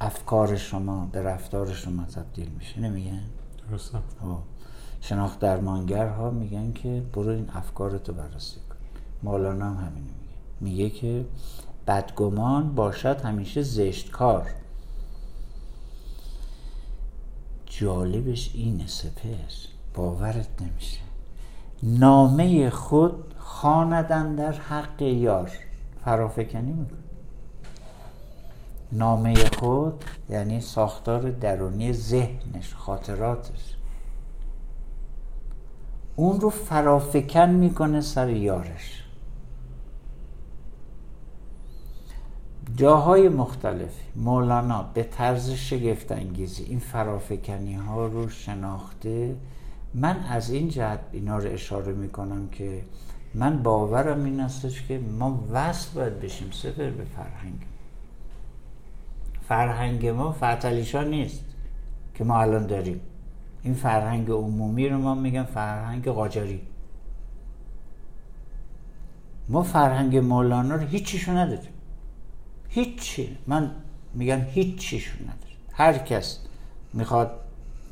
[0.00, 3.22] افکار شما به رفتار شما تبدیل میشه؟ نمیگن؟
[3.70, 3.98] درسته.
[3.98, 4.38] خب.
[5.00, 8.76] شناخت درمانگر ها میگن که برو این افکارتو بررسی کن.
[9.22, 10.36] مولانا هم همین میگه.
[10.60, 11.24] میگه که
[11.86, 14.50] بدگمان باشد همیشه زشت کار
[17.66, 19.28] جالبش اینه سپر
[19.94, 21.00] باورت نمیشه.
[21.82, 25.50] نامه خود خاندن در حق یار.
[26.04, 26.96] فرافکنی میکن
[28.92, 33.76] نامه خود یعنی ساختار درونی ذهنش خاطراتش.
[36.16, 38.95] اون رو فرافکن می‌کنه سر یارش.
[42.74, 49.36] جاهای مختلفی مولانا به طرز شگفت انگیزی این فرافکنی ها رو شناخته.
[49.94, 52.82] من از این جهت اینا رو اشاره می‌کنم که
[53.34, 57.66] من باورم این استش که ما وصل باید بشیم سفر به فرهنگ.
[59.48, 61.44] فرهنگ ما فتلیشا نیست
[62.14, 63.00] که ما الان داریم.
[63.62, 66.60] این فرهنگ عمومی رو ما میگن فرهنگ قاجاری.
[69.48, 71.75] ما فرهنگ مولانا رو هیچیشو نداریم.
[72.68, 73.38] هیچی.
[73.46, 73.70] من
[74.14, 76.38] میگم هیچیشو نداریم هر کس
[76.92, 77.30] می‌خواد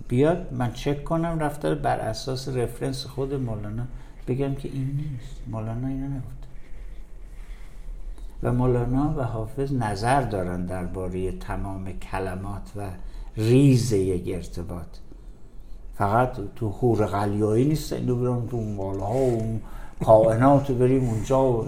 [0.08, 3.84] بیاد من چک کنم رفتار بر اساس رفرنس خود مولانا.
[4.28, 5.36] بگم که این نیست.
[5.46, 6.44] مولانا اینو نگفت
[8.42, 12.90] و مولانا و حافظ نظر دارن درباره تمام کلمات و
[13.36, 14.86] ریز یک ارتباط.
[15.94, 17.92] فقط تو خور قلیایی نیست.
[17.92, 19.60] اینو برم تو اون ها و
[20.04, 21.66] کائنات بریم اونجا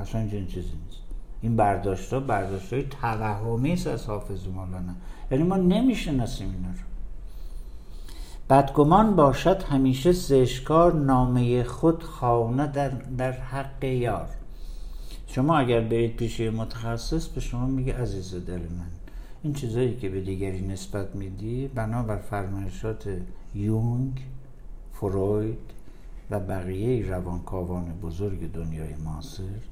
[0.00, 1.01] اصلا این چیزی نیست.
[1.42, 4.92] این برداشت ها برداشت های توهمی است از حافظ مولانا.
[5.30, 6.84] یعنی ما نمی‌شناسیم اینا رو.
[8.50, 14.28] بدگمان باشد همیشه زشکار نامه خود خانه در, در حق یار.
[15.26, 18.90] شما اگر برید پیش متخصص به شما میگه عزیز دل من
[19.42, 23.08] این چیزایی که به دیگری نسبت میدی بنابر فرمایشات
[23.54, 24.26] یونگ
[24.92, 25.58] فروید
[26.30, 29.71] و بقیه روانکاوان بزرگ دنیای معاصر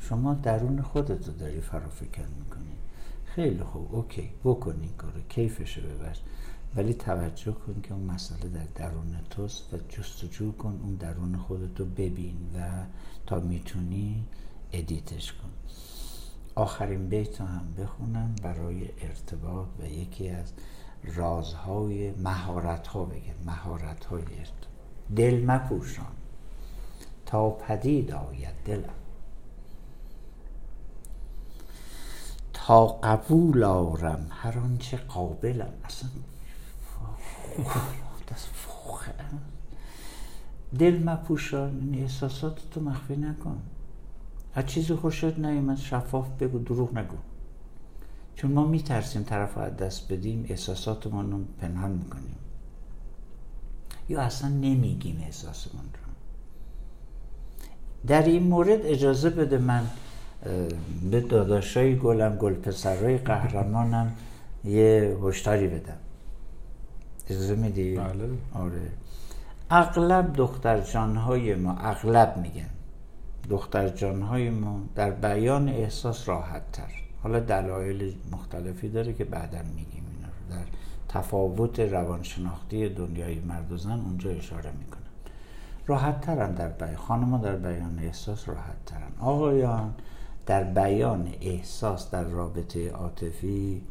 [0.00, 2.76] شما درون خودتو داری فرافکن می‌کنی.
[3.24, 3.94] خیلی خوب.
[3.94, 4.30] اوکی.
[4.44, 5.20] بکنی کارو.
[5.28, 6.16] کیفشو ببر.
[6.76, 11.84] ولی توجه کن که اون مسئله در درون توست و جستجو کن اون درون خودتو
[11.84, 12.84] ببین و
[13.26, 14.24] تا می‌تونی
[14.72, 15.50] ادیتش کن.
[16.54, 20.52] آخرین بیت هم بخونم برای ارتباط و یکی از
[21.04, 23.44] رازهای مهارت ها بگم.
[23.46, 24.22] مهارت های
[25.16, 26.06] دل مپوشان.
[27.26, 28.94] تا پدید آید دلم.
[32.76, 34.26] قبول آرم.
[34.30, 35.72] هر آنچه قابلم.
[35.84, 36.10] اصلا
[40.78, 43.62] دل مپوشان این احساسات تو مخفی نکن.
[44.54, 45.76] هر چیزی خوشت نیومد.
[45.76, 47.16] شفاف بگو دروغ نگو.
[48.34, 52.36] چون ما میترسیم طرف از دست بدیم احساساتمون رو پنهان می‌کنیم.
[54.08, 56.12] یا اصلا نمیگیم احساسمون رو.
[58.06, 59.86] در این مورد اجازه بده من
[61.10, 64.12] به داداشای گلم گل پسرای قهرمانم
[64.64, 65.96] یه هشداری بدم.
[67.30, 68.28] اجازه میدی؟ بله.
[68.54, 68.90] آره.
[69.70, 72.70] اغلب دختر جانهای ما اغلب میگن
[73.50, 76.90] دختر جانهای ما در بیان احساس راحت تر
[77.22, 80.56] حالا دلایل مختلفی داره که بعدا میگیم اینا رو.
[80.56, 80.66] در
[81.08, 85.02] تفاوت روانشناختی دنیای مرد و زن اونجا اشاره می‌کنن
[85.86, 86.96] راحت ترن در بیان.
[86.96, 89.94] خانم در بیان احساس راحت ترن آقایان
[90.48, 93.82] در بیان احساس در رابطه عاطفی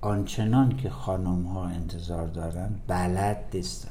[0.00, 3.90] آنچنان که خانم ها انتظار دارن بلد نیستن.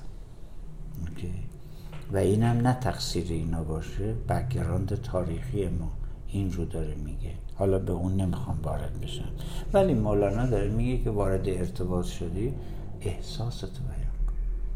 [2.12, 5.92] و اینم نه تقصیر اینا باشه background تاریخی ما
[6.28, 7.32] این رو داره میگه.
[7.56, 9.30] حالا به اون نمی‌خوام وارد بشم.
[9.74, 12.54] ولی مولانا داره میگه که وارد ارتباط شدی
[13.02, 14.34] احساست بیان کن.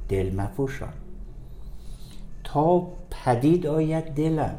[0.10, 0.94] دل مپوشان.
[2.44, 4.56] تا پدید آید دلم.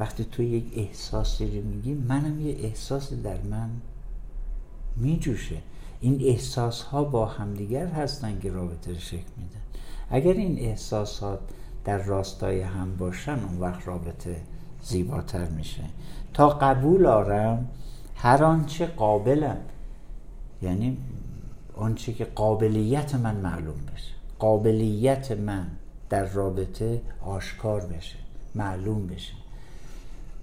[0.00, 3.70] وقتی تو یک احساسی رو میگی منم یه احساسی در من
[4.96, 5.56] میجوشه.
[6.00, 9.60] این احساس ها با همدیگر هستن که رابطه رو شکل میدن.
[10.10, 11.38] اگر این احساسات
[11.84, 14.36] در راستای هم باشن اون وقت رابطه
[14.82, 15.82] زیباتر میشه.
[16.34, 17.68] تا قبول آرم
[18.14, 19.60] هر آنچه قابلم
[20.62, 20.98] یعنی
[21.76, 24.14] آنچه که قابلیت من معلوم بشه.
[24.38, 25.66] قابلیت من
[26.10, 28.16] در رابطه آشکار بشه
[28.54, 29.39] معلوم بشه.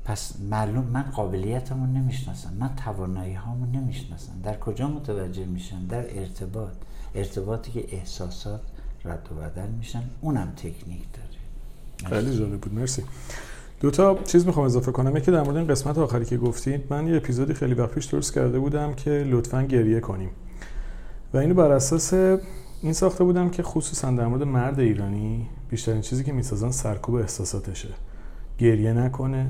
[0.08, 6.74] پس معلوم من قابلیتمو نمی‌شناسم من توانایی هامو نمی‌شناسم در کجا متوجه میشم در ارتباط.
[7.16, 8.62] ارتباطی که احساسات
[9.06, 10.04] رد و بدل میشن.
[10.22, 12.22] اونم تکنیک داره.
[12.22, 12.74] خیلی جالب بود.
[12.74, 13.04] مرسی.
[13.80, 15.18] دو تا چیز می‌خوام اضافه کنم.
[15.18, 18.34] یکی در مورد این قسمت آخری که گفتید من یه اپیزودی خیلی وقت پیش درست
[18.34, 20.30] کرده بودم که لطفا گریه کنیم.
[21.34, 22.14] و اینو بر اساس
[22.82, 27.90] این ساخته بودم که خصوصا در مورد مرد ایرانی بیشترین چیزی که می‌سازن سرکوب احساساتشه.
[28.58, 29.48] گریه نکنه.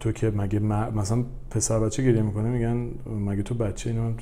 [0.00, 2.90] تو که مگه مثلا پسر بچه گریه می‌کنه میگن
[3.26, 4.12] مگه تو بچه اینو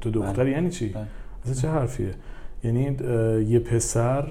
[0.00, 0.50] تو دختر بله.
[0.50, 1.06] یعنی چی بله.
[1.42, 2.14] اصلا چه حرفیه
[2.64, 2.96] یعنی
[3.48, 4.24] یه پسر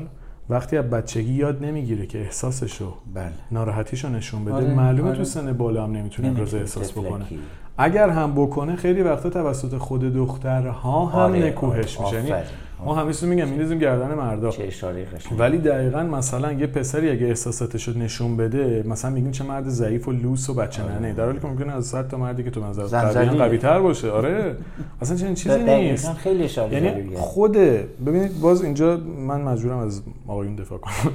[0.49, 3.31] وقتی از بچگی یاد نمی‌گیره که احساسشو بله.
[3.51, 4.73] ناراحتیشو نشون بده آره.
[4.73, 5.17] معلومه آره.
[5.17, 7.25] تو سن بالا هم نمی‌تونه ابراز احساس بکنه
[7.77, 11.47] اگر هم بکنه خیلی وقتا توسط خود دخترها هم آره.
[11.47, 12.31] نکوهش میشه یعنی
[12.85, 14.49] ما همیشه میگم میریزیم گردن مردا.
[14.49, 19.43] چه اشاره ولی دقیقا مثلا یه پسری اگه احساساتش رو نشون بده مثلا میگیم چه
[19.43, 20.99] مرد ضعیف و لوس و بچه آره.
[20.99, 22.87] نه در حالی که ممکنه از 100 تا مردی که تو نظر
[23.37, 24.11] قوی تر باشه.
[24.11, 24.55] آره.
[25.01, 26.13] اصلا چنین چیزی نیست.
[26.13, 27.57] خیلی یعنی خود
[28.05, 28.97] ببینید باز اینجا
[29.27, 31.13] من مجبورم از آقایون دفاع کنم.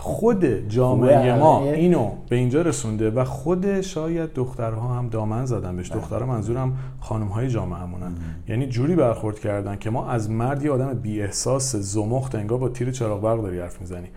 [0.00, 5.90] خود جامعه ما اینو به اینجا رسونده و خود شاید دخترها هم دامن زدن بهش.
[5.90, 6.00] بله.
[6.00, 8.12] دخترها منظورم خانم های جامعه همونن.
[8.48, 12.68] یعنی جوری برخورد کردن که ما از مرد یه آدم بی احساس زمخت انگار با
[12.68, 14.08] تیر چراغ برق داری حرف می‌زنی.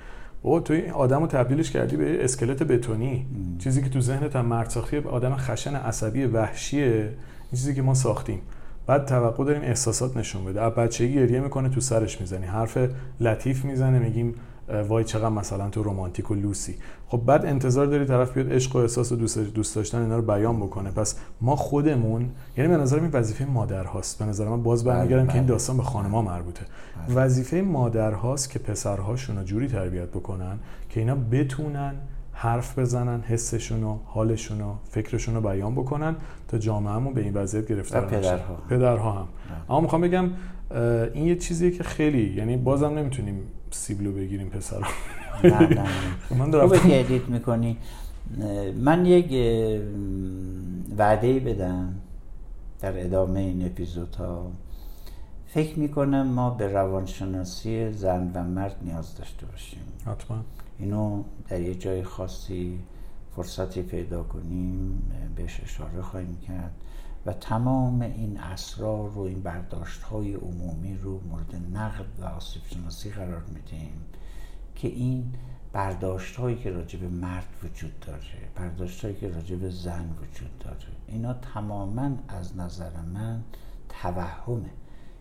[0.41, 3.26] او تو این آدمو تبدیلش کردی به اسکلت بتونی.
[3.60, 6.94] چیزی که تو ذهنت هم مرد ساختی آدم خشن عصبی وحشیه.
[6.94, 8.41] این چیزی که ما ساختیم.
[8.88, 10.62] بعد توقع داریم احساسات نشون بده.
[10.62, 12.45] از بچگی گریه می‌کنه تو سرش می‌زنی.
[12.45, 12.78] حرف
[13.20, 14.36] لطیف می‌زنه میگیم
[14.88, 16.76] وای چقدر مثلا تو رومانتیک و لوسی.
[17.07, 20.22] خب بعد انتظار داری طرف بیاد عشق و احساس و دوست دوست داشتن اینا رو
[20.22, 20.91] بیان بکنه.
[20.91, 24.19] پس ما خودمون یعنی به نظر این وظیفه مادر هاست.
[24.19, 25.52] به نظر من باز برمیگردم که این بله.
[25.52, 26.65] داستان به خانم‌ها مربوطه.
[27.07, 27.15] بله.
[27.15, 31.93] وظیفه مادر هاست که پسرهاشون رو جوری تربیت بکنن که اینا بتونن
[32.34, 36.15] حرف بزنن حسشون و حالشون و فکرشون رو بیان بکنن
[36.48, 38.57] تا جامعهمون به این وضعیت گرفتار پدرها.
[38.69, 39.27] پدرها هم.
[39.69, 40.30] اما می‌خوام بگم
[41.14, 44.88] این یه چیزیه که خیلی یعنی بازم نمی‌تونیم سیبلو بگیریم پسرا.
[45.43, 45.89] نه نه
[46.39, 47.77] من دارم که edit می‌کنی.
[48.76, 49.31] من یک
[50.98, 51.95] وعده بدم
[52.80, 54.52] در ادامه این اپیزودها.
[55.48, 59.80] فکر می‌کنم ما به روانشناسی زن و مرد نیاز داشته باشیم.
[60.06, 60.38] حتما.
[60.80, 62.80] اینو در یه جای خاصی
[63.35, 65.02] فرصتی پیدا کنیم
[65.35, 66.72] بهش اشاره خواهیم کرد.
[67.26, 73.10] و تمام این اسرار و این برداشت های عمومی رو مورد نقد و آسیب شناسی
[73.10, 74.06] قرار میدیم
[74.76, 75.34] که این
[75.73, 78.22] برداشت هایی که راجع به مرد وجود داره
[78.56, 83.43] برداشت هایی که راجع به زن وجود داره اینا تماما از نظر من
[83.89, 84.69] توهمه.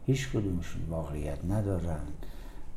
[0.07, 2.07] هیچ کدومشون واقعیت ندارن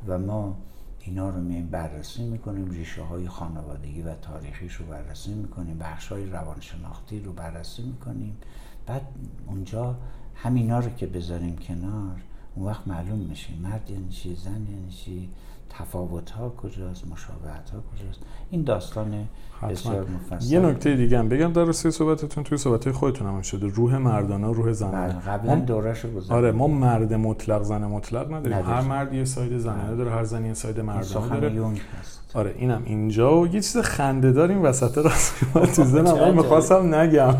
[0.08, 0.58] و ما
[1.00, 6.26] اینا رو میایم بررسی می‌کنیم ریشه های خانوادگی و تاریخیش رو بررسی می‌کنیم بخش های
[6.26, 8.38] روانشناختی رو بررسی می‌کنیم
[8.86, 9.02] بعد
[9.48, 9.96] اونجا
[10.36, 12.22] همینا رو که بذاریم کنار
[12.56, 13.50] اون وقت معلوم میشه.
[13.64, 15.30] مرد یعنی چی؟ زن یعنی چی؟
[15.80, 18.20] تفاوت ها کجاست مشابهت ها کجاست؟
[18.50, 19.28] این داستان
[19.70, 20.54] بسیار مفصل.
[20.54, 23.68] یه نکته دیگه هم بگم در راسته صحبتتون توی صحبت خودتون هم شده.
[23.68, 25.14] روح مردانه روح زنانه.
[25.14, 28.58] بله، قبلا دورش رو آره ما مرد مطلق زن مطلق نداریم.
[28.58, 31.54] هر مرد یه ساید زنانه داره هر زنی یه ساید مردانه داره.
[31.54, 32.32] یونگ هست.
[32.34, 33.40] آره اینم اینجا.
[33.40, 35.36] و یه چیز خنده داریم وسط راست
[35.76, 37.36] تو زنم می‌خواستم نگم.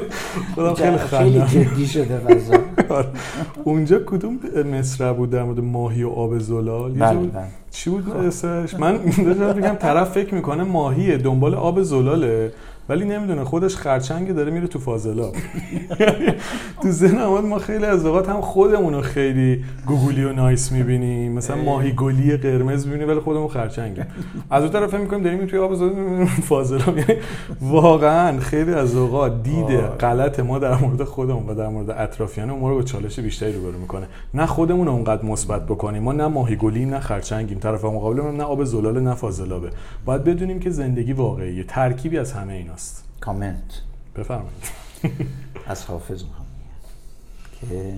[0.54, 2.20] خودم خیلی خیلی جدی شده
[2.88, 3.08] آره.
[3.64, 4.38] اونجا کدوم
[4.72, 7.44] مصرع بود در مورد ماهی و آب زلال؟ بله بله.
[7.70, 8.98] چی بود اسمش؟ من
[9.56, 12.52] میگم طرف فکر می‌کنه ماهیه دنبال آب زلاله.
[12.88, 15.30] ولی نمی‌دونه خودش خرچنگ داره میره تو فاضلا
[16.82, 21.32] تو ذهن ما خیلی از اوقات هم خودمون رو خیلی گوگلی و نایس می‌بینیم.
[21.32, 24.06] مثلا ماهی گلی قرمز می‌بینیم ولی خودمون خرچنگیم.
[24.50, 25.74] از اون طرف می‌کنیم داریم توی آب
[26.48, 27.20] فاضلا یعنی
[27.60, 32.68] واقعا خیلی از اوقات دید غلط ما در مورد خودمون و در مورد اطرافیان ما
[32.68, 34.06] رو با چالش بیشتری روبرو می‌کنه.
[34.34, 36.02] نه خودمون اونقدر مثبت بکنیم.
[36.02, 37.58] ما نه ماهی گلی نه خرچنگیم.
[37.58, 39.70] طرف مقابلمون نه آب زلال نه فاضلابه.
[40.04, 41.64] باید بدونیم که زندگی واقعیه.
[41.64, 42.75] ترکیبی از همه اینا.
[42.76, 43.04] است.
[43.20, 43.82] کامنت
[44.16, 44.64] بفرمایید.
[45.66, 46.46] از حافظ می‌خوام
[47.60, 47.94] که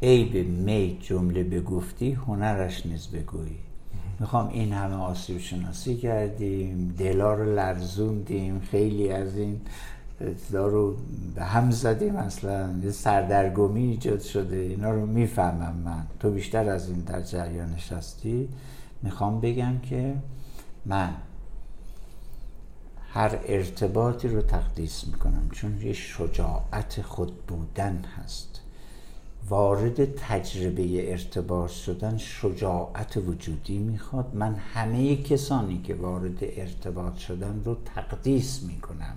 [0.00, 3.56] ای به می جمله بگفتی هنرش نیز بگویی.
[4.20, 9.60] می‌خوام این همه آسیب شناسی کردیم دلا رو لرزوندیم خیلی از این
[10.52, 10.96] رو
[11.34, 12.16] به هم زدیم.
[12.16, 14.56] اصلا یه سردرگمی ایجاد شده.
[14.56, 16.06] اینا رو می‌فهمم من.
[16.20, 18.48] تو بیشتر از این در جریان نشستی.
[19.02, 20.14] می‌خوام بگم که
[20.86, 21.14] من
[23.12, 28.60] هر ارتباطی رو تقدیس می‌کنم چون یه شجاعت خود بودن هست.
[29.48, 34.34] وارد تجربه ارتباط شدن شجاعت وجودی می‌خواد.
[34.34, 39.16] من همه کسانی که وارد ارتباط شدن رو تقدیس می‌کنم.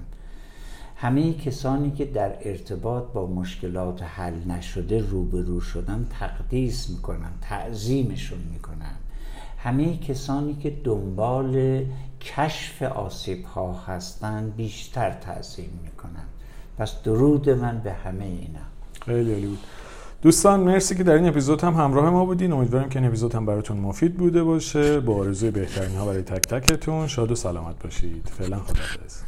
[0.95, 8.95] همه کسانی که در ارتباط با مشکلات حل نشده روبرو شدن تقدیس می‌کنم تعظیمشون می‌کنم
[9.57, 11.85] همه کسانی که دنبال
[12.23, 16.25] کشف آسیب ها هستند بیشتر تعظیم می‌کنم
[16.77, 18.59] پس درود من به همه اینا.
[19.05, 19.59] خیلی عالی بود.
[20.21, 22.51] دوستان مرسی که در این اپیزود هم همراه ما بودین.
[22.51, 24.99] امیدوارم که این اپیزود هم براتون مفید بوده باشه.
[24.99, 28.31] با آرزوی بهترین ها برای تک تکتون شاد و سلامت باشید.
[28.37, 29.21] فعلا خداحافظ.